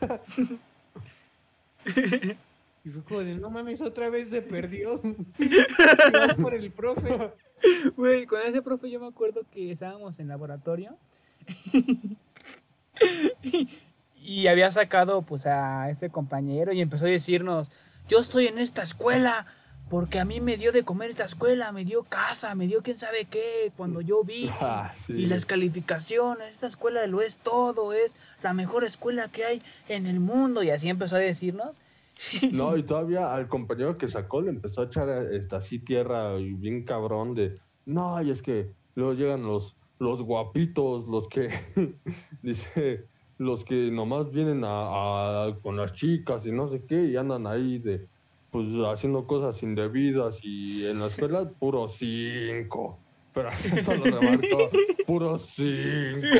Y 2.84 2.90
fue 2.90 3.04
como 3.04 3.20
de, 3.20 3.36
no 3.36 3.50
mames, 3.50 3.80
otra 3.80 4.10
vez 4.10 4.28
se 4.30 4.42
perdió. 4.42 5.00
Y 5.38 5.48
va 5.48 6.34
por 6.36 6.54
el 6.54 6.70
profe. 6.70 7.32
Güey, 7.96 8.26
con 8.26 8.40
ese 8.42 8.60
profe 8.60 8.90
yo 8.90 8.98
me 8.98 9.06
acuerdo 9.06 9.42
que 9.50 9.70
estábamos 9.70 10.18
en 10.18 10.26
laboratorio 10.28 10.96
y 14.16 14.46
había 14.46 14.70
sacado 14.70 15.22
pues 15.22 15.46
a 15.46 15.88
este 15.90 16.10
compañero 16.10 16.72
y 16.72 16.80
empezó 16.80 17.04
a 17.04 17.08
decirnos, 17.08 17.70
yo 18.08 18.18
estoy 18.18 18.46
en 18.46 18.58
esta 18.58 18.82
escuela 18.82 19.46
porque 19.88 20.18
a 20.18 20.24
mí 20.24 20.40
me 20.40 20.56
dio 20.56 20.72
de 20.72 20.84
comer 20.84 21.10
esta 21.10 21.24
escuela, 21.24 21.70
me 21.70 21.84
dio 21.84 22.04
casa, 22.04 22.54
me 22.54 22.66
dio 22.66 22.82
quién 22.82 22.96
sabe 22.96 23.26
qué 23.26 23.72
cuando 23.76 24.00
yo 24.00 24.24
vine. 24.24 24.52
Ah, 24.60 24.94
sí. 25.06 25.12
Y 25.12 25.26
las 25.26 25.44
calificaciones, 25.44 26.48
esta 26.48 26.66
escuela 26.66 27.06
lo 27.06 27.20
es 27.20 27.36
todo, 27.36 27.92
es 27.92 28.14
la 28.42 28.54
mejor 28.54 28.84
escuela 28.84 29.28
que 29.28 29.44
hay 29.44 29.62
en 29.88 30.06
el 30.06 30.18
mundo. 30.18 30.62
Y 30.62 30.70
así 30.70 30.88
empezó 30.88 31.16
a 31.16 31.18
decirnos. 31.18 31.78
No, 32.52 32.76
y 32.76 32.82
todavía 32.84 33.32
al 33.34 33.48
compañero 33.48 33.96
que 33.96 34.08
sacó 34.08 34.40
le 34.42 34.50
empezó 34.50 34.82
a 34.82 34.84
echar 34.86 35.08
esta 35.32 35.56
así 35.56 35.78
tierra 35.84 36.38
y 36.38 36.52
bien 36.54 36.84
cabrón 36.84 37.34
de, 37.34 37.54
no, 37.86 38.20
y 38.22 38.30
es 38.30 38.42
que 38.42 38.72
luego 38.94 39.14
llegan 39.14 39.42
los, 39.42 39.76
los 39.98 40.22
guapitos, 40.22 41.06
los 41.08 41.28
que, 41.28 41.48
dice, 42.42 43.08
los 43.38 43.64
que 43.64 43.90
nomás 43.90 44.30
vienen 44.30 44.64
a, 44.64 45.46
a- 45.46 45.58
con 45.62 45.76
las 45.76 45.92
chicas 45.94 46.44
y 46.46 46.52
no 46.52 46.68
sé 46.68 46.84
qué, 46.86 47.04
y 47.06 47.16
andan 47.16 47.46
ahí 47.46 47.78
de, 47.78 48.08
pues 48.50 48.66
haciendo 48.86 49.26
cosas 49.26 49.62
indebidas 49.62 50.38
y 50.42 50.84
en 50.84 50.98
la 51.00 51.06
escuela 51.06 51.50
puro 51.58 51.88
cinco. 51.88 52.98
Pero 53.34 53.48
esto 53.48 53.94
lo 53.96 54.04
remarcó, 54.10 54.68
puro 55.06 55.38
cinco. 55.38 56.38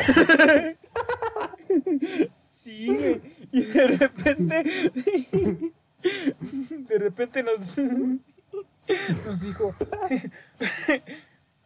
Sí, 2.62 2.86
güey. 2.86 3.20
Y 3.50 3.62
de 3.62 3.86
repente. 3.88 4.64
De 6.02 6.98
repente 6.98 7.42
nos. 7.42 7.78
Nos 9.24 9.40
dijo. 9.40 9.74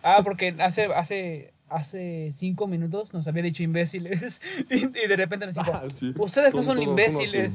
Ah, 0.03 0.21
porque 0.23 0.55
hace, 0.59 0.85
hace, 0.87 1.55
hace 1.69 2.31
cinco 2.35 2.67
minutos 2.67 3.13
nos 3.15 3.27
había 3.27 3.43
dicho 3.43 3.63
imbéciles. 3.63 4.41
Y, 4.71 4.85
y 4.85 5.07
de 5.09 5.17
repente 5.17 5.47
nos 5.47 5.55
dijo. 5.55 5.73
Ah, 5.73 5.85
sí. 5.99 6.13
Ustedes 6.17 6.55
no 6.55 6.63
son 6.63 6.83
imbéciles. 6.83 7.55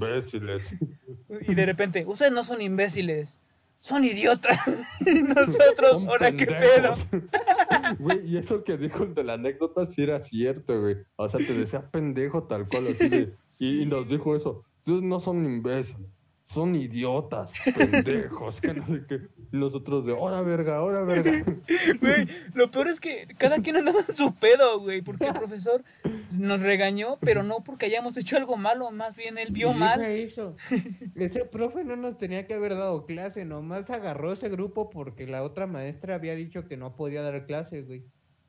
Y 1.48 1.56
de 1.56 1.66
repente, 1.66 2.06
ustedes 2.06 2.32
no 2.32 2.44
son 2.44 2.62
imbéciles. 2.62 3.40
Son 3.82 4.04
idiotas. 4.06 4.58
Y 5.06 5.24
nosotros, 5.24 6.04
ahora 6.08 6.32
qué 6.32 6.46
pedo. 6.46 6.94
Güey, 8.00 8.26
y 8.30 8.38
eso 8.38 8.64
que 8.64 8.78
dijo 8.78 9.04
el 9.04 9.14
de 9.16 9.24
la 9.24 9.34
anécdota 9.34 9.86
sí 9.88 10.04
era 10.04 10.22
cierto, 10.22 10.80
güey. 10.80 10.98
O 11.16 11.28
sea, 11.28 11.40
te 11.40 11.54
decía 11.54 11.90
pendejo 11.90 12.44
tal 12.44 12.68
cual. 12.70 12.88
así 12.88 13.10
de- 13.10 13.34
y, 13.60 13.82
y 13.82 13.86
nos 13.86 14.08
dijo 14.08 14.36
eso. 14.36 14.64
Ustedes 14.78 15.02
no 15.02 15.20
son 15.20 15.44
imbéciles, 15.46 16.08
son 16.54 16.76
idiotas, 16.76 17.52
pendejos, 17.78 18.60
que 18.60 18.74
no 18.74 18.86
sé 18.88 19.04
qué. 19.08 19.22
Y 19.52 19.58
nosotros 19.58 20.06
de, 20.06 20.12
hora 20.14 20.42
verga, 20.42 20.82
hora 20.82 21.02
verga. 21.04 21.44
Güey, 22.02 22.28
lo 22.54 22.70
peor 22.72 22.88
es 22.90 23.00
que 23.00 23.28
cada 23.38 23.58
quien 23.60 23.78
andaba 23.78 24.00
en 24.08 24.16
su 24.16 24.36
pedo, 24.36 24.80
güey, 24.80 25.02
porque 25.02 25.28
el 25.28 25.34
profesor 25.34 25.84
nos 26.32 26.62
regañó, 26.62 27.18
pero 27.22 27.44
no 27.44 27.64
porque 27.64 27.86
hayamos 27.86 28.18
hecho 28.18 28.38
algo 28.38 28.58
malo, 28.58 28.92
más 28.92 29.16
bien 29.16 29.38
él 29.38 29.50
vio 29.52 29.74
mal. 29.74 30.02
eso. 30.04 30.56
Ese 31.16 31.46
profe 31.46 31.84
no 31.84 31.96
nos 31.96 32.18
tenía 32.18 32.46
que 32.48 32.54
haber 32.54 32.76
dado 32.76 33.06
clase, 33.06 33.46
nomás 33.46 33.90
agarró 33.90 34.32
ese 34.34 34.50
grupo 34.50 34.90
porque 34.90 35.28
la 35.28 35.44
otra 35.44 35.68
maestra 35.68 36.16
había 36.16 36.36
dicho 36.36 36.68
que 36.68 36.78
no 36.78 36.96
podía 36.96 37.22
dar 37.22 37.46
clase, 37.46 37.82
güey. 37.84 38.04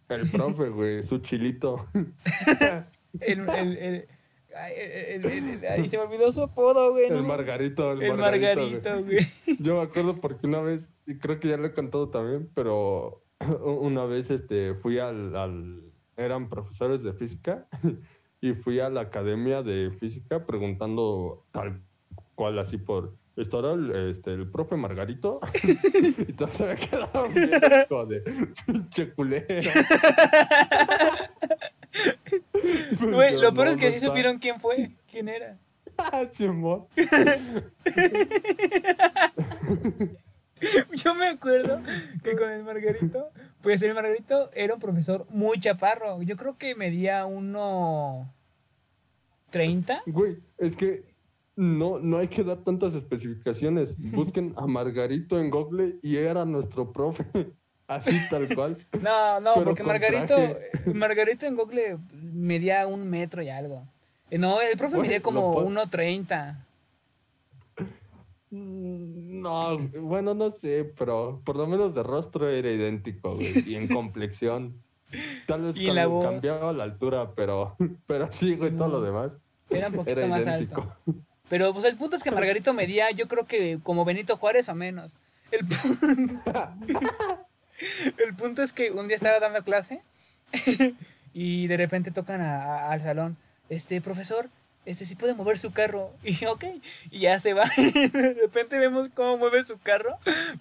El 0.09 0.29
profe, 0.31 0.69
güey, 0.69 1.03
su 1.05 1.19
chilito. 1.19 1.87
El, 3.21 3.49
el, 3.49 3.77
el- 3.77 4.09
ay, 4.57 4.73
el- 4.77 5.25
el- 5.27 5.49
el- 5.51 5.67
ay, 5.67 5.89
se 5.89 5.97
me 5.99 6.05
olvidó 6.05 6.31
su 6.33 6.43
apodo, 6.43 6.93
güey. 6.93 7.07
El 7.07 7.17
no- 7.17 7.23
Margarito, 7.23 7.93
el, 7.93 8.03
El 8.03 8.17
Margarito. 8.17 8.61
güey. 8.61 8.75
Margarito, 8.75 9.05
güey. 9.05 9.57
Yo 9.61 9.77
me 9.77 9.83
acuerdo 9.83 10.17
porque 10.21 10.47
una 10.47 10.61
vez, 10.61 10.91
y 11.07 11.17
creo 11.19 11.39
que 11.41 11.49
ya 11.49 11.57
lo 11.57 11.67
he 11.67 11.73
contado 11.73 12.09
también, 12.11 12.49
pero 12.55 13.23
una 13.65 14.05
vez 14.05 14.31
este, 14.31 14.75
fui 14.75 14.99
al, 14.99 15.35
al- 15.37 15.83
eran 16.17 16.49
profesores 16.49 17.03
de 17.03 17.13
física 17.15 17.67
y 18.41 18.53
fui 18.53 18.81
a 18.81 18.89
la 18.91 19.03
academia 19.03 19.63
de 19.63 19.91
física 19.99 20.45
preguntando 20.47 21.45
tal 21.53 21.81
cual 22.35 22.59
así 22.59 22.77
por, 22.77 23.15
¿estará 23.37 23.73
el, 23.73 24.11
este, 24.11 24.33
el 24.35 24.51
profe 24.51 24.77
Margarito? 24.77 25.41
y 26.29 26.33
todos 26.33 26.53
se 26.55 26.65
me 26.67 26.75
quedaron 26.77 27.33
bien 27.35 27.51
de 27.51 28.33
pinche 28.67 29.13
culero. 29.15 29.47
Güey, 33.01 33.35
Yo, 33.35 33.43
lo 33.43 33.55
peor 33.55 33.67
"No, 33.67 33.73
es 33.73 33.79
que 33.79 33.91
sí 33.91 33.97
está". 33.97 34.09
supieron 34.09 34.39
quién 34.39 34.61
fue, 34.61 34.93
quién 35.11 35.29
era. 35.29 35.59
Ah. 35.99 36.23
Yo 40.93 41.15
me 41.15 41.27
acuerdo 41.29 41.81
que 42.23 42.37
con 42.37 42.51
el 42.51 42.63
Margarito, 42.65 43.31
pues 43.61 43.83
el 43.83 43.95
Margarito 43.95 44.51
era 44.55 44.75
un 44.75 44.81
profesor 44.81 45.27
muy 45.29 45.59
chaparro. 45.61 46.23
Yo 46.23 46.37
creo 46.37 46.57
que 46.57 46.75
medía 46.75 47.27
uno... 47.27 48.33
¿30? 49.53 50.03
Güey, 50.07 50.39
es 50.57 50.77
que 50.77 51.05
no, 51.57 51.99
no 51.99 52.19
hay 52.19 52.29
que 52.29 52.43
dar 52.43 52.65
tantas 52.65 52.95
especificaciones. 52.95 53.95
Busquen 54.13 54.55
a 54.57 54.67
Margarito 54.67 55.39
en 55.39 55.51
Google 55.51 55.99
y 56.03 56.17
era 56.17 56.45
nuestro 56.45 56.91
profe. 56.91 57.53
Así 57.97 58.17
tal 58.31 58.55
cual. 58.55 58.77
No, 59.03 59.41
no, 59.41 59.55
Pero 59.55 59.65
porque 59.67 59.83
Margarito, 59.83 60.35
traje. 60.37 60.71
Margarito 60.95 61.47
en 61.47 61.57
Google 61.57 61.99
medía 62.13 62.87
un 62.87 63.09
metro 63.09 63.43
y 63.43 63.49
algo. 63.49 63.87
Eh, 64.31 64.39
No, 64.39 64.61
el 64.61 64.77
profe 64.79 64.97
Güey, 64.97 65.09
medía 65.09 65.23
como 65.23 65.53
puedo- 65.53 65.69
1.30. 65.69 66.57
Mm, 68.51 69.41
No, 69.43 69.79
bueno, 70.01 70.35
no 70.35 70.51
sé, 70.51 70.93
pero 70.99 71.41
por 71.45 71.57
lo 71.57 71.67
menos 71.67 71.95
de 71.95 72.03
rostro 72.03 72.49
era 72.49 72.71
idéntico, 72.71 73.35
güey. 73.37 73.53
Y 73.67 73.75
en 73.77 73.89
complexión. 73.95 74.81
Tal 75.47 75.63
vez 75.73 75.79
la 75.79 76.09
cambiaba 76.09 76.73
la 76.73 76.85
altura, 76.85 77.33
pero, 77.35 77.77
pero 78.07 78.31
sí, 78.33 78.55
güey, 78.57 78.71
Sí, 78.71 78.77
todo 78.77 78.89
no. 78.89 78.95
lo 78.95 79.01
demás. 79.03 79.33
Era 79.71 79.89
un 79.89 79.95
poquito 79.95 80.19
Era 80.21 80.29
más 80.29 80.47
idéntico. 80.47 80.81
alto. 80.83 81.21
Pero 81.49 81.73
pues 81.75 81.85
el 81.85 81.97
punto 81.97 82.17
es 82.17 82.23
que 82.23 82.31
Margarito 82.31 82.73
medía, 82.73 83.11
yo 83.11 83.29
creo 83.29 83.47
que 83.47 83.79
como 83.83 84.05
Benito 84.07 84.37
Juárez 84.39 84.69
o 84.71 84.75
menos. 84.75 85.17
El, 85.51 85.67
el 88.27 88.35
punto 88.35 88.63
es 88.63 88.73
que 88.73 88.91
un 88.91 89.09
día 89.09 89.17
estaba 89.17 89.39
dando 89.41 89.63
clase 89.65 90.03
y 91.35 91.67
de 91.67 91.77
repente 91.77 92.11
tocan 92.11 92.41
a- 92.41 92.63
a- 92.65 92.93
al 92.93 93.03
salón, 93.03 93.37
este 93.69 94.01
profesor, 94.01 94.49
este 94.85 95.07
sí 95.07 95.15
puede 95.15 95.35
mover 95.35 95.59
su 95.59 95.73
carro. 95.73 96.13
Y 96.25 96.45
ok, 96.47 96.65
y 97.11 97.21
ya 97.21 97.39
se 97.39 97.55
va. 97.55 97.65
de 97.77 98.35
repente 98.41 98.79
vemos 98.79 99.09
cómo 99.15 99.37
mueve 99.37 99.63
su 99.65 99.79
carro, 99.79 100.19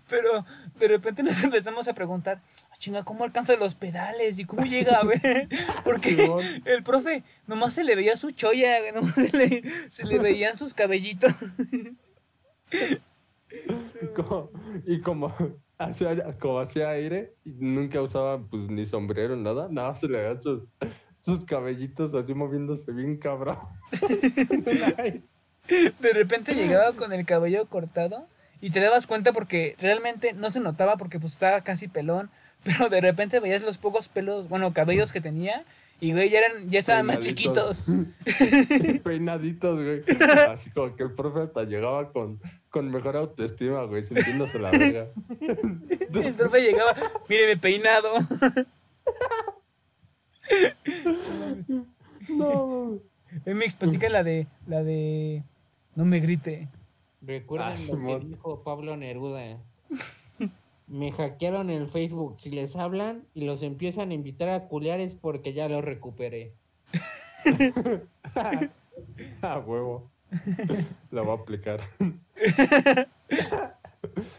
pero 0.07 0.45
de 0.79 0.87
repente 0.87 1.23
nos 1.23 1.43
empezamos 1.43 1.87
a 1.87 1.93
preguntar, 1.93 2.39
"Ah, 2.71 2.75
chinga, 2.77 3.03
¿cómo 3.03 3.23
alcanza 3.23 3.55
los 3.55 3.73
pedales? 3.75 4.37
¿Y 4.39 4.45
cómo 4.45 4.63
llega 4.63 4.97
a 4.97 5.03
ver? 5.03 5.47
Porque 5.83 6.31
el 6.65 6.83
profe 6.83 7.23
nomás 7.47 7.73
se 7.73 7.83
le 7.83 7.95
veía 7.95 8.15
su 8.15 8.29
cholla, 8.31 8.77
nomás 8.93 9.15
se 9.15 9.35
le, 9.37 9.63
se 9.89 10.05
le 10.05 10.19
veían 10.19 10.55
sus 10.55 10.73
cabellitos. 10.75 11.33
Y 14.01 14.07
como, 14.15 14.49
y 14.85 15.01
como 15.01 15.35
hacía, 15.85 16.37
como 16.39 16.59
hacía 16.59 16.89
aire, 16.89 17.33
y 17.45 17.51
nunca 17.59 18.01
usaba 18.01 18.39
pues 18.39 18.69
ni 18.69 18.85
sombrero, 18.85 19.35
nada, 19.35 19.67
nada, 19.69 19.95
se 19.95 20.07
le 20.07 20.19
veían 20.19 20.41
sus, 20.41 20.63
sus 21.23 21.45
cabellitos 21.45 22.13
así 22.13 22.33
moviéndose 22.33 22.91
bien 22.91 23.17
cabrón. 23.17 23.57
De 25.67 26.13
repente 26.13 26.53
llegaba 26.53 26.93
con 26.93 27.13
el 27.13 27.25
cabello 27.25 27.65
cortado 27.67 28.27
y 28.59 28.71
te 28.71 28.79
dabas 28.79 29.07
cuenta 29.07 29.31
porque 29.31 29.75
realmente 29.79 30.33
no 30.33 30.51
se 30.51 30.59
notaba 30.59 30.97
porque 30.97 31.19
pues 31.19 31.33
estaba 31.33 31.61
casi 31.61 31.87
pelón, 31.87 32.29
pero 32.63 32.89
de 32.89 33.01
repente 33.01 33.39
veías 33.39 33.63
los 33.63 33.77
pocos 33.77 34.09
pelos, 34.09 34.49
bueno, 34.49 34.73
cabellos 34.73 35.11
que 35.11 35.21
tenía 35.21 35.65
y 36.01 36.11
güey, 36.11 36.29
ya 36.29 36.39
eran 36.39 36.69
ya 36.69 36.79
estaban 36.79 37.05
más 37.05 37.19
chiquitos. 37.19 37.85
Peinaditos, 39.03 39.75
güey. 39.81 40.01
Así 40.49 40.69
como 40.71 40.95
que 40.95 41.03
el 41.03 41.13
profe 41.13 41.41
hasta 41.43 41.63
llegaba 41.63 42.11
con, 42.11 42.41
con 42.69 42.91
mejor 42.91 43.15
autoestima, 43.15 43.83
güey, 43.85 44.03
sintiéndose 44.03 44.59
la 44.59 44.71
verga. 44.71 45.07
El 45.39 46.33
profe 46.33 46.61
llegaba, 46.61 46.95
mire 47.29 47.47
mi 47.47 47.55
peinado. 47.61 48.09
No. 52.29 52.99
Mix, 53.45 53.75
platica 53.75 54.09
la 54.09 54.23
de 54.23 54.47
la 54.67 54.83
de 54.83 55.43
no 55.95 56.05
me 56.05 56.19
grite. 56.19 56.69
Recuerden 57.21 57.67
Ah, 57.69 57.93
lo 57.95 58.19
que 58.19 58.25
dijo 58.25 58.63
Pablo 58.63 58.97
Neruda. 58.97 59.59
Me 60.91 61.13
hackearon 61.13 61.69
el 61.69 61.87
Facebook. 61.87 62.35
Si 62.41 62.49
les 62.49 62.75
hablan 62.75 63.25
y 63.33 63.45
los 63.45 63.63
empiezan 63.63 64.11
a 64.11 64.13
invitar 64.13 64.49
a 64.49 64.67
culiar 64.67 64.99
es 64.99 65.15
porque 65.15 65.53
ya 65.53 65.69
los 65.69 65.85
recuperé. 65.85 66.53
A 69.41 69.59
huevo. 69.59 70.11
La 71.11 71.21
voy 71.21 71.31
a 71.31 71.41
aplicar. 71.41 71.79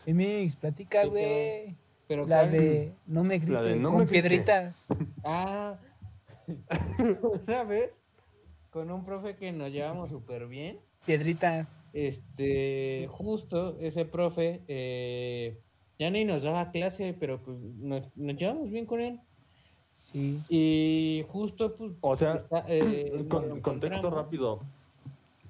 Mix, 0.07 0.57
platica, 0.57 1.05
¿Qué 1.05 1.09
güey. 1.09 1.77
Pero 2.07 2.27
La 2.27 2.47
de 2.47 2.93
no 3.07 3.25
me 3.25 3.39
grite 3.39 3.53
La 3.55 3.63
de 3.63 3.77
No 3.77 3.89
con 3.89 4.01
me 4.01 4.07
piedritas. 4.07 4.89
Ah, 5.25 5.79
una 7.47 7.65
vez 7.65 7.99
con 8.69 8.91
un 8.91 9.07
profe 9.07 9.37
que 9.37 9.53
nos 9.53 9.73
llevamos 9.73 10.11
súper 10.11 10.49
bien. 10.49 10.81
Piedritas. 11.07 11.75
Este, 11.95 13.09
justo 13.11 13.79
ese 13.81 14.05
profe 14.05 14.61
eh, 14.69 15.59
ya 15.99 16.11
ni 16.11 16.25
nos 16.25 16.43
daba 16.43 16.71
clase, 16.71 17.15
pero 17.19 17.39
pues 17.39 17.57
nos, 17.59 18.03
nos 18.17 18.37
llevamos 18.37 18.71
bien 18.71 18.87
con 18.87 19.01
él. 19.01 19.21
Sí. 19.99 20.39
Y 20.49 21.25
justo, 21.29 21.75
pues. 21.77 21.93
O 22.01 22.17
sea, 22.17 22.35
está, 22.35 22.65
eh, 22.69 23.25
Con, 23.29 23.61
contexto 23.61 24.11
rápido. 24.11 24.61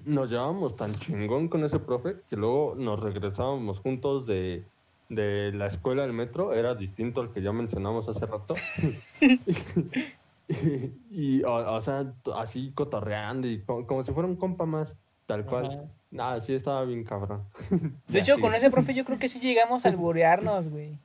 Nos 0.05 0.29
llevábamos 0.29 0.75
tan 0.75 0.93
chingón 0.93 1.47
con 1.47 1.63
ese 1.63 1.79
profe 1.79 2.17
que 2.29 2.35
luego 2.35 2.75
nos 2.77 2.99
regresábamos 2.99 3.79
juntos 3.79 4.27
de, 4.27 4.63
de 5.09 5.51
la 5.53 5.67
escuela 5.67 6.03
del 6.03 6.13
metro. 6.13 6.53
Era 6.53 6.75
distinto 6.75 7.21
al 7.21 7.31
que 7.31 7.41
ya 7.41 7.51
mencionamos 7.51 8.07
hace 8.09 8.25
rato. 8.25 8.53
y, 10.49 10.91
y, 11.09 11.43
o, 11.43 11.53
o 11.75 11.81
sea, 11.81 12.13
así 12.35 12.71
cotorreando 12.75 13.47
y 13.47 13.61
co- 13.61 13.87
como, 13.87 14.03
si 14.03 14.11
fuera 14.11 14.27
un 14.27 14.35
compa 14.35 14.65
más, 14.65 14.93
tal 15.25 15.45
cual. 15.45 15.65
Ajá. 15.65 15.83
Nada, 16.13 16.39
sí 16.41 16.53
estaba 16.53 16.85
bien 16.85 17.03
cabrón. 17.03 17.43
De 18.07 18.19
hecho, 18.19 18.39
con 18.39 18.53
ese 18.53 18.69
profe 18.69 18.93
yo 18.93 19.03
creo 19.03 19.17
que 19.17 19.27
sí 19.29 19.39
llegamos 19.39 19.83
a 19.85 19.89
alburearnos, 19.89 20.69
güey. 20.69 20.99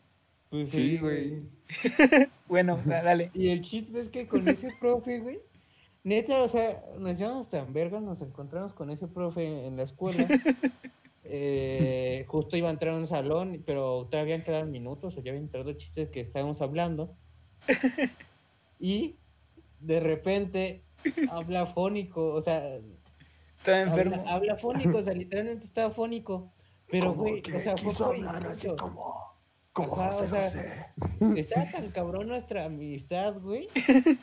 Pues 0.51 0.69
Sí, 0.71 0.99
güey. 0.99 1.43
Bueno, 2.47 2.79
da- 2.85 3.03
dale. 3.03 3.31
Y 3.35 3.49
el 3.49 3.63
chiste 3.63 3.99
es 4.01 4.09
que 4.09 4.27
con 4.27 4.47
ese 4.49 4.69
profe, 4.81 5.21
güey, 5.21 5.39
neta, 6.05 6.41
o 6.43 6.49
sea, 6.49 6.83
nos 6.99 7.19
llevamos 7.19 7.49
tan 7.49 7.73
verga, 7.73 8.01
nos 8.01 8.21
encontramos 8.23 8.73
con 8.75 8.91
ese 8.91 9.07
profe 9.09 9.67
en 9.67 9.77
la 9.77 9.83
escuela. 9.83 10.27
Eh, 11.25 12.25
justo 12.27 12.57
iba 12.57 12.69
a 12.69 12.73
entrar 12.73 12.95
a 12.95 12.99
un 12.99 13.07
salón, 13.07 13.63
pero 13.67 14.07
todavía 14.11 14.43
quedaban 14.43 14.71
minutos, 14.71 15.17
o 15.17 15.23
ya 15.23 15.31
habían 15.31 15.45
entrado 15.45 15.73
chistes 15.75 16.09
que 16.11 16.21
estábamos 16.21 16.63
hablando. 16.63 17.15
Y 18.81 19.17
de 19.81 20.01
repente 20.01 20.83
habla 21.31 21.67
fónico, 21.67 22.33
o 22.35 22.41
sea, 22.41 22.79
Estaba 23.71 23.91
habla, 23.93 24.03
enfermo. 24.03 24.29
habla 24.29 24.57
fónico, 24.57 24.99
o 24.99 25.03
sea, 25.03 25.15
literalmente 25.15 25.65
estaba 25.65 25.91
fónico. 25.91 26.53
Pero, 26.91 27.13
güey, 27.13 27.43
o 27.55 27.61
sea, 27.61 27.77
fue 27.77 27.93
hablar 28.05 28.37
así 28.47 28.67
instinto. 28.67 28.77
como, 28.77 29.15
como 29.73 30.01
Ajá, 30.01 30.13
José 30.13 30.25
o 30.25 30.29
sea, 30.29 30.45
José. 31.19 31.41
Estaba 31.41 31.71
tan 31.71 31.91
cabrón 31.93 32.29
nuestra 32.29 32.65
amistad, 32.65 33.35
güey, 33.41 33.69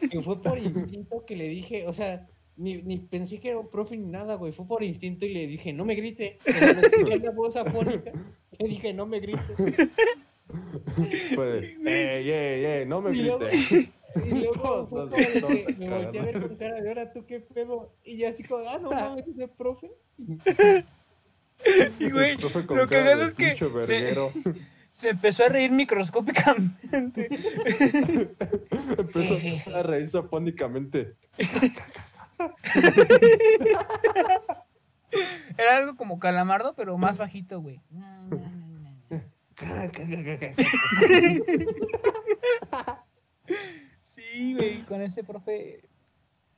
que 0.09 0.21
fue 0.21 0.41
por 0.41 0.57
instinto 0.59 1.25
que 1.25 1.35
le 1.35 1.47
dije, 1.47 1.87
o 1.87 1.93
sea, 1.93 2.27
ni, 2.57 2.81
ni 2.81 2.97
pensé 2.97 3.39
que 3.39 3.49
era 3.49 3.59
un 3.59 3.69
profe 3.69 3.97
ni 3.97 4.07
nada, 4.07 4.35
güey, 4.35 4.51
fue 4.51 4.67
por 4.67 4.83
instinto 4.83 5.25
y 5.25 5.33
le 5.33 5.45
dije, 5.45 5.73
no 5.73 5.85
me 5.85 5.95
grite. 5.95 6.39
Escuché 6.45 7.19
la 7.19 7.31
voz 7.31 7.55
afónica, 7.55 8.11
le 8.57 8.67
dije, 8.67 8.93
no 8.93 9.05
me 9.05 9.19
grite. 9.19 9.53
Pues, 11.35 11.63
ey, 11.63 12.29
ey, 12.29 12.65
ey, 12.65 12.85
no 12.85 13.01
me 13.01 13.11
grites. 13.11 13.89
Y 14.23 14.29
luego 14.41 14.87
fue 14.87 15.09
como 15.09 15.49
de 15.53 15.65
que 15.65 15.73
me 15.77 15.89
volteé 15.89 16.19
a 16.19 16.23
ver 16.25 16.41
con 16.41 16.55
cara 16.57 16.81
de 16.81 16.89
ahora, 16.89 17.11
¿tú 17.11 17.25
qué 17.25 17.39
pedo? 17.39 17.93
Y 18.03 18.17
yo 18.17 18.29
así 18.29 18.43
como, 18.43 18.69
ah, 18.69 18.77
no 18.81 18.91
mames, 18.91 19.27
ese 19.27 19.47
profe. 19.47 19.91
Y 21.99 22.11
güey, 22.11 22.37
lo 22.37 22.85
de 22.87 23.25
es 23.25 23.33
que 23.35 23.57
se, 23.83 24.15
se 24.91 25.09
empezó 25.09 25.45
a 25.45 25.49
reír 25.49 25.71
microscópicamente. 25.71 27.29
Empezó 28.97 29.75
a 29.75 29.83
reírse 29.83 30.17
afónicamente. 30.17 31.15
Era 35.57 35.77
algo 35.77 35.95
como 35.95 36.19
calamardo, 36.19 36.75
pero 36.75 36.97
más 36.97 37.17
bajito, 37.17 37.61
güey. 37.61 37.81
Sí, 44.35 44.53
güey, 44.53 44.83
con 44.83 45.01
ese 45.01 45.23
profe 45.23 45.79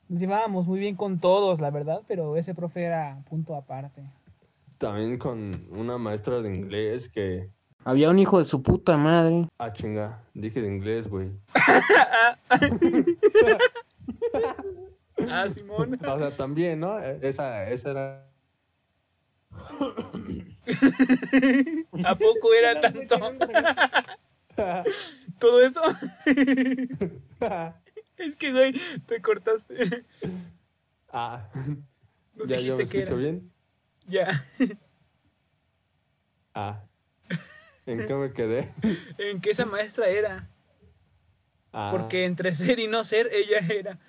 nos 0.10 0.20
llevábamos 0.20 0.66
muy 0.66 0.80
bien 0.80 0.96
con 0.96 1.20
todos, 1.20 1.62
la 1.62 1.70
verdad, 1.70 2.02
pero 2.08 2.36
ese 2.36 2.56
profe 2.56 2.82
era 2.82 3.22
punto 3.30 3.54
aparte. 3.56 4.02
También 4.80 5.20
con 5.20 5.68
una 5.70 6.00
maestra 6.00 6.42
de 6.42 6.56
inglés 6.56 7.08
que. 7.08 7.52
Había 7.84 8.10
un 8.10 8.18
hijo 8.18 8.40
de 8.40 8.46
su 8.46 8.64
puta 8.64 8.98
madre. 8.98 9.48
Ah, 9.60 9.72
chinga, 9.72 10.24
dije 10.34 10.60
de 10.60 10.68
inglés, 10.68 11.08
güey. 11.08 11.30
Ah, 15.30 15.48
Simón. 15.48 16.00
O 16.04 16.18
sea, 16.20 16.32
también, 16.32 16.80
¿no? 16.80 16.98
Esa, 17.00 17.70
esa 17.70 17.92
era. 17.92 18.28
¿A 22.04 22.16
poco 22.16 22.54
era 22.54 22.82
tanto? 22.82 23.18
Todo 25.40 25.62
eso. 25.62 25.82
Es 28.18 28.36
que, 28.36 28.52
güey, 28.52 28.74
te 29.06 29.22
cortaste. 29.22 30.04
Ah, 31.10 31.48
No 32.34 32.46
ya, 32.46 32.56
ya 32.60 32.76
me 32.76 32.84
dijiste 32.84 32.88
que 32.88 33.02
era. 33.04 33.16
bien. 33.16 33.52
Ya. 34.08 34.44
Ah, 36.56 36.84
¿en 37.86 38.08
qué 38.08 38.16
me 38.16 38.34
quedé? 38.34 38.74
En 39.20 39.40
que 39.40 39.52
esa 39.52 39.66
maestra 39.68 40.08
era. 40.08 40.50
Ah, 41.72 41.90
Porque 41.92 42.26
entre 42.26 42.56
ser 42.56 42.80
y 42.80 42.88
no 42.88 43.04
ser, 43.04 43.30
ella 43.32 43.60
era. 43.72 44.00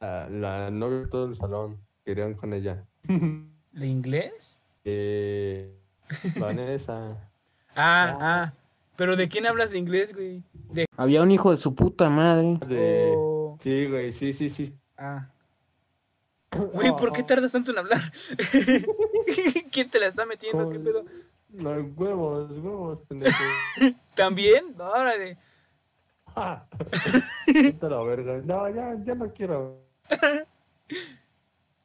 ah, 0.00 0.26
la 0.28 0.70
novia 0.72 0.98
de 1.00 1.06
todo 1.06 1.26
el 1.26 1.36
salón. 1.36 1.80
Querían 2.04 2.34
con 2.34 2.52
ella. 2.52 2.84
¿La 3.72 3.86
inglés? 3.86 4.60
Eh, 4.84 5.72
Vanessa. 6.38 7.30
Ah, 7.76 8.18
ah. 8.20 8.52
Pero 8.96 9.16
¿de 9.16 9.28
quién 9.28 9.46
hablas 9.46 9.70
de 9.70 9.78
inglés, 9.78 10.14
güey? 10.14 10.42
De. 10.70 10.86
Había 10.96 11.22
un 11.22 11.30
hijo 11.30 11.50
de 11.50 11.56
su 11.58 11.74
puta 11.74 12.08
madre. 12.08 12.58
De... 12.66 13.12
Oh, 13.16 13.58
Sí, 13.62 13.86
güey, 13.86 14.12
sí, 14.12 14.32
sí, 14.32 14.50
sí. 14.50 14.74
ah. 14.96 15.28
Güey, 16.72 16.94
¿por 16.96 17.12
qué 17.12 17.22
tardas 17.22 17.52
tanto 17.52 17.72
en 17.72 17.78
hablar? 17.78 18.00
¿Quién 19.72 19.90
te 19.90 19.98
la 19.98 20.06
está 20.06 20.24
metiendo? 20.24 20.70
¿Qué 20.70 20.78
pedo? 20.78 21.04
No, 21.50 21.70
huevos, 21.70 22.50
huevos, 22.50 22.98
pendejo. 23.08 23.36
¿También? 24.14 24.74
Órale. 24.78 25.36
Ah, 26.34 26.66
la 27.80 28.02
verga. 28.02 28.40
No, 28.44 28.68
ya, 28.70 28.94
ya 29.04 29.14
no 29.14 29.32
quiero. 29.32 29.80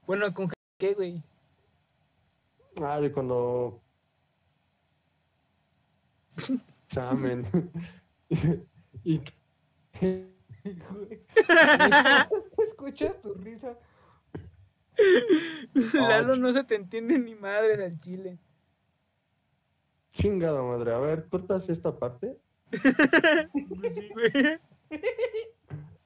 Bueno, 0.06 0.34
¿con 0.34 0.50
qué, 0.78 0.94
güey? 0.94 1.22
Ah, 2.82 3.00
de 3.00 3.12
cuando. 3.12 3.82
Chamen. 6.92 7.46
y. 9.04 9.22
¿Escuchas 12.58 13.22
tu 13.22 13.34
risa? 13.34 13.78
Lalo 15.94 16.36
no 16.36 16.52
se 16.54 16.64
te 16.64 16.76
entiende 16.76 17.18
ni 17.20 17.36
madre 17.36 17.78
del 17.78 18.00
chile. 18.00 18.40
Chingada 20.14 20.62
madre. 20.62 20.94
A 20.94 21.00
ver, 21.00 21.28
¿cortas 21.30 21.68
esta 21.70 21.98
parte? 21.98 22.38
Pues 22.70 23.96
sí, 23.96 24.10
güey. 24.10 24.32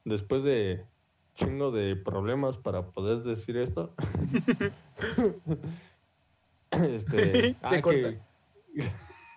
Después 0.04 0.44
de 0.44 0.86
chingo 1.34 1.72
de 1.72 1.96
problemas 1.96 2.58
para 2.58 2.84
poder 2.92 3.24
decir 3.24 3.58
esto. 3.58 3.94
este. 6.72 7.56
Se 7.70 7.82
corta. 7.82 8.12
que- 8.12 8.20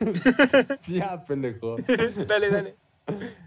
ya, 0.87 1.25
pendejo. 1.25 1.77
Dale, 2.27 2.51
dale. 2.51 2.75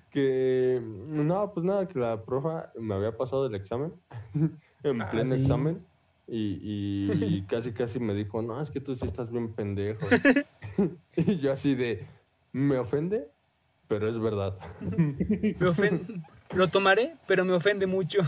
Que. 0.10 0.82
No, 0.82 1.54
pues 1.54 1.66
nada, 1.66 1.88
que 1.88 2.00
la 2.00 2.22
profa 2.24 2.72
me 2.80 2.96
había 2.96 3.16
pasado 3.16 3.46
el 3.48 3.56
examen. 3.56 3.94
en 4.84 5.02
Ah, 5.02 5.10
pleno 5.12 5.36
sí. 5.36 5.42
examen. 5.42 5.86
Y, 6.28 6.60
y 7.14 7.42
casi, 7.50 7.72
casi 7.74 8.00
me 8.00 8.14
dijo, 8.14 8.42
no, 8.42 8.62
es 8.62 8.70
que 8.70 8.80
tú 8.82 8.96
sí 8.96 9.06
estás 9.06 9.32
bien 9.32 9.54
pendejo. 9.54 10.06
y 11.16 11.38
yo 11.40 11.52
así 11.52 11.76
de, 11.76 12.06
me 12.54 12.78
ofende, 12.78 13.28
pero 13.88 14.08
es 14.10 14.18
verdad. 14.20 14.58
Me 15.60 15.68
ofende. 15.68 16.22
Lo 16.54 16.68
tomaré, 16.70 17.16
pero 17.28 17.46
me 17.46 17.54
ofende 17.54 17.86
mucho. 17.86 18.20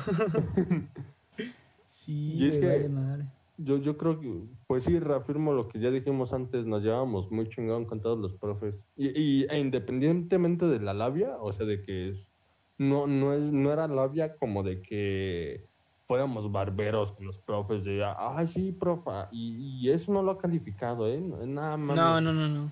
Sí, 1.89 2.33
Y 2.37 2.49
es 2.49 2.57
que- 2.57 2.89
madre. 2.89 3.25
Yo, 3.57 3.77
yo 3.77 3.97
creo 3.97 4.19
que, 4.19 4.43
pues 4.67 4.83
sí, 4.83 4.99
reafirmo 4.99 5.53
lo 5.53 5.67
que 5.67 5.79
ya 5.79 5.91
dijimos 5.91 6.33
antes, 6.33 6.65
nos 6.65 6.81
llevamos 6.83 7.31
muy 7.31 7.47
chingón 7.49 7.85
con 7.85 8.01
todos 8.01 8.17
los 8.17 8.33
profes. 8.33 8.75
Y, 8.95 9.09
y- 9.19 9.45
e 9.49 9.59
independientemente 9.59 10.65
de 10.65 10.79
la 10.79 10.93
labia, 10.93 11.37
o 11.39 11.53
sea, 11.53 11.65
de 11.65 11.83
que 11.83 12.15
no, 12.79 13.05
no, 13.05 13.33
es, 13.33 13.41
no 13.41 13.71
era 13.71 13.87
labia 13.87 14.35
como 14.37 14.63
de 14.63 14.81
que 14.81 15.65
fuéramos 16.07 16.51
barberos 16.51 17.13
con 17.13 17.25
los 17.27 17.37
profes, 17.37 17.83
de, 17.83 18.03
ay, 18.03 18.47
sí, 18.47 18.71
profa, 18.71 19.29
y, 19.31 19.79
y 19.81 19.89
eso 19.91 20.11
no 20.11 20.23
lo 20.23 20.31
ha 20.31 20.37
calificado, 20.39 21.07
¿eh? 21.07 21.21
Nada 21.21 21.77
más. 21.77 21.95
No, 21.95 22.19
no, 22.21 22.33
no, 22.33 22.47
no. 22.49 22.71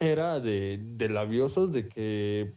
Era 0.00 0.40
de, 0.40 0.80
de 0.82 1.08
labiosos, 1.08 1.72
de 1.72 1.88
que, 1.88 2.54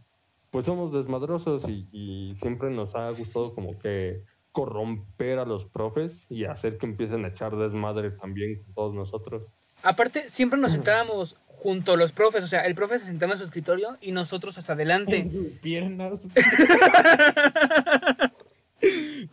pues 0.52 0.66
somos 0.66 0.92
desmadrosos 0.92 1.68
y, 1.68 1.88
y 1.92 2.36
siempre 2.36 2.70
nos 2.70 2.96
ha 2.96 3.10
gustado 3.12 3.54
como 3.54 3.78
que 3.78 4.24
corromper 4.58 5.38
a 5.38 5.46
los 5.46 5.66
profes 5.66 6.12
y 6.30 6.46
hacer 6.46 6.80
que 6.80 6.88
empiecen 6.88 7.24
a 7.26 7.28
echar 7.28 7.56
desmadre 7.56 8.10
también 8.10 8.64
con 8.64 8.74
todos 8.74 8.94
nosotros. 8.96 9.44
Aparte, 9.84 10.30
siempre 10.32 10.60
nos 10.60 10.72
sentábamos 10.72 11.38
junto 11.46 11.94
a 11.94 11.96
los 11.98 12.12
profes. 12.12 12.44
O 12.44 12.48
sea, 12.48 12.66
el 12.66 12.74
profe 12.74 12.98
se 12.98 13.06
sentaba 13.06 13.34
en 13.34 13.38
su 13.38 13.46
escritorio 13.46 13.96
y 14.02 14.12
nosotros 14.12 14.58
hasta 14.58 14.74
adelante. 14.74 15.18
En 15.18 15.32
sus 15.32 15.48
piernas. 15.62 16.22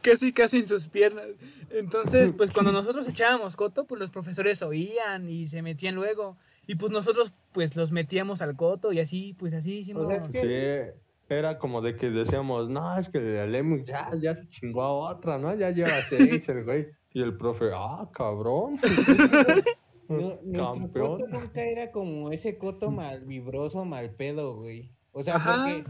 casi, 0.02 0.32
casi 0.34 0.58
en 0.58 0.68
sus 0.68 0.88
piernas. 0.88 1.24
Entonces, 1.70 2.32
pues 2.36 2.50
cuando 2.50 2.72
nosotros 2.72 3.08
echábamos 3.08 3.56
coto, 3.56 3.86
pues 3.86 3.98
los 3.98 4.10
profesores 4.10 4.60
oían 4.62 5.28
y 5.30 5.48
se 5.48 5.62
metían 5.62 5.94
luego. 5.94 6.36
Y 6.66 6.74
pues 6.76 6.92
nosotros, 6.92 7.32
pues 7.52 7.74
los 7.76 7.90
metíamos 7.92 8.42
al 8.42 8.56
coto 8.56 8.92
y 8.92 9.00
así, 9.00 9.34
pues 9.38 9.54
así 9.54 9.78
hicimos. 9.78 10.04
O 10.04 10.08
sea, 10.08 10.18
es 10.18 10.28
que- 10.28 10.92
Sí, 10.94 11.00
era 11.28 11.58
como 11.58 11.80
de 11.80 11.96
que 11.96 12.10
decíamos, 12.10 12.68
no, 12.68 12.98
es 12.98 13.08
que 13.08 13.18
el 13.18 13.52
Lemus 13.52 13.84
ya, 13.84 14.10
ya 14.20 14.36
se 14.36 14.48
chingó 14.48 14.82
a 14.82 14.92
otra, 14.92 15.38
¿no? 15.38 15.54
Ya 15.54 15.70
lleva 15.70 15.88
seis 16.08 16.48
el 16.48 16.64
güey. 16.64 16.86
Y 17.12 17.22
el 17.22 17.36
profe, 17.36 17.70
ah, 17.74 18.08
cabrón. 18.12 18.76
No, 20.06 20.38
nuestro 20.42 21.16
coto 21.16 21.26
nunca 21.28 21.62
era 21.62 21.90
como 21.90 22.30
ese 22.30 22.58
coto 22.58 22.90
mal 22.90 23.24
vibroso, 23.24 23.86
mal 23.86 24.10
pedo, 24.10 24.56
güey. 24.56 24.92
O 25.12 25.22
sea, 25.22 25.36
Ajá. 25.36 25.64
porque 25.64 25.84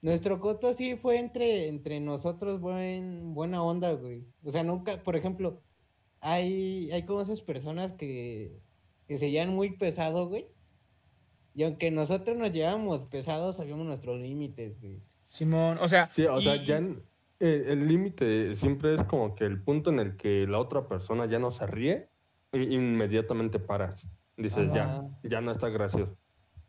nuestro 0.00 0.38
coto 0.38 0.72
sí 0.72 0.96
fue 0.96 1.18
entre, 1.18 1.66
entre 1.66 1.98
nosotros 1.98 2.60
buen, 2.60 3.34
buena 3.34 3.62
onda, 3.62 3.92
güey. 3.94 4.24
O 4.44 4.52
sea, 4.52 4.62
nunca, 4.62 5.02
por 5.02 5.16
ejemplo, 5.16 5.60
hay, 6.20 6.90
hay 6.92 7.04
como 7.04 7.20
esas 7.20 7.40
personas 7.40 7.92
que, 7.92 8.60
que 9.06 9.18
se 9.18 9.30
llevan 9.30 9.54
muy 9.54 9.76
pesado, 9.76 10.28
güey. 10.28 10.46
Y 11.58 11.64
aunque 11.64 11.90
nosotros 11.90 12.36
nos 12.36 12.52
llevamos 12.52 13.04
pesados, 13.06 13.56
sabíamos 13.56 13.84
nuestros 13.84 14.20
límites, 14.20 14.80
güey. 14.80 15.00
Simón, 15.26 15.76
o 15.80 15.88
sea, 15.88 16.08
Sí, 16.12 16.24
o 16.24 16.40
sea, 16.40 16.54
ya 16.54 16.76
en- 16.78 17.02
el 17.40 17.88
límite 17.88 18.54
siempre 18.54 18.94
es 18.94 19.02
como 19.02 19.34
que 19.34 19.44
el 19.44 19.60
punto 19.60 19.90
en 19.90 19.98
el 19.98 20.16
que 20.16 20.46
la 20.46 20.60
otra 20.60 20.86
persona 20.86 21.26
ya 21.26 21.40
no 21.40 21.50
se 21.50 21.66
ríe, 21.66 22.06
i- 22.52 22.74
inmediatamente 22.76 23.58
paras. 23.58 24.06
Dices, 24.36 24.68
ya, 24.72 24.84
Ajá. 24.84 25.08
ya 25.24 25.40
no 25.40 25.50
está 25.50 25.68
gracioso. 25.68 26.16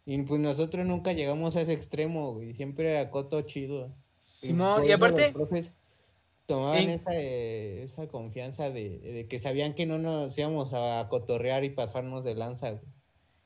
Y 0.07 0.19
pues 0.23 0.41
nosotros 0.41 0.87
nunca 0.87 1.13
llegamos 1.13 1.55
a 1.55 1.61
ese 1.61 1.73
extremo, 1.73 2.33
güey. 2.33 2.55
Siempre 2.55 2.89
era 2.89 3.11
coto 3.11 3.43
chido. 3.43 3.91
Simón, 4.23 4.87
y 4.87 4.91
aparte, 4.91 5.33
los 5.37 5.69
tomaban 6.47 6.77
en- 6.79 6.89
esa, 6.89 7.11
eh, 7.13 7.83
esa 7.83 8.07
confianza 8.07 8.71
de, 8.71 8.97
de 8.97 9.27
que 9.27 9.37
sabían 9.37 9.75
que 9.75 9.85
no 9.85 9.99
nos 9.99 10.35
íbamos 10.35 10.71
a 10.73 11.05
cotorrear 11.11 11.63
y 11.63 11.69
pasarnos 11.69 12.23
de 12.23 12.33
lanza, 12.33 12.71
güey. 12.71 12.81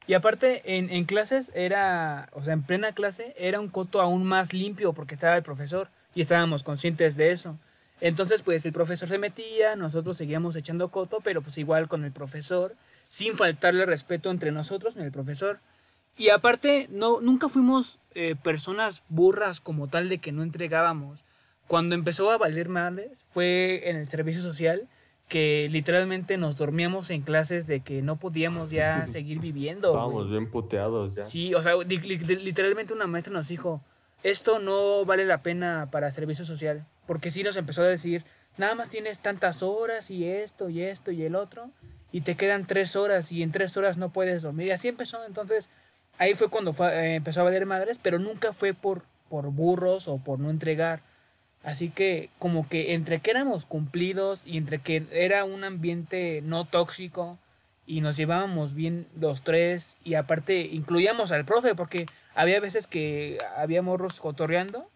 Y 0.07 0.13
aparte 0.13 0.77
en, 0.77 0.89
en 0.89 1.05
clases 1.05 1.51
era, 1.55 2.29
o 2.33 2.41
sea, 2.41 2.53
en 2.53 2.63
plena 2.63 2.91
clase 2.91 3.33
era 3.37 3.59
un 3.59 3.69
coto 3.69 4.01
aún 4.01 4.25
más 4.25 4.53
limpio 4.53 4.93
porque 4.93 5.15
estaba 5.15 5.37
el 5.37 5.43
profesor 5.43 5.89
y 6.15 6.21
estábamos 6.21 6.63
conscientes 6.63 7.15
de 7.15 7.31
eso. 7.31 7.57
Entonces, 8.01 8.41
pues 8.41 8.65
el 8.65 8.73
profesor 8.73 9.07
se 9.07 9.17
metía, 9.17 9.77
nosotros 9.77 10.17
seguíamos 10.17 10.57
echando 10.57 10.89
coto, 10.89 11.19
pero 11.23 11.41
pues 11.41 11.57
igual 11.57 11.87
con 11.87 12.03
el 12.03 12.11
profesor, 12.11 12.75
sin 13.07 13.37
faltarle 13.37 13.85
respeto 13.85 14.29
entre 14.29 14.51
nosotros 14.51 14.97
ni 14.97 15.03
el 15.03 15.11
profesor. 15.11 15.59
Y 16.17 16.29
aparte, 16.29 16.87
no, 16.91 17.21
nunca 17.21 17.47
fuimos 17.47 17.99
eh, 18.13 18.35
personas 18.35 19.03
burras 19.07 19.61
como 19.61 19.87
tal 19.87 20.09
de 20.09 20.17
que 20.17 20.33
no 20.33 20.43
entregábamos. 20.43 21.23
Cuando 21.67 21.95
empezó 21.95 22.29
a 22.29 22.37
valer 22.37 22.67
madres 22.67 23.19
fue 23.31 23.89
en 23.89 23.95
el 23.95 24.09
servicio 24.09 24.41
social, 24.41 24.87
que 25.27 25.67
literalmente 25.71 26.37
nos 26.37 26.57
dormíamos 26.57 27.09
en 27.09 27.21
clases 27.21 27.65
de 27.65 27.79
que 27.79 28.01
no 28.01 28.17
podíamos 28.17 28.69
ya 28.69 29.07
seguir 29.07 29.39
viviendo. 29.39 29.89
Estábamos 29.89 30.29
bien 30.29 30.49
puteados 30.51 31.15
ya. 31.15 31.25
Sí, 31.25 31.53
o 31.55 31.61
sea, 31.61 31.73
li- 31.75 31.97
li- 31.97 32.17
literalmente 32.37 32.93
una 32.93 33.07
maestra 33.07 33.33
nos 33.33 33.47
dijo, 33.47 33.81
esto 34.21 34.59
no 34.59 35.05
vale 35.05 35.25
la 35.25 35.41
pena 35.41 35.89
para 35.91 36.11
servicio 36.11 36.45
social, 36.45 36.85
porque 37.07 37.31
sí 37.31 37.41
nos 37.43 37.57
empezó 37.57 37.81
a 37.81 37.87
decir, 37.87 38.23
nada 38.57 38.75
más 38.75 38.89
tienes 38.89 39.19
tantas 39.19 39.63
horas 39.63 40.11
y 40.11 40.25
esto 40.25 40.69
y 40.69 40.81
esto 40.81 41.11
y 41.11 41.23
el 41.23 41.35
otro, 41.35 41.71
y 42.11 42.21
te 42.21 42.35
quedan 42.35 42.65
tres 42.67 42.95
horas 42.95 43.31
y 43.31 43.41
en 43.41 43.51
tres 43.51 43.75
horas 43.75 43.97
no 43.97 44.09
puedes 44.13 44.43
dormir. 44.43 44.67
Y 44.67 44.71
así 44.71 44.87
empezó, 44.87 45.25
entonces 45.25 45.67
ahí 46.19 46.35
fue 46.35 46.49
cuando 46.49 46.73
fue- 46.73 46.93
eh, 46.93 47.15
empezó 47.15 47.41
a 47.41 47.43
valer 47.45 47.65
madres, 47.65 47.97
pero 48.01 48.19
nunca 48.19 48.53
fue 48.53 48.73
por, 48.75 49.01
por 49.29 49.49
burros 49.51 50.07
o 50.07 50.19
por 50.19 50.37
no 50.39 50.51
entregar. 50.51 51.01
Así 51.63 51.89
que 51.89 52.29
como 52.39 52.67
que 52.67 52.93
entre 52.93 53.19
que 53.19 53.31
éramos 53.31 53.65
cumplidos 53.65 54.43
y 54.45 54.57
entre 54.57 54.79
que 54.79 55.03
era 55.11 55.45
un 55.45 55.63
ambiente 55.63 56.41
no 56.43 56.65
tóxico 56.65 57.37
y 57.85 58.01
nos 58.01 58.17
llevábamos 58.17 58.73
bien 58.73 59.07
los 59.19 59.43
tres 59.43 59.97
y 60.03 60.15
aparte 60.15 60.59
incluíamos 60.59 61.31
al 61.31 61.45
profe 61.45 61.73
porque 61.73 62.05
había 62.35 62.59
veces 62.59 62.85
que 62.85 63.39
había 63.55 63.81
morros 63.81 64.19
cotorreando, 64.19 64.89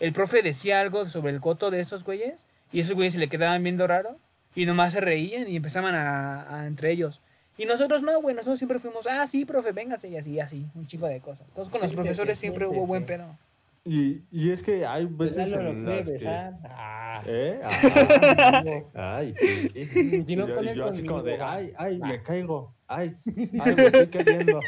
el 0.00 0.12
profe 0.12 0.42
decía 0.42 0.80
algo 0.80 1.04
sobre 1.06 1.32
el 1.32 1.40
coto 1.40 1.70
de 1.70 1.80
esos 1.80 2.02
güeyes 2.02 2.46
y 2.72 2.80
esos 2.80 2.94
güeyes 2.94 3.14
se 3.14 3.18
le 3.18 3.28
quedaban 3.28 3.62
viendo 3.62 3.86
raro 3.86 4.16
y 4.54 4.64
nomás 4.64 4.94
se 4.94 5.02
reían 5.02 5.48
y 5.48 5.56
empezaban 5.56 5.94
a, 5.94 6.60
a 6.60 6.66
entre 6.66 6.92
ellos. 6.92 7.20
Y 7.58 7.64
nosotros 7.64 8.02
no, 8.02 8.20
güey, 8.20 8.34
nosotros 8.34 8.58
siempre 8.58 8.78
fuimos, 8.78 9.06
ah, 9.06 9.26
sí, 9.26 9.44
profe, 9.44 9.72
véngase 9.72 10.08
y 10.08 10.16
así, 10.16 10.40
así, 10.40 10.66
un 10.74 10.86
chingo 10.86 11.06
de 11.06 11.20
cosas. 11.20 11.46
Entonces 11.48 11.70
con 11.70 11.80
los 11.80 11.94
profesores 11.94 12.38
siempre 12.38 12.66
hubo 12.66 12.86
buen 12.86 13.06
pedo. 13.06 13.36
Y, 13.88 14.24
y 14.32 14.50
es 14.50 14.64
que 14.64 14.84
hay 14.84 15.06
veces 15.06 15.36
Besarlo 15.36 15.62
lo 15.62 15.70
en 15.70 15.84
puede 15.84 15.96
las 15.98 16.06
que... 16.06 16.12
besar. 16.14 16.54
Ah. 16.64 17.22
¿Eh? 17.24 17.60
Ah, 17.62 18.62
ay, 19.18 19.34
sí. 19.36 20.24
Si 20.26 20.34
no 20.36 20.48
yo, 20.48 20.60
yo 20.74 20.86
así 20.86 21.04
como 21.04 21.22
de, 21.22 21.40
ay, 21.40 21.72
ay, 21.78 21.98
me 22.00 22.20
caigo. 22.22 22.74
Ay, 22.88 23.14
ay, 23.60 23.74
me 23.76 23.86
estoy 23.86 24.08
cayendo. 24.08 24.60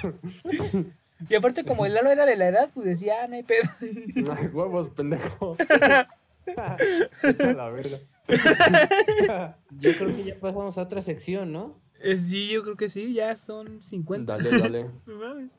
Y 1.28 1.34
aparte 1.34 1.64
como 1.64 1.84
el 1.84 1.94
Lalo 1.94 2.10
era 2.10 2.26
de 2.26 2.36
la 2.36 2.46
edad, 2.48 2.70
pues 2.72 2.86
decía, 2.86 3.24
ah, 3.24 3.26
no 3.26 3.34
hay 3.34 3.42
pedo. 3.42 3.68
Ay, 4.36 4.46
huevos, 4.52 4.90
pendejo. 4.90 5.56
La 6.46 7.70
verga. 7.70 7.98
Yo 9.80 9.90
creo 9.98 10.16
que 10.16 10.24
ya 10.24 10.38
pasamos 10.38 10.78
a 10.78 10.82
otra 10.82 11.02
sección, 11.02 11.52
¿no? 11.52 11.76
Eh, 12.00 12.18
Sí, 12.18 12.48
yo 12.48 12.62
creo 12.62 12.76
que 12.76 12.88
sí, 12.88 13.12
ya 13.14 13.34
son 13.36 13.80
50. 13.82 14.32
Dale, 14.36 14.58
dale. 14.58 14.86
No 15.06 15.16
mames. 15.16 15.50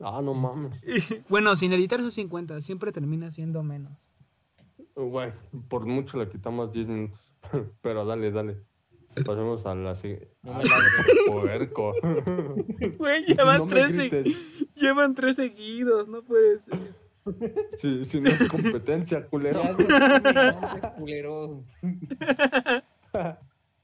Ah, 0.00 0.20
no 0.22 0.34
mames. 0.34 0.80
Bueno, 1.28 1.54
sin 1.56 1.72
editar 1.72 2.00
sus 2.00 2.14
50, 2.14 2.60
siempre 2.60 2.92
termina 2.92 3.30
siendo 3.30 3.62
menos. 3.62 3.92
Güey, 4.94 5.32
por 5.68 5.86
mucho 5.86 6.18
le 6.18 6.28
quitamos 6.28 6.72
10 6.72 6.86
minutos. 6.88 7.20
Pero 7.82 8.04
dale, 8.04 8.30
dale. 8.30 8.62
Pasemos 9.24 9.64
a 9.66 9.74
la 9.74 9.94
siguiente. 9.96 10.30
No 10.42 10.54
me 10.54 10.64
ladres. 10.64 10.92
Puerco. 11.30 11.92
Güey, 12.98 13.24
llevan, 13.24 13.58
No 13.58 13.66
tres, 13.66 13.92
se- 13.96 14.08
grites. 14.08 14.66
llevan 14.76 15.14
tres 15.14 15.36
seguidos, 15.36 16.06
no 16.08 16.22
puede 16.22 16.58
ser. 16.60 16.94
Si, 17.78 18.06
si 18.06 18.20
no 18.20 18.30
es 18.30 18.48
competencia, 18.48 19.26
culero. 19.26 19.60
Ya 19.62 20.94
culero. 20.96 21.64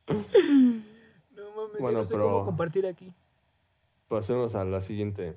No 0.09 1.51
mames, 1.57 1.81
Bueno, 1.81 1.99
no 2.01 2.05
sé 2.05 2.15
pero- 2.15 2.25
cómo 2.31 2.45
compartir 2.45 2.87
aquí. 2.87 3.13
Pasemos 4.09 4.55
a 4.55 4.65
la 4.65 4.81
siguiente. 4.81 5.37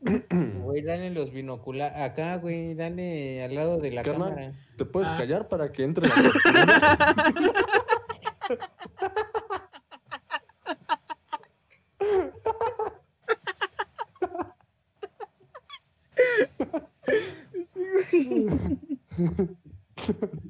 Güey, 0.00 0.82
dale 0.82 1.10
los 1.10 1.30
binoculares. 1.32 2.00
Acá, 2.00 2.36
güey, 2.36 2.74
dale 2.74 3.44
al 3.44 3.54
lado 3.54 3.78
de 3.78 3.90
la 3.90 4.02
cámara. 4.02 4.52
¿te 4.76 4.84
puedes 4.84 5.08
Ah. 5.08 5.16
callar 5.18 5.48
para 5.48 5.72
que 5.72 5.84
entre 5.84 6.08
la? 6.08 6.14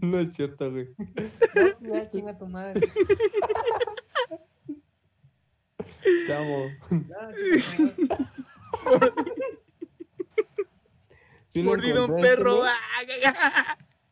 No 0.00 0.18
es 0.20 0.34
cierto, 0.34 0.70
güey. 0.70 0.88
Ya, 1.80 2.10
chinga 2.10 2.38
tu 2.38 2.46
madre. 2.46 2.80
Te 6.26 6.34
amo. 6.34 6.70
Sí 11.52 11.62
Mordido 11.62 12.06
un 12.06 12.20
perro. 12.20 12.64
¿no? 12.64 12.70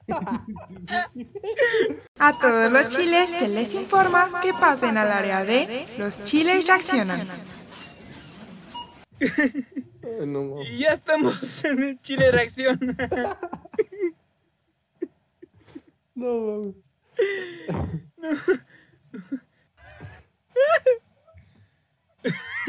A 2.18 2.38
todos 2.38 2.72
los 2.72 2.88
chiles 2.88 3.28
se 3.30 3.48
les 3.48 3.74
informa 3.74 4.40
que 4.40 4.54
pasen 4.54 4.96
al 4.96 5.12
área 5.12 5.44
de 5.44 5.86
los 5.98 6.22
chiles 6.22 6.66
reaccionan. 6.66 7.20
No. 10.26 10.62
Y 10.62 10.78
ya 10.78 10.94
estamos 10.94 11.62
en 11.64 11.82
el 11.82 12.00
Chile 12.00 12.32
Reacción. 12.32 12.78
no 16.14 16.34
mames. 16.34 16.74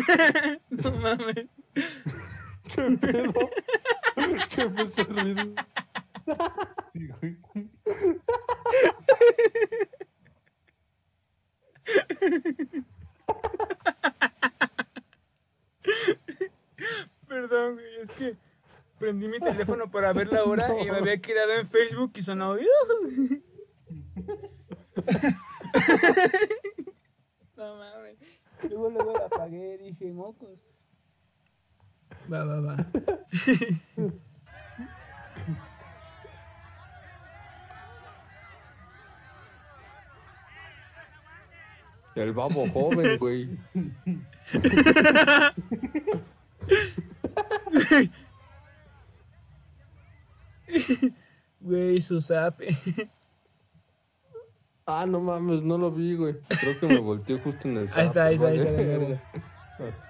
No 0.69 0.91
mames. 0.91 1.47
¿Qué 2.73 2.97
pedo? 3.01 3.33
¿Qué 4.49 4.71
ese 4.83 5.03
ruido? 5.03 5.43
Perdón, 17.27 17.73
güey, 17.75 17.95
es 18.01 18.11
que 18.11 18.37
prendí 18.97 19.27
mi 19.27 19.39
teléfono 19.39 19.89
para 19.89 20.13
ver 20.13 20.31
la 20.31 20.43
hora 20.43 20.79
y 20.81 20.89
me 20.89 20.97
había 20.97 21.19
quedado 21.21 21.53
en 21.53 21.65
Facebook 21.65 22.11
y 22.15 22.21
sonó. 22.21 22.55
No 27.55 27.75
mames. 27.75 28.41
Luego, 28.69 28.89
luego 28.89 29.13
la 29.13 29.25
apagué, 29.25 29.77
dije, 29.77 30.13
mocos. 30.13 30.68
Va, 32.31 32.43
va, 32.45 32.59
va. 32.61 32.75
El 42.15 42.33
babo 42.33 42.67
joven, 42.73 43.17
güey. 43.17 43.49
Güey, 51.61 52.01
su 52.01 52.21
zape. 52.21 52.75
Ah, 54.85 55.05
no 55.05 55.19
mames, 55.19 55.61
no 55.61 55.77
lo 55.77 55.91
vi, 55.91 56.15
güey. 56.15 56.35
Creo 56.47 56.79
que 56.79 56.87
me 56.87 56.99
volteé 56.99 57.37
justo 57.39 57.67
en 57.67 57.77
el 57.77 57.89
Ahí 57.93 58.07
está, 58.07 58.25
ahí 58.25 58.35
está, 58.35 58.47
ahí 58.47 58.57
está, 58.57 58.69
zape, 58.71 58.85
de 58.85 58.97
vale. 58.97 59.07
nuevo. 59.79 59.95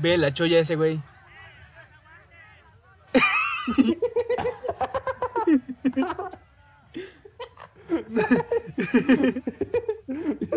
Ve 0.00 0.16
la 0.16 0.32
cholla 0.32 0.60
ese 0.60 0.76
güey. 0.76 1.00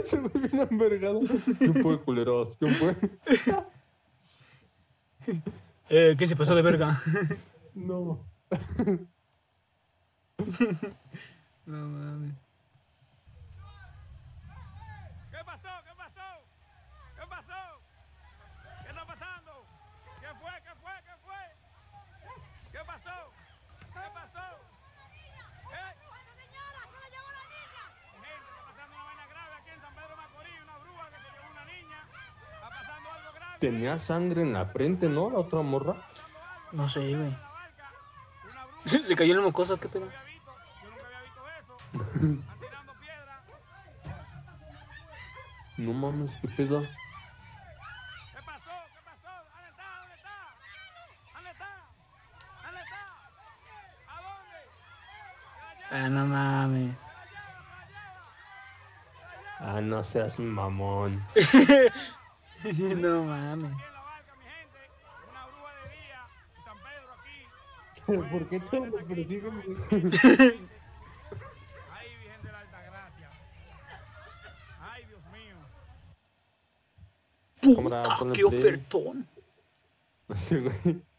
Se 0.06 0.18
me 0.18 0.30
vino 0.30 0.64
envergado. 0.64 1.20
¿Quién 1.58 1.74
fue, 1.82 2.02
culeros? 2.02 2.56
¿Quién 2.58 2.74
fue? 2.76 2.96
Eh, 5.90 6.16
¿qué 6.18 6.28
se 6.28 6.36
pasó 6.36 6.56
de 6.56 6.62
verga? 6.62 6.98
No. 7.74 8.26
No 11.66 11.78
mames. 11.88 12.34
¿Qué 15.32 15.38
pasó? 15.46 15.70
¿Qué 15.84 15.94
pasó? 15.98 16.28
¿Qué 17.16 17.26
pasó? 17.28 17.60
¿Qué 18.84 18.90
está 18.90 19.06
pasando? 19.06 19.52
¿Qué 20.20 20.28
fue? 20.40 20.52
¿Qué 20.64 20.74
fue? 20.82 20.92
¿Qué 21.08 21.16
fue? 21.24 21.42
¿Qué 22.72 22.80
pasó? 22.86 23.18
¿Qué 23.94 24.08
pasó? 24.14 24.46
¿Eh? 25.72 25.92
¡Esa 26.04 26.34
señora 26.36 26.82
se 26.92 26.98
la 27.00 27.08
llevó 27.14 27.30
la 27.32 27.46
niña! 27.54 27.84
Gente, 28.20 28.50
está 28.50 28.64
pasando 28.68 28.92
una 28.98 29.06
vaina 29.08 29.26
grave 29.32 29.54
aquí 29.62 29.72
en 29.72 29.80
San 29.80 29.94
Pedro 29.96 30.10
de 30.10 30.20
Macorís, 30.20 30.60
una 30.68 30.78
bruja 30.84 31.06
que 31.12 31.20
se 31.24 31.30
llevó 31.32 31.48
una 31.54 31.66
niña. 31.66 32.00
Está 32.04 32.70
pasando 32.70 33.08
algo 33.14 33.32
grave. 33.34 33.53
Tenía 33.64 33.98
sangre 33.98 34.42
en 34.42 34.52
la 34.52 34.66
frente, 34.66 35.08
¿no? 35.08 35.30
La 35.30 35.40
otra 35.40 35.62
morra. 35.62 35.96
No 36.74 36.90
sé, 36.90 37.16
güey. 37.16 37.34
Se 39.08 39.16
cayó 39.16 39.36
el 39.36 39.40
mocoso, 39.40 39.80
qué 39.80 39.88
pedo. 39.88 40.10
No 45.78 45.94
mames, 45.94 46.30
qué 46.42 46.50
pedo. 46.50 46.82
¿Qué 46.82 46.88
pasó? 48.46 48.72
¿Qué 48.92 49.00
pasó? 49.06 49.32
¿Dónde 49.32 50.14
está? 50.18 50.36
¿Dónde 51.32 51.52
está? 51.52 51.70
¿Dónde 52.66 52.82
está? 52.82 52.82
¿Dónde 52.82 52.82
está? 52.82 53.02
¿A 54.10 54.16
dónde? 54.28 54.60
Ah, 55.90 56.10
no 56.10 56.26
mames. 56.26 56.98
Ah, 59.58 59.80
no 59.80 60.04
seas 60.04 60.38
mamón. 60.38 61.26
no 62.96 63.24
mames. 63.24 63.72
Aquí 63.74 63.84
en 63.84 63.94
la 63.94 64.02
barca, 64.04 64.36
mi 64.38 64.46
gente, 64.46 64.80
una 65.30 65.44
grúa 65.48 65.72
de 65.76 65.84
día, 65.98 66.22
San 66.64 66.78
Pedro 66.80 67.12
aquí. 67.20 67.38
¿Por 68.32 68.44
qué 68.50 68.60
todos 68.60 68.88
lo 68.88 68.98
persiguen? 69.06 69.56
Ay, 71.92 72.08
Virgen 72.20 72.42
de 72.44 72.52
la 72.52 72.60
Alta 72.60 72.82
Gracia. 72.82 73.30
Ay, 74.80 75.06
Dios 75.06 75.22
mío. 75.34 75.58
Puta, 77.76 78.18
qué 78.34 78.44
ofertón. 78.44 79.28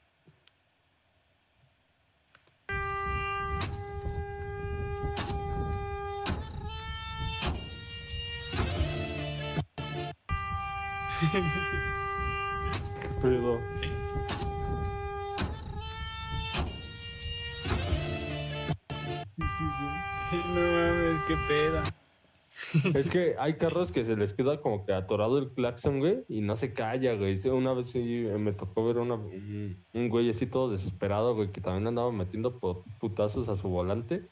Sí, 11.33 11.39
güey. 11.41 11.51
¿Qué 13.01 13.09
pedo? 13.23 13.59
No 19.37 20.61
mames, 20.61 21.23
qué 21.23 21.37
peda. 21.49 21.83
Es 22.99 23.09
que 23.09 23.37
hay 23.39 23.55
carros 23.57 23.93
que 23.93 24.05
se 24.05 24.17
les 24.17 24.33
queda 24.33 24.61
como 24.61 24.85
que 24.85 24.93
atorado 24.93 25.39
el 25.39 25.49
claxon, 25.51 26.01
güey, 26.01 26.25
y 26.29 26.41
no 26.41 26.57
se 26.57 26.73
calla, 26.73 27.15
güey. 27.15 27.39
Una 27.49 27.73
vez 27.73 27.95
me 27.95 28.53
tocó 28.53 28.85
ver 28.87 28.99
una- 28.99 29.15
un, 29.15 29.77
un 29.93 30.09
güey 30.09 30.31
así 30.31 30.47
todo 30.47 30.71
desesperado, 30.71 31.35
güey, 31.35 31.51
que 31.53 31.61
también 31.61 31.87
andaba 31.87 32.11
metiendo 32.11 32.59
pu- 32.61 32.83
putazos 32.99 33.49
a 33.49 33.57
su 33.57 33.69
volante. 33.69 34.27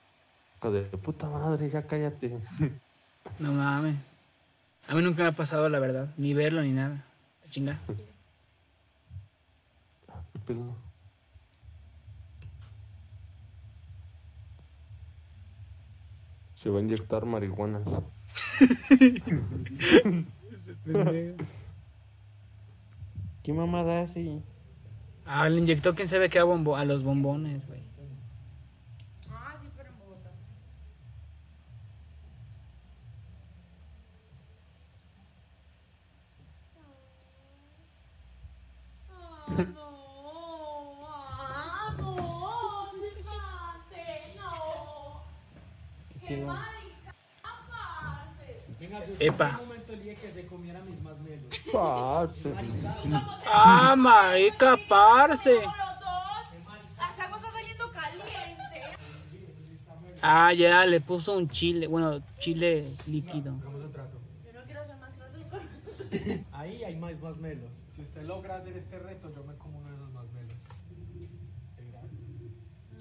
De 0.63 0.83
puta 0.83 1.29
madre, 1.29 1.71
ya 1.71 1.87
cállate. 1.87 2.39
No 3.41 3.53
mames. 3.53 4.12
A 4.89 4.95
mí 4.95 5.03
nunca 5.03 5.23
me 5.23 5.29
ha 5.29 5.33
pasado, 5.33 5.69
la 5.69 5.79
verdad. 5.79 6.13
Ni 6.17 6.35
verlo 6.35 6.63
ni 6.63 6.73
nada. 6.73 7.05
La 7.45 7.51
chinga. 7.51 7.79
Se 16.55 16.71
va 16.71 16.79
a 16.79 16.83
inyectar 16.83 17.25
marihuanas. 17.27 17.83
¿Qué 23.43 23.53
mamada 23.53 24.03
hace? 24.03 24.41
Ah, 25.27 25.49
le 25.49 25.59
inyectó 25.59 25.95
quién 25.95 26.09
sabe 26.09 26.29
qué 26.29 26.39
a, 26.39 26.45
bombo- 26.45 26.77
a 26.77 26.85
los 26.85 27.03
bombones, 27.03 27.67
güey. 27.67 27.83
Ah, 29.31 29.57
sí, 29.61 29.69
pero 29.77 29.89
en 29.91 29.99
Bogotá. 29.99 30.31
Ah, 39.11 39.42
no, 39.59 41.05
ah, 41.05 41.95
no, 41.99 42.93
fíjate, 43.01 44.05
no. 44.39 45.23
Qué 46.27 46.37
marica. 46.39 47.15
Epa. 49.19 49.61
Parce. 51.73 52.49
Ah, 53.47 53.95
marica, 53.97 54.77
parce. 54.89 55.55
Los 55.55 55.63
dos, 55.63 56.45
esa 57.15 57.31
cosa 57.31 57.47
está 57.47 57.63
yendo 57.63 57.91
caliente. 57.93 58.83
Ah, 60.23 60.53
ya, 60.53 60.85
le 60.87 61.01
puso 61.01 61.37
un 61.37 61.49
chile. 61.49 61.87
Bueno, 61.87 62.23
chile 62.39 62.97
líquido. 63.07 63.53
Yo 63.53 64.53
no 64.53 64.65
quiero 64.65 64.87
ser 64.87 64.97
más 64.97 65.19
roto 65.19 65.39
con 65.51 66.47
Ahí 66.53 66.85
hay 66.85 66.97
más 66.97 67.21
masmelos. 67.21 67.82
Si 68.03 68.09
usted 68.09 68.23
logra 68.25 68.57
hacer 68.57 68.77
este 68.77 68.99
reto, 68.99 69.33
yo 69.33 69.45
me 69.45 69.55
como 69.55 69.79
uno 69.79 69.89
de 69.89 69.95
esos 69.95 70.11
masmelos. 70.11 70.59
¿Se 71.77 71.85
verá? 71.85 72.03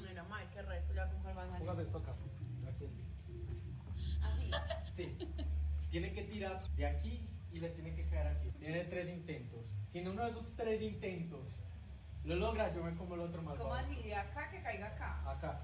Mira, 0.08 0.24
Mike, 0.26 0.52
qué 0.54 0.62
reto, 0.62 0.94
ya 0.94 1.10
con 1.10 1.24
cuál 1.24 1.38
va 1.40 1.42
a 1.42 1.48
salir. 1.48 1.66
Póngase 1.66 1.82
esto 1.82 1.98
acá. 1.98 2.14
Aquí 2.70 2.86
es. 2.86 2.92
Así. 4.24 4.52
Sí. 4.94 5.18
Tiene 5.90 6.14
que 6.14 6.22
tirar 6.26 6.62
de 6.76 6.86
aquí 6.86 7.28
y 7.52 7.60
les 7.60 7.74
tiene 7.74 7.96
que 7.96 8.06
quedar 8.06 8.28
aquí. 8.28 8.52
Tiene 8.60 8.84
tres 8.84 9.10
intentos. 9.10 9.66
Si 9.88 9.98
en 9.98 10.08
uno 10.08 10.24
de 10.24 10.30
esos 10.30 10.56
tres 10.56 10.84
intentos 10.84 11.48
lo 12.24 12.36
logra, 12.36 12.72
yo 12.72 12.84
me 12.84 12.94
como 12.94 13.16
el 13.16 13.22
otro 13.22 13.42
más 13.42 13.58
¿Cómo 13.58 13.72
bajo. 13.72 13.82
así? 13.84 13.96
De 14.04 14.14
acá 14.14 14.52
que 14.52 14.62
caiga 14.62 14.86
acá. 14.86 15.32
Acá. 15.32 15.62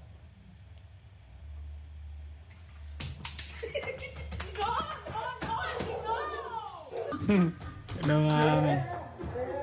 No 8.06 8.20
mames. 8.20 8.97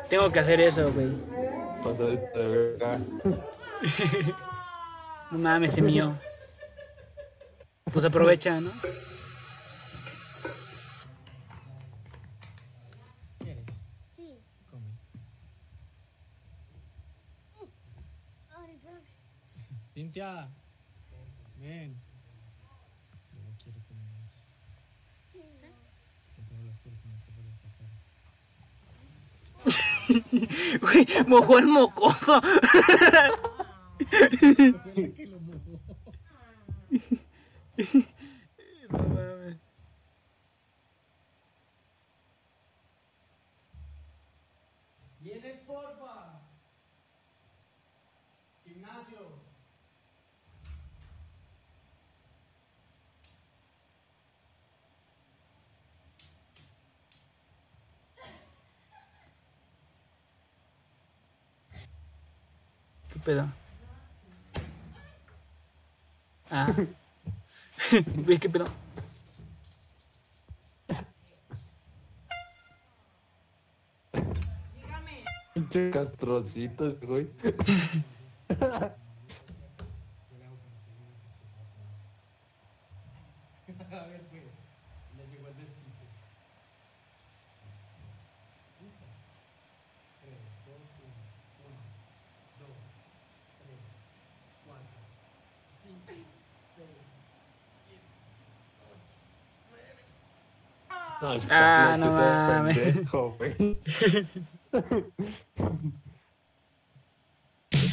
Tengo 0.10 0.32
que 0.32 0.40
hacer 0.40 0.62
eso, 0.62 0.92
güey. 0.94 1.12
No 5.32 5.40
mames, 5.40 5.74
es 5.78 5.84
mío. 5.84 6.14
Pues 7.92 8.06
aprovecha, 8.06 8.62
¿no? 8.62 8.72
Sí. 13.44 13.56
Cintia. 19.94 20.50
Güey, 30.82 31.08
mojó 31.28 31.60
el 31.60 31.68
mocoso. 31.68 32.42
No 38.90 39.00
mames. 39.00 39.45
Pedo? 63.26 63.52
Ah. 66.50 66.72
Güey, 68.26 68.40
¿qué 68.40 68.50
pedo? 68.50 68.66
Dígame. 74.14 75.24
Pinche 75.54 75.92
castrocitos, 75.92 77.00
güey. 77.02 77.28
Ay, 101.28 101.40
Ah, 101.50 101.96
no 102.00 102.12
mames. 102.12 102.78
pendejo, 102.78 103.36
güey. 103.38 103.56
Creo 103.56 103.76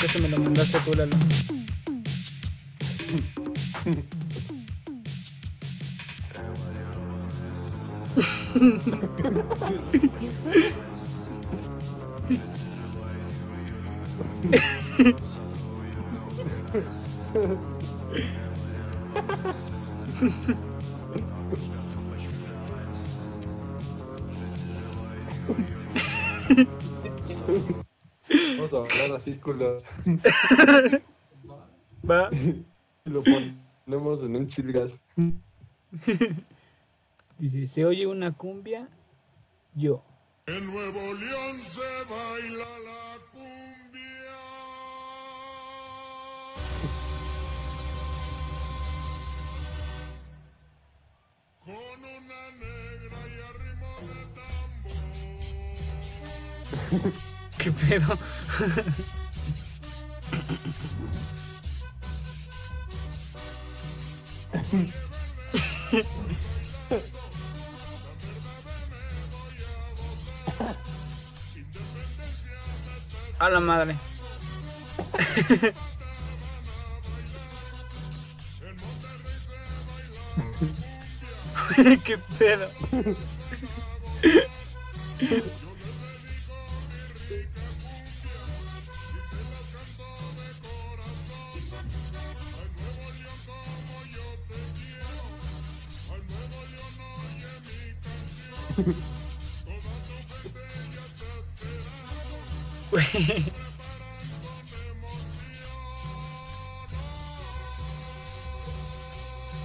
que 0.01 0.09
se 0.09 0.21
me 0.21 0.29
lo 0.29 0.37
mandaste 0.39 0.79
tú, 0.81 0.93
Lalo. 0.95 1.17
Vamos 28.59 28.73
a 28.73 28.77
hablar 28.77 29.21
así, 29.21 29.35
culo. 29.35 29.83
Va. 32.09 32.31
Y 32.33 32.65
lo 33.05 33.23
ponemos 33.23 34.23
en 34.23 34.37
un 34.37 34.49
chilgas. 34.49 34.91
Dice, 37.39 37.67
se 37.67 37.85
oye 37.85 38.07
una 38.07 38.33
cumbia, 38.33 38.89
yo. 39.75 40.03
En 40.47 40.67
Nuevo 40.67 41.15
León 41.15 41.63
se 41.63 41.81
baila 42.09 42.65
la 42.85 43.19
cumbia. 43.33 44.39
Con 51.65 52.12
¿Qué 57.59 57.71
pedo? 57.73 58.19
A 73.39 73.49
la 73.49 73.61
madre. 73.61 73.97
¿Qué 82.05 82.19
pedo? 82.39 82.69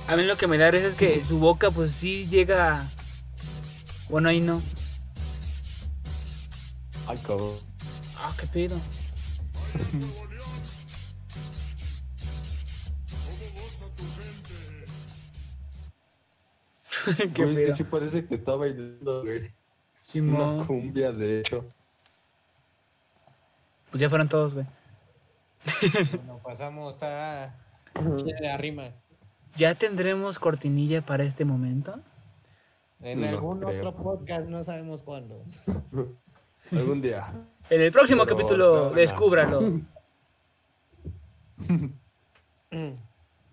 A 0.08 0.16
mí 0.16 0.24
lo 0.24 0.38
que 0.38 0.48
me 0.48 0.58
da 0.58 0.72
risa 0.72 0.88
es 0.88 0.96
que 0.96 1.24
su 1.24 1.38
boca 1.40 1.70
pues 1.72 1.92
sí 1.92 2.28
llega... 2.28 2.88
Bueno, 4.10 4.30
ahí 4.30 4.40
no. 4.40 4.62
Ay, 7.08 7.18
cabrón. 7.26 7.56
Ah, 8.18 8.34
qué 8.40 8.48
pedo. 8.48 8.80
qué 17.34 17.44
pedo. 17.46 17.78
sí 17.78 17.84
parece 17.84 18.26
que 18.26 18.36
está 18.36 18.56
bailando, 18.56 19.24
güey. 19.24 19.52
Simón. 20.02 20.56
Una 20.56 20.68
cumbia, 20.68 21.12
de 21.12 21.40
hecho. 21.40 21.66
Pues 23.90 24.02
ya 24.02 24.10
fueron 24.10 24.28
todos, 24.30 24.54
güey. 24.54 24.66
Bueno, 26.16 26.40
pasamos 26.44 27.02
a. 27.02 27.54
¿Quién 27.94 28.42
la 28.42 28.58
rima? 28.58 28.90
¿Ya 29.56 29.74
tendremos 29.76 30.40
cortinilla 30.40 31.02
para 31.02 31.24
este 31.24 31.44
momento? 31.46 32.00
En 33.02 33.22
No 33.22 33.28
algún 33.28 33.60
creo. 33.60 33.90
otro 33.90 33.96
podcast, 34.04 34.48
no 34.48 34.64
sabemos 34.64 35.04
cuándo. 35.04 35.44
Algún 36.72 37.02
día. 37.02 37.32
En 37.70 37.82
el 37.82 37.92
próximo 37.94 38.26
Pero 38.26 38.36
capítulo, 38.36 38.90
no, 38.90 38.92
descúbralo. 38.92 39.82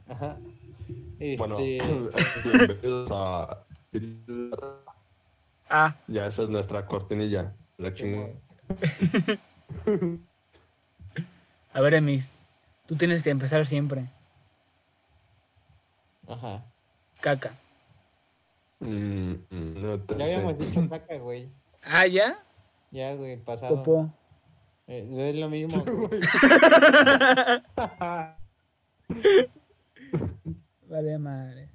Ajá. 0.09 0.39
Bueno, 1.19 1.59
Este, 1.59 1.79
bienvenidos 2.45 3.11
a... 3.13 3.59
Ah, 5.69 5.97
Ya, 6.09 6.27
esa 6.27 6.43
es 6.43 6.49
nuestra 6.49 6.87
cortinilla. 6.87 7.55
La 7.79 7.95
chingada. 7.95 8.31
a 11.73 11.81
ver, 11.81 11.95
Emix. 11.95 12.33
Tú 12.87 12.97
tienes 12.97 13.23
que 13.23 13.31
empezar 13.31 13.65
siempre. 13.67 14.07
Ajá. 16.29 16.65
Caca. 17.21 17.53
Mm, 18.81 19.33
mm, 19.51 19.83
no 19.83 19.99
te 20.01 20.17
Ya 20.17 20.25
habíamos 20.25 20.59
dicho 20.59 20.89
caca, 20.89 21.17
güey. 21.17 21.49
Ah, 21.83 22.07
¿ya? 22.07 22.39
Ya, 22.91 23.15
güey, 23.15 23.37
pasado. 23.37 23.77
Popó. 23.77 24.11
Eh, 24.87 25.31
es 25.31 25.37
lo 25.37 25.49
mismo. 25.49 25.83
güey. 25.85 26.21
Vale, 30.95 31.19
madre. 31.19 31.69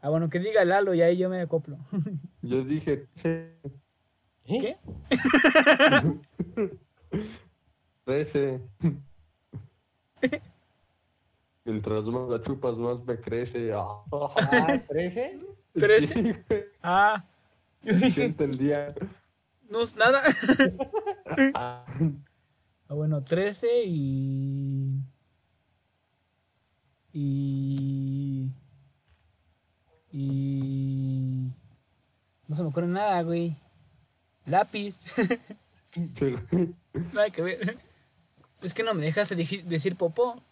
Ah, 0.00 0.10
bueno, 0.10 0.30
que 0.30 0.38
diga 0.38 0.64
Lalo 0.64 0.94
y 0.94 1.02
ahí 1.02 1.16
yo 1.16 1.28
me 1.28 1.40
acoplo. 1.40 1.76
Yo 2.42 2.62
dije... 2.62 3.08
che, 3.20 3.56
¿Qué? 4.44 4.78
13. 8.04 8.60
Mientras 11.64 12.04
más 12.04 12.28
la 12.30 12.40
chupas, 12.44 12.76
más 12.76 13.04
me 13.04 13.20
crece. 13.20 13.72
Ah, 13.72 14.02
Ah, 14.12 14.80
¿13? 14.88 15.44
¿Trece? 15.74 16.14
Sí, 16.14 16.22
güey, 16.22 16.64
Ah, 16.82 17.24
yo 17.82 17.92
sí 17.94 18.04
dije, 18.06 18.24
entendía. 18.26 18.94
no 19.68 19.82
es 19.82 19.96
nada. 19.96 20.22
Ah, 21.54 21.84
Ah, 22.88 22.94
bueno, 22.94 23.22
13 23.24 23.66
y. 23.84 25.02
Y. 27.12 28.50
Y. 30.12 31.50
No 32.48 32.54
se 32.56 32.62
me 32.62 32.68
ocurre 32.68 32.86
nada, 32.86 33.22
güey. 33.22 33.56
Lápiz. 34.46 34.98
nada 37.12 37.30
que 37.30 37.42
ver. 37.42 37.78
Es 38.62 38.74
que 38.74 38.82
no 38.82 38.94
me 38.94 39.02
dejas 39.02 39.28
de- 39.30 39.64
decir 39.66 39.96
popó. 39.96 40.42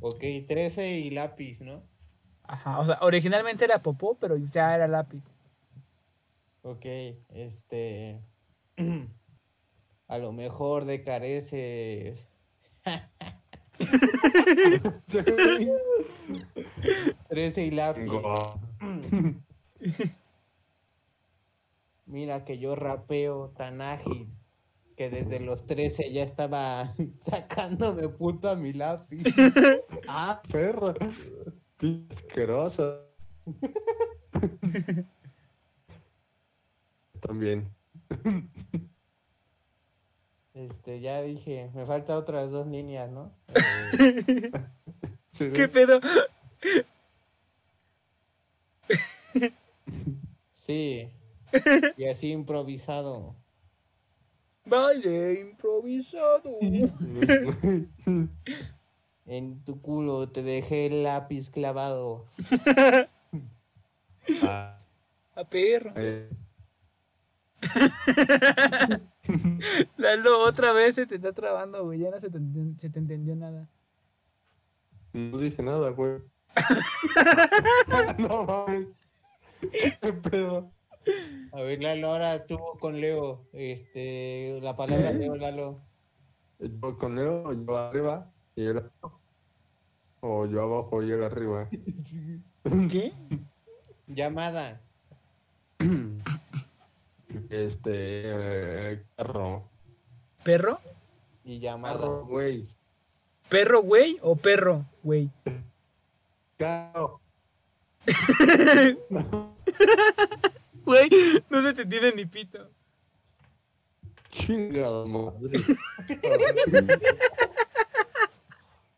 Ok, 0.00 0.20
13 0.46 0.90
y 0.90 1.10
lápiz, 1.10 1.60
¿no? 1.60 1.82
Ajá, 2.44 2.78
o 2.78 2.84
sea, 2.84 2.98
originalmente 3.02 3.64
era 3.64 3.82
popó, 3.82 4.16
pero 4.18 4.36
ya 4.36 4.74
era 4.74 4.86
lápiz. 4.88 5.22
Ok, 6.62 6.84
este. 7.30 8.20
A 10.08 10.18
lo 10.18 10.32
mejor 10.32 10.84
de 10.86 11.02
careces. 11.02 12.26
13 17.28 17.64
y 17.64 17.70
lápiz. 17.70 18.10
Mira 22.06 22.44
que 22.44 22.58
yo 22.58 22.74
rapeo 22.74 23.52
tan 23.56 23.82
ágil 23.82 24.28
que 24.96 25.10
desde 25.10 25.38
los 25.38 25.66
13 25.66 26.12
ya 26.12 26.22
estaba 26.22 26.94
sacándome 27.20 28.08
puto 28.08 28.50
a 28.50 28.56
mi 28.56 28.72
lápiz. 28.72 29.24
Ah, 30.08 30.40
perro. 30.50 30.94
Pinche 31.76 32.14
asquerosa. 32.14 33.02
También. 37.20 37.68
Este, 40.58 40.98
ya 40.98 41.22
dije, 41.22 41.70
me 41.72 41.86
faltan 41.86 42.16
otras 42.16 42.50
dos 42.50 42.66
líneas, 42.66 43.08
¿no? 43.12 43.30
¿Qué 45.38 45.68
pedo? 45.68 46.00
Sí. 50.52 51.08
Y 51.96 52.08
así 52.08 52.30
improvisado. 52.30 53.34
Baile 54.66 55.40
improvisado. 55.40 56.58
En 59.26 59.62
tu 59.62 59.80
culo 59.82 60.28
te 60.30 60.42
dejé 60.42 60.86
el 60.86 61.02
lápiz 61.04 61.50
clavado. 61.50 62.24
Ah, 64.42 64.78
A 65.34 65.44
perro. 65.44 65.92
eh, 65.96 66.28
Lalo, 69.96 70.44
otra 70.44 70.72
vez 70.72 70.94
se 70.94 71.06
te 71.06 71.16
está 71.16 71.32
trabando, 71.32 71.84
güey. 71.84 71.98
Ya 72.00 72.10
no 72.10 72.20
se 72.20 72.30
te, 72.30 72.38
se 72.78 72.90
te 72.90 72.98
entendió 72.98 73.34
nada. 73.36 73.68
no 75.12 75.38
dije 75.38 75.62
nada, 75.62 75.90
güey. 75.90 76.18
no 78.18 78.44
mames. 78.44 78.88
¿Qué 80.00 80.12
pedo? 80.12 80.70
A 81.52 81.62
ver, 81.62 81.82
Lalo, 81.82 82.08
ahora 82.08 82.46
tú 82.46 82.58
con 82.80 83.00
Leo. 83.00 83.46
Este, 83.52 84.60
la 84.62 84.76
palabra 84.76 85.12
Leo, 85.12 85.36
Lalo. 85.36 85.80
Yo 86.58 86.98
con 86.98 87.16
Leo, 87.16 87.52
yo 87.52 87.76
arriba 87.76 88.30
y 88.56 88.66
él 88.66 88.78
abajo. 88.78 89.20
O 90.20 90.46
yo 90.46 90.62
abajo 90.62 91.02
y 91.02 91.12
él 91.12 91.22
arriba. 91.22 91.68
¿Qué? 92.90 93.12
Llamada. 94.06 94.80
Este, 97.50 98.92
eh, 98.92 99.02
carro. 99.16 99.68
¿Perro? 100.42 100.80
Y 101.44 101.58
llamada. 101.58 102.00
Carro, 102.00 102.26
güey. 102.26 102.68
¿Perro, 103.48 103.82
güey? 103.82 104.18
¿O 104.22 104.36
perro, 104.36 104.86
güey? 105.02 105.30
Carro. 106.56 107.20
Güey, 110.88 111.10
no 111.50 111.60
se 111.60 111.74
te 111.74 111.82
entiende 111.82 112.14
ni 112.16 112.24
pito. 112.24 112.70
Chingada 114.30 115.04
madre. 115.04 115.60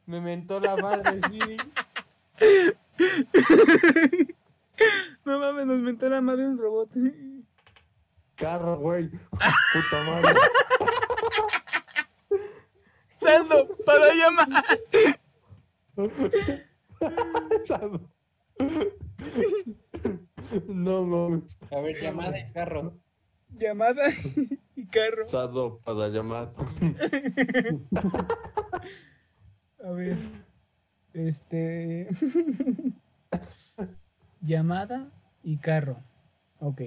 Me 0.06 0.20
mentó 0.20 0.60
la 0.60 0.76
madre, 0.76 1.20
sí. 1.28 1.40
No 5.24 5.38
mames, 5.40 5.66
nos 5.66 5.80
mentó 5.80 6.08
la 6.08 6.20
madre 6.20 6.46
un 6.46 6.58
robot. 6.58 6.90
Carro, 8.40 8.78
güey. 8.78 9.10
Puta 9.30 10.02
madre. 10.06 10.40
Sando, 13.20 13.68
para 13.84 14.14
llamar. 14.14 14.64
Sado. 17.66 18.00
No 20.66 21.04
mames. 21.04 21.58
A 21.70 21.80
ver, 21.80 21.94
llamada 22.00 22.30
de 22.30 22.50
carro. 22.52 22.98
Llamada 23.50 24.04
y 24.74 24.86
carro. 24.86 25.28
Sado 25.28 25.80
para 25.80 26.08
llamar. 26.08 26.54
A 29.84 29.90
ver. 29.90 30.16
Este. 31.12 32.08
Llamada 34.40 35.12
y 35.42 35.58
carro. 35.58 35.98
Ok. 36.58 36.80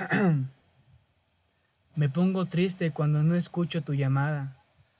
Me 1.96 2.08
pongo 2.08 2.46
triste 2.46 2.92
cuando 2.92 3.22
no 3.22 3.34
escucho 3.34 3.82
tu 3.82 3.92
llamada. 3.94 4.56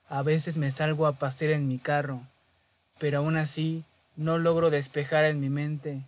A 0.09 0.23
veces 0.23 0.59
me 0.59 0.71
salgo 0.71 1.07
a 1.07 1.15
pasear 1.15 1.53
en 1.53 1.67
mi 1.69 1.79
carro, 1.79 2.23
pero 2.99 3.19
aún 3.19 3.37
así 3.37 3.85
no 4.17 4.39
logro 4.39 4.71
despejar 4.71 5.25
en 5.25 5.41
mi 5.41 5.49
mente. 5.49 6.05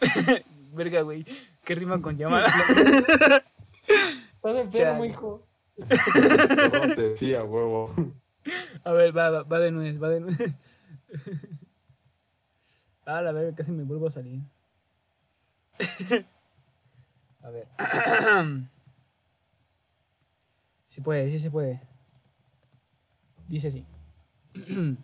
Verga, 0.72 1.02
güey. 1.02 1.24
¿Qué 1.64 1.74
rima 1.74 2.02
con 2.02 2.18
llamada? 2.18 2.46
Estás 4.34 4.56
enfermo, 4.56 5.04
hijo. 5.04 5.46
No 5.78 6.94
te 6.94 7.02
decía, 7.02 7.44
huevo. 7.44 7.94
A 8.84 8.92
ver, 8.92 9.16
va, 9.16 9.30
va, 9.30 9.42
va 9.42 9.58
de 9.58 9.70
nuez, 9.72 10.02
va 10.02 10.08
de 10.08 10.20
nuez. 10.20 10.38
Ah, 13.06 13.20
la 13.20 13.32
verga, 13.32 13.54
casi 13.54 13.70
me 13.70 13.82
vuelvo 13.82 14.06
a 14.06 14.10
salir. 14.10 14.40
A 17.42 17.50
ver. 17.50 17.68
Sí 20.88 21.00
puede, 21.00 21.28
sí 21.28 21.40
se 21.40 21.50
puede. 21.50 21.80
Dice 23.48 23.66
así. 23.66 23.84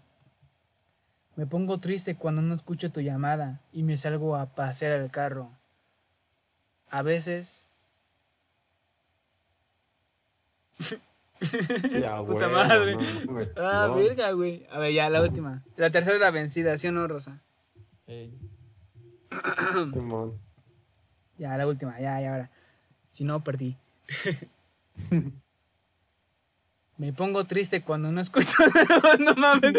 Me 1.34 1.47
pongo 1.47 1.78
triste 1.78 2.14
cuando 2.14 2.43
no 2.43 2.55
escucho 2.55 2.93
tu 2.93 3.01
llamada 3.01 3.61
y 3.72 3.82
me 3.82 3.97
salgo 3.97 4.36
a 4.36 4.55
pasear 4.55 4.93
al 4.93 5.11
carro. 5.11 5.51
A 6.91 7.03
veces 7.03 7.66
Ya, 12.01 12.18
Puta 12.26 12.49
huevo, 12.49 12.53
madre. 12.53 12.97
no 12.97 13.03
Ah, 13.57 13.86
no. 13.88 13.95
verga, 13.97 14.32
güey. 14.32 14.66
A 14.70 14.78
ver, 14.78 14.93
ya, 14.93 15.09
la 15.11 15.22
última. 15.22 15.62
La 15.76 15.91
tercera 15.91 16.16
es 16.16 16.20
la 16.20 16.30
vencida, 16.30 16.76
¿sí 16.78 16.88
o 16.88 16.93
no, 16.93 17.07
Rosa? 17.09 17.43
Ey. 18.07 18.38
Ya, 21.38 21.57
la 21.57 21.66
última, 21.66 21.99
ya, 21.99 22.20
ya, 22.20 22.32
ahora. 22.32 22.51
Si 23.11 23.24
no, 23.24 23.43
perdí. 23.43 23.78
Me 26.99 27.14
pongo 27.14 27.45
triste 27.45 27.80
cuando 27.80 28.12
no 28.12 28.20
escucho. 28.20 28.53
no 29.20 29.34
mames. 29.36 29.72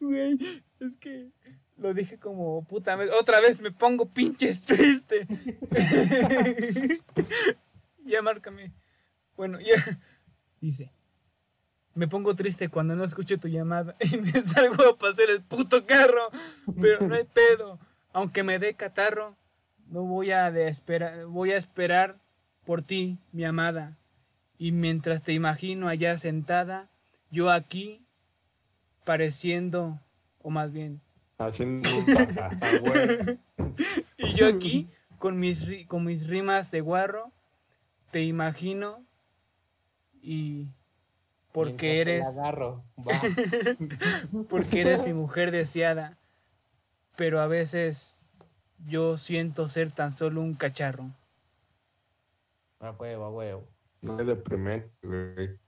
Güey, 0.00 0.38
es 0.80 0.96
que 0.96 1.28
lo 1.76 1.92
dije 1.92 2.18
como 2.18 2.64
puta 2.64 2.96
vez. 2.96 3.10
Otra 3.20 3.40
vez 3.40 3.60
me 3.60 3.70
pongo 3.70 4.06
pinches 4.08 4.62
triste. 4.62 5.26
Ya, 8.10 8.22
márcame. 8.22 8.72
Bueno, 9.36 9.58
ya. 9.60 9.74
Dice. 10.60 10.92
Me 11.94 12.06
pongo 12.06 12.34
triste 12.34 12.68
cuando 12.68 12.94
no 12.94 13.04
escucho 13.04 13.38
tu 13.38 13.48
llamada 13.48 13.96
y 14.12 14.16
me 14.18 14.32
salgo 14.42 14.82
a 14.90 14.96
pasar 14.98 15.30
el 15.30 15.42
puto 15.42 15.84
carro. 15.86 16.30
Pero 16.80 17.06
no 17.06 17.14
hay 17.14 17.24
pedo. 17.34 17.78
Aunque 18.12 18.42
me 18.42 18.58
dé 18.58 18.74
catarro, 18.74 19.36
no 19.88 20.02
voy 20.02 20.30
a, 20.32 20.50
de 20.50 20.68
espera- 20.68 21.24
voy 21.26 21.52
a 21.52 21.56
esperar 21.56 22.18
por 22.64 22.82
ti, 22.82 23.18
mi 23.32 23.44
amada. 23.44 23.96
Y 24.58 24.72
mientras 24.72 25.22
te 25.22 25.32
imagino 25.32 25.88
allá 25.88 26.18
sentada, 26.18 26.90
yo 27.30 27.50
aquí 27.50 28.04
pareciendo, 29.04 30.00
o 30.42 30.50
más 30.50 30.72
bien, 30.72 31.00
Haciendo 31.38 31.88
un 31.88 33.40
y 34.18 34.34
yo 34.34 34.46
aquí 34.46 34.90
con 35.18 35.38
mis, 35.38 35.66
con 35.86 36.04
mis 36.04 36.26
rimas 36.28 36.70
de 36.70 36.82
guarro, 36.82 37.32
te 38.10 38.22
imagino 38.22 39.04
y 40.22 40.68
porque 41.52 42.00
eres... 42.00 42.26
agarro. 42.26 42.84
Va. 42.98 43.20
porque 44.48 44.82
eres 44.82 45.04
mi 45.04 45.12
mujer 45.14 45.50
deseada, 45.50 46.18
pero 47.16 47.40
a 47.40 47.46
veces 47.46 48.16
yo 48.86 49.16
siento 49.16 49.68
ser 49.68 49.92
tan 49.92 50.12
solo 50.12 50.40
un 50.40 50.54
cacharro. 50.54 51.10
A 52.80 52.92
huevo, 52.92 53.24
a 53.24 53.30
huevo. 53.30 53.68
No 54.00 54.18
es 54.18 54.26
deprimente, 54.26 54.90
güey. 55.02 55.58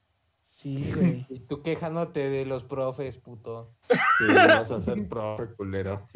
Sí, 0.47 0.93
güey. 0.93 1.27
Y 1.31 1.41
tú 1.41 1.63
quejándote 1.63 2.29
de 2.29 2.47
los 2.47 2.65
profes, 2.65 3.19
puto. 3.19 3.75
Sí, 4.19 4.33
vas 4.35 4.71
a 4.71 4.83
ser 4.83 5.09
profe 5.09 5.55
culero. 5.55 6.09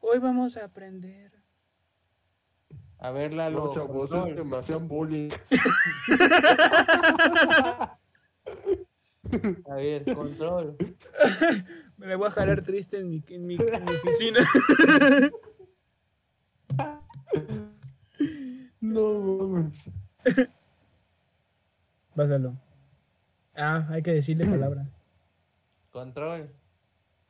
Hoy 0.00 0.18
vamos 0.18 0.56
a 0.56 0.64
aprender. 0.64 1.39
A 3.00 3.10
ver, 3.12 3.32
Lalo. 3.32 3.66
No, 3.66 3.74
chavos, 3.74 4.10
que 4.10 4.44
me 4.44 4.58
hacían 4.58 4.86
bullying. 4.86 5.30
A 9.70 9.74
ver, 9.74 10.04
control. 10.14 10.76
Me 11.96 12.06
la 12.06 12.16
voy 12.16 12.28
a 12.28 12.30
jalar 12.30 12.62
triste 12.62 12.98
en 12.98 13.08
mi, 13.10 13.22
en 13.28 13.46
mi, 13.46 13.56
en 13.56 13.84
mi 13.84 13.94
oficina. 13.94 14.40
No 18.82 19.20
mames. 19.20 19.74
Pásalo. 22.14 22.54
Ah, 23.54 23.86
hay 23.90 24.02
que 24.02 24.12
decirle 24.12 24.46
palabras. 24.46 24.88
Control. 25.90 26.50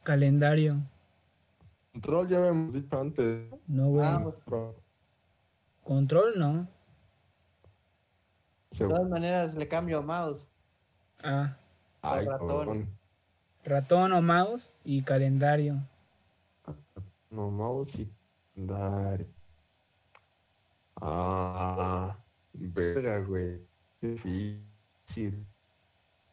Calendario. 0.04 0.76
Control 1.92 2.28
ya 2.28 2.38
habíamos 2.38 2.72
dicho 2.72 3.00
antes. 3.00 3.50
No, 3.66 3.88
güey. 3.88 4.06
Ah, 4.06 4.32
Control, 5.94 6.38
no. 6.38 6.68
De 8.70 8.86
todas 8.86 9.08
maneras, 9.08 9.56
le 9.56 9.66
cambio 9.66 9.98
a 9.98 10.02
mouse. 10.02 10.46
Ah, 11.20 11.56
Ay, 12.00 12.26
ratón. 12.26 12.48
cabrón. 12.48 12.88
ratón 13.64 14.12
o 14.12 14.22
mouse 14.22 14.72
y 14.84 15.02
calendario. 15.02 15.78
No, 17.28 17.50
mouse 17.50 17.92
y 17.98 18.08
calendario. 18.54 19.26
Ah, 21.00 22.16
verga, 22.52 23.18
güey. 23.26 23.58
Qué 24.00 24.06
difícil. 24.10 25.44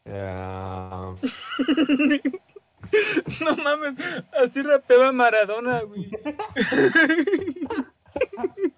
Ah, 0.05 1.15
No 3.41 3.55
mames, 3.57 3.95
así 4.39 4.61
rapeaba 4.61 5.11
Maradona, 5.11 5.81
güey. 5.81 6.11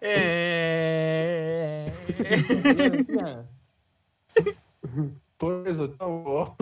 eh... 0.00 1.92
por 5.38 5.68
eso, 5.68 5.94
chavo. 5.96 6.56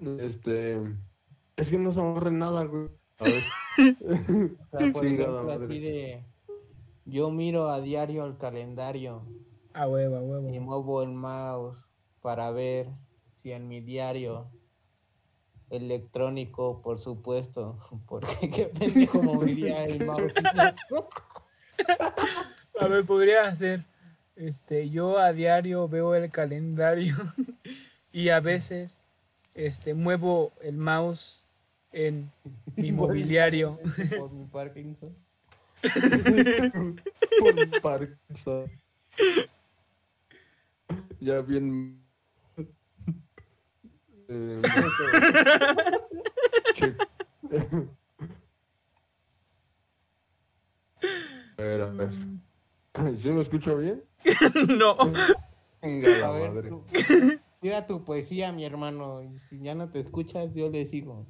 Este. 0.00 0.76
Es 1.56 1.68
que 1.68 1.78
no 1.78 1.92
se 1.92 2.00
aburre 2.00 2.30
nada, 2.30 2.64
güey. 2.64 2.88
A 3.18 3.24
ver. 3.24 3.42
O 4.72 4.78
sea, 4.78 4.92
por 4.92 5.06
ejemplo, 5.06 5.50
así 5.50 5.80
de. 5.80 6.24
Yo 7.06 7.30
miro 7.30 7.68
a 7.68 7.80
diario 7.82 8.24
el 8.24 8.38
calendario 8.38 9.22
A 9.74 9.86
huevo, 9.86 10.36
a 10.36 10.50
y 10.50 10.58
muevo 10.58 11.02
el 11.02 11.10
mouse 11.10 11.76
para 12.22 12.50
ver 12.50 12.88
si 13.36 13.52
en 13.52 13.68
mi 13.68 13.82
diario 13.82 14.46
electrónico, 15.76 16.80
por 16.82 16.98
supuesto, 16.98 17.78
porque 18.06 18.50
qué 18.50 18.64
pendejo 18.66 19.22
movería 19.22 19.84
el 19.84 20.04
mouse. 20.04 20.32
A 22.80 22.88
ver, 22.88 23.04
podría 23.04 23.54
ser. 23.54 23.84
Este, 24.36 24.90
yo 24.90 25.18
a 25.18 25.32
diario 25.32 25.88
veo 25.88 26.14
el 26.16 26.28
calendario 26.28 27.14
y 28.12 28.30
a 28.30 28.40
veces 28.40 28.98
este, 29.54 29.94
muevo 29.94 30.52
el 30.60 30.76
mouse 30.76 31.44
en 31.92 32.32
mi 32.74 32.90
mobiliario. 32.90 33.78
Por 34.18 34.32
mi 34.32 34.44
Parkinson. 34.46 35.14
Por 37.38 37.80
Parkinson. 37.80 38.70
Ya 41.20 41.40
bien. 41.40 42.03
Eh, 44.28 44.62
A 51.58 51.62
ver, 51.62 51.80
a 51.82 51.86
ver. 51.86 52.10
¿Sí 53.22 53.30
me 53.30 53.42
escucho 53.42 53.76
bien? 53.78 54.02
no. 54.78 54.96
Venga, 55.82 56.08
la 56.20 56.28
madre. 56.28 56.68
tú- 56.68 56.84
tira 57.60 57.86
tu 57.86 58.04
poesía, 58.04 58.52
mi 58.52 58.64
hermano. 58.64 59.22
Y 59.22 59.38
si 59.38 59.60
ya 59.60 59.74
no 59.74 59.88
te 59.90 60.00
escuchas, 60.00 60.54
yo 60.54 60.70
le 60.70 60.86
sigo. 60.86 61.26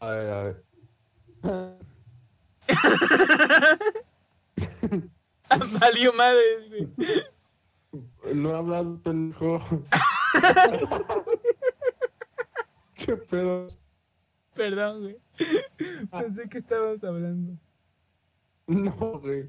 A 0.00 0.10
ver, 0.10 0.30
a 0.32 0.42
ver. 0.44 0.64
Valió 5.80 6.12
madre, 6.12 6.42
güey. 6.68 6.88
No 8.34 8.50
he 8.50 8.54
hablado, 8.56 9.00
pendejo. 9.02 9.60
¿Qué 12.94 13.16
pedo? 13.16 13.68
Perdón, 14.54 15.02
güey. 15.02 15.16
Pensé 16.10 16.48
que 16.48 16.58
estabas 16.58 17.04
hablando. 17.04 17.56
No, 18.66 19.20
güey. 19.20 19.48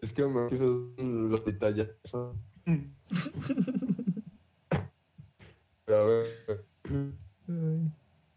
Es 0.00 0.12
que 0.12 0.24
me 0.26 0.48
quiso 0.48 0.92
los 0.96 1.44
detalles. 1.44 1.88
Pero 5.84 5.98
a 5.98 6.04
ver, 6.04 6.28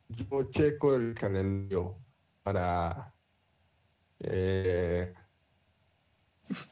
yo 0.10 0.44
checo 0.52 0.96
el 0.96 1.14
calendario 1.14 1.98
para. 2.44 3.14
Eh, 4.20 5.14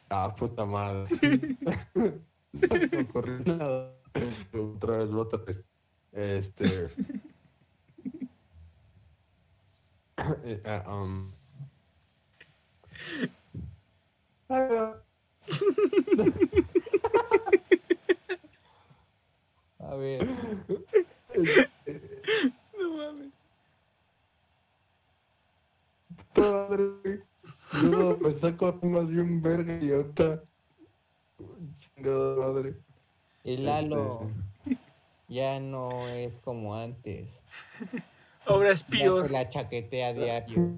ah, 0.09 0.35
puta 0.35 0.65
madre. 0.65 1.09
no 1.93 3.01
ocurrió 3.01 3.39
nada. 3.39 4.04
Otra 4.53 4.97
vez, 4.97 5.09
otra 5.11 5.39
vez. 5.39 5.57
Este. 6.11 6.87
Eh, 10.43 10.61
ah, 10.65 10.83
um. 10.87 11.29
Ah, 14.49 14.95
A 19.79 19.95
ver, 19.95 20.25
No 22.79 22.97
mames. 22.97 23.33
Madre, 26.35 26.83
güey. 27.03 27.21
Yo 27.83 28.17
me 28.17 28.39
saco 28.39 28.79
más 28.81 29.07
de 29.09 29.21
un 29.21 29.41
verga 29.41 29.77
y 29.79 29.91
otra. 29.91 30.41
Chingada 31.79 32.35
madre. 32.37 32.84
El 33.45 33.65
Lalo 33.65 34.29
ya 35.29 35.59
no 35.59 36.07
es 36.09 36.33
como 36.43 36.75
antes. 36.75 37.27
Obra 38.47 38.71
es 38.71 38.81
Ya 38.87 38.99
peor. 38.99 39.27
se 39.27 39.31
la 39.33 39.49
chaquetea 39.49 40.07
a 40.09 40.13
diario. 40.21 40.73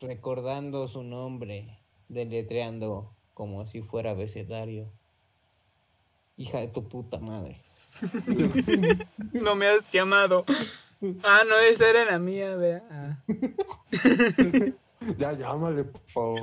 Recordando 0.00 0.86
su 0.88 1.02
nombre, 1.02 1.78
deletreando 2.08 3.12
como 3.34 3.66
si 3.66 3.82
fuera 3.82 4.10
abecedario. 4.12 4.90
Hija 6.36 6.60
de 6.60 6.68
tu 6.68 6.86
puta 6.86 7.18
madre. 7.18 7.60
No 9.32 9.54
me 9.56 9.66
has 9.66 9.90
llamado. 9.92 10.44
Ah, 11.22 11.42
no, 11.48 11.58
esa 11.58 11.88
era 11.88 12.04
la 12.04 12.18
mía, 12.18 12.54
vea. 12.56 12.82
Ah. 12.90 13.18
Ya 15.16 15.32
llámale, 15.32 15.84
por 15.84 16.00
favor. 16.10 16.40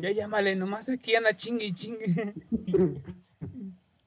Ya 0.00 0.10
llámale, 0.10 0.56
nomás 0.56 0.88
aquí 0.88 1.14
anda 1.14 1.36
chingue 1.36 1.66
y 1.66 1.72
chingue. 1.72 2.34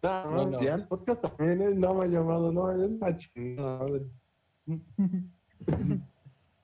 No, 0.03 0.25
no, 0.25 0.31
Bueno. 0.31 0.61
ya 0.61 0.75
el 0.75 0.88
podcast 0.88 1.21
también 1.21 1.61
es, 1.61 1.75
no 1.75 1.93
me 1.93 2.05
ha 2.05 2.07
llamado, 2.07 2.51
no, 2.51 2.71
es 2.71 2.89
una 2.89 3.17
chingada 3.17 3.77
madre. 3.79 4.01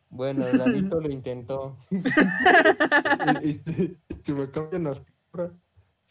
Bueno, 0.09 0.45
Lalito 0.53 0.99
lo 0.99 1.09
intentó. 1.09 1.77
Y, 3.43 3.49
y 3.49 3.53
si, 3.65 3.97
si 4.25 4.31
me 4.31 4.49
cambian 4.49 4.85
las 4.85 4.97
es 4.97 5.03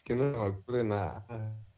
que 0.03 0.15
no 0.15 0.23
me 0.31 0.37
ocurre 0.37 0.83
nada. 0.83 1.25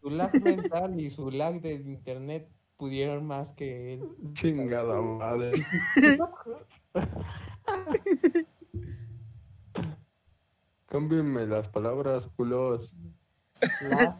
Su 0.01 0.09
lag 0.11 0.31
mental 0.43 0.99
y 0.99 1.09
su 1.09 1.31
lag 1.31 1.61
de 1.61 1.73
internet 1.73 2.47
pudieron 2.77 3.25
más 3.25 3.51
que 3.53 3.93
él. 3.95 4.03
Chingada 4.35 5.01
madre. 5.01 5.51
Cámbienme 10.89 11.45
las 11.45 11.67
palabras, 11.67 12.23
culos. 12.35 12.91
La- 13.81 14.19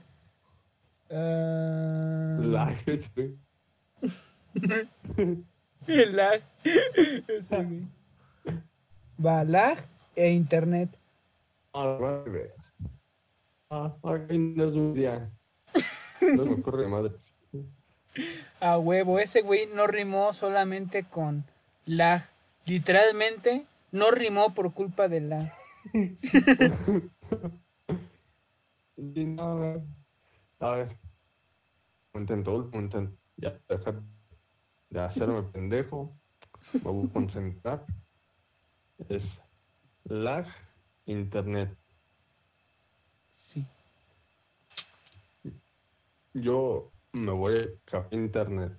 Ah, 1.12 2.38
La 2.40 2.68
gente. 2.86 3.36
El 5.88 6.16
lag. 6.16 6.40
Güey. 7.28 7.88
Va, 9.26 9.44
lag 9.44 9.80
e 10.16 10.32
internet. 10.32 10.90
Ah. 11.74 11.98
Ah, 13.72 13.96
aquí 14.04 14.38
no 14.38 14.66
es 14.66 14.76
un 14.76 14.94
día. 14.94 15.30
No 16.22 16.46
me 16.46 16.54
ocurre 16.56 16.88
madre. 16.88 17.14
A 18.60 18.78
huevo, 18.78 19.18
ese 19.20 19.41
güey 19.41 19.68
no 19.74 19.88
rimó 19.88 20.34
solamente 20.34 21.04
con 21.06 21.44
lag. 21.86 22.24
Literalmente 22.66 23.66
no 23.91 24.12
rimó 24.12 24.54
por 24.54 24.74
culpa 24.74 25.08
del 25.08 25.30
lag. 25.30 25.52
Y 28.99 29.23
no, 29.23 29.81
a 30.60 30.72
ver. 30.76 30.97
Un 32.14 32.22
intento, 32.22 32.69
intento. 32.73 33.18
Ya, 33.38 33.57
dejar 33.69 34.01
de 34.89 34.99
hacerme 34.99 35.43
pendejo. 35.43 36.14
Me 36.73 36.91
voy 36.91 37.07
a 37.07 37.14
concentrar. 37.14 37.85
Es 39.07 39.23
lag 40.03 40.45
internet. 41.06 41.77
Sí. 43.35 43.65
Yo 46.34 46.91
me 47.14 47.31
voy 47.31 47.53
a 47.53 47.89
café 47.89 48.18
internet 48.18 48.77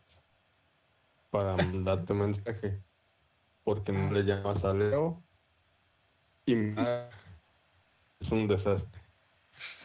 para 1.31 1.57
mandarte 1.57 2.13
mensaje. 2.13 2.83
Porque 3.65 3.91
no 3.91 4.11
le 4.11 4.23
llamas 4.25 4.63
a 4.65 4.75
Leo. 4.75 5.23
Y 6.47 6.55
es 8.21 8.31
un 8.33 8.49
desastre. 8.49 9.01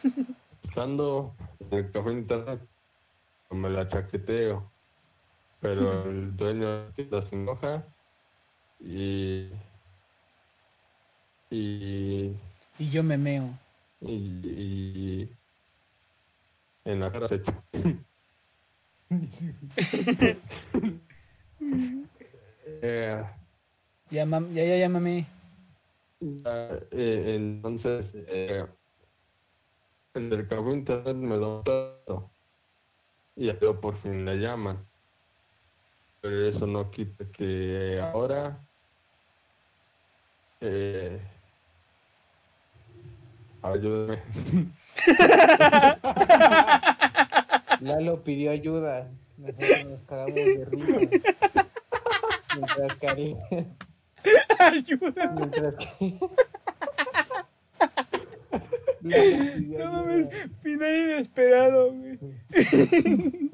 Estando 0.64 1.34
en 1.60 1.72
el 1.78 1.92
café 1.92 2.12
internet, 2.12 2.60
me 3.50 3.70
la 3.70 3.88
chaqueteo. 3.88 4.70
Pero 5.60 6.08
el 6.10 6.36
dueño 6.36 6.68
de 6.68 6.84
la 6.88 6.92
tienda 6.94 7.28
se 7.28 7.34
enoja 7.34 7.84
y. 8.80 9.48
Y. 11.50 12.36
Y 12.78 12.90
yo 12.90 13.02
me 13.02 13.16
meo. 13.16 13.48
y, 14.00 14.12
y 14.12 15.30
en 16.84 17.00
la 17.00 17.10
cara 17.10 17.28
se 17.28 17.36
echa. 17.36 17.62
Eh, 22.82 23.22
Ya, 24.10 24.24
mam- 24.26 24.52
ya, 24.52 24.64
ya, 24.64 24.76
ya, 24.76 24.86
eh, 24.86 25.26
entonces, 26.20 28.06
eh, 28.14 28.64
el 30.14 30.30
del 30.30 30.48
cabo 30.48 30.72
internet 30.72 31.16
me 31.16 31.38
da 31.38 31.46
un 31.46 31.64
trato. 31.64 32.30
Y 33.36 33.52
Leo 33.52 33.80
por 33.80 34.00
fin 34.00 34.24
le 34.24 34.38
llaman. 34.38 34.84
Pero 36.22 36.48
eso 36.48 36.66
no 36.66 36.90
quita 36.90 37.26
que 37.32 38.00
ahora. 38.00 38.58
Eh, 40.62 41.20
ayúdame. 43.60 44.22
Lalo 47.80 48.24
pidió 48.24 48.52
ayuda. 48.52 49.10
Nosotros 49.36 49.84
nos 49.84 50.00
cagamos 50.06 50.34
de 50.34 50.64
risa. 50.64 50.96
Mientras 52.54 52.94
que 52.98 53.06
Ayuda. 54.72 55.32
Mientras 55.36 55.76
que. 55.76 56.14
No 59.02 59.92
mames, 59.92 60.28
final 60.62 60.96
inesperado, 60.96 61.92
güey. 61.92 62.18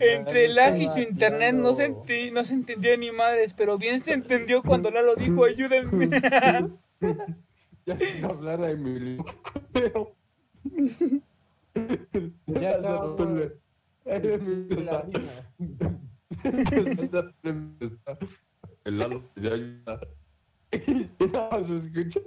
Entre 0.00 0.46
el 0.46 0.54
lag 0.56 0.76
y 0.78 0.86
su 0.88 0.98
internet 0.98 1.54
no 1.54 1.74
se, 1.74 1.88
enti- 1.90 2.30
no 2.32 2.44
se 2.44 2.54
entendía 2.54 2.96
ni 2.96 3.10
madres, 3.12 3.54
pero 3.54 3.78
bien 3.78 4.00
se 4.00 4.12
entendió 4.12 4.62
cuando 4.62 4.90
Lalo 4.90 5.14
dijo 5.16 5.44
ayúdenme. 5.44 6.10
Ya 7.86 7.98
sin 7.98 8.24
hablar 8.26 8.62
a 8.62 8.70
Emilio. 8.70 9.24
Ya 12.46 12.76
La 12.78 13.02
misma. 15.04 15.46
El 18.84 18.98
Lalo 18.98 19.22
ya 19.36 19.52
ayuda. 19.52 20.00
Y 20.72 21.26
nada 21.26 21.50
más 21.50 21.66
se 21.66 21.76
escucha 21.78 22.20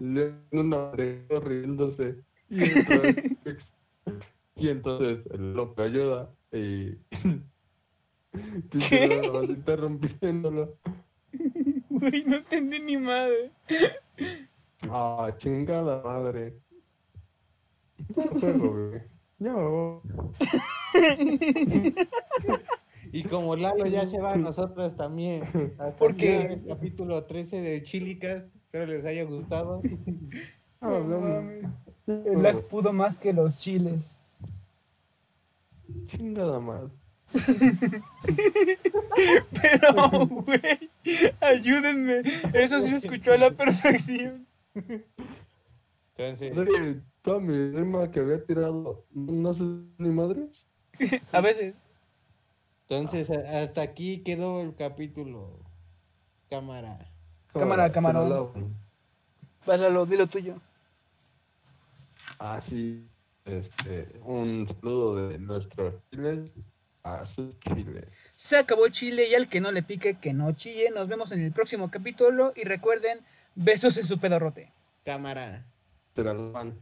le- 0.00 0.34
una 0.52 0.76
oreja 0.90 1.40
riéndose. 1.40 2.16
Y 2.48 2.62
entonces, 2.64 3.16
y 4.56 4.68
entonces 4.68 5.26
el 5.32 5.54
loco 5.54 5.82
ayuda 5.82 6.30
y. 6.52 6.92
¿Qué? 8.88 9.20
Interrumpiéndolo. 9.48 10.76
Güey, 11.90 12.24
no 12.24 12.36
entendí 12.36 12.80
ni 12.80 12.96
madre. 12.96 13.50
Ah, 14.88 15.30
chingada 15.38 16.02
madre. 16.02 16.54
Ya 18.16 18.22
juego, 18.40 18.88
güey. 18.88 19.02
Ya 19.38 19.52
me 19.52 19.68
voy. 19.68 20.00
Y 23.12 23.24
como 23.24 23.54
Lalo 23.56 23.86
ya 23.86 24.06
se 24.06 24.18
va, 24.18 24.36
nosotros 24.36 24.96
también. 24.96 25.42
Hasta 25.78 25.96
¿Por 25.98 26.12
aquí 26.12 26.20
qué? 26.20 26.44
El 26.44 26.66
capítulo 26.66 27.24
13 27.24 27.60
de 27.60 27.82
Chilicast. 27.82 28.46
Espero 28.56 28.86
les 28.86 29.04
haya 29.04 29.24
gustado. 29.24 29.82
Ah, 30.80 30.88
no, 31.06 31.38
El 32.06 32.42
lag 32.42 32.66
pudo 32.68 32.94
más 32.94 33.20
que 33.20 33.34
los 33.34 33.58
chiles. 33.58 34.18
Chingada 36.06 36.58
madre. 36.58 36.88
Pero, 39.62 40.26
güey, 40.26 40.90
ayúdenme. 41.40 42.22
Eso 42.54 42.80
sí 42.80 42.90
se 42.90 42.96
escuchó 42.96 43.32
a 43.32 43.36
la 43.38 43.50
perfección. 43.50 44.46
Entonces, 46.16 46.56
Oye, 46.56 47.00
toda 47.22 47.40
mi 47.40 47.70
rima 47.70 48.10
que 48.10 48.20
había 48.20 48.42
tirado, 48.44 49.04
no 49.12 49.54
sé 49.54 49.62
ni 49.98 50.08
madres. 50.08 50.64
A 51.30 51.40
veces. 51.40 51.74
Entonces 52.92 53.30
hasta 53.30 53.82
aquí 53.82 54.18
quedó 54.18 54.60
el 54.60 54.74
capítulo. 54.74 55.58
Cámara. 56.50 56.98
Cámara, 57.52 57.90
camarón. 57.90 58.76
Pásalo, 59.64 60.04
dilo 60.04 60.26
tuyo. 60.26 60.56
Ah, 62.38 62.60
sí. 62.68 63.08
Este, 63.44 64.20
un 64.24 64.68
saludo 64.68 65.28
de 65.28 65.38
nuestros 65.38 65.94
chiles 66.10 66.50
a 67.02 67.24
sus 67.34 67.58
chiles. 67.60 68.06
Se 68.36 68.58
acabó 68.58 68.88
Chile 68.88 69.28
y 69.28 69.34
al 69.34 69.48
que 69.48 69.60
no 69.60 69.72
le 69.72 69.82
pique, 69.82 70.18
que 70.18 70.32
no 70.32 70.52
chille. 70.52 70.90
Nos 70.90 71.08
vemos 71.08 71.32
en 71.32 71.40
el 71.40 71.52
próximo 71.52 71.90
capítulo 71.90 72.52
y 72.54 72.64
recuerden, 72.64 73.20
besos 73.54 73.96
en 73.96 74.04
su 74.04 74.18
pedorrote. 74.18 74.72
Cámara. 75.04 75.64
Te 76.14 76.22
la 76.22 76.34
van. 76.34 76.78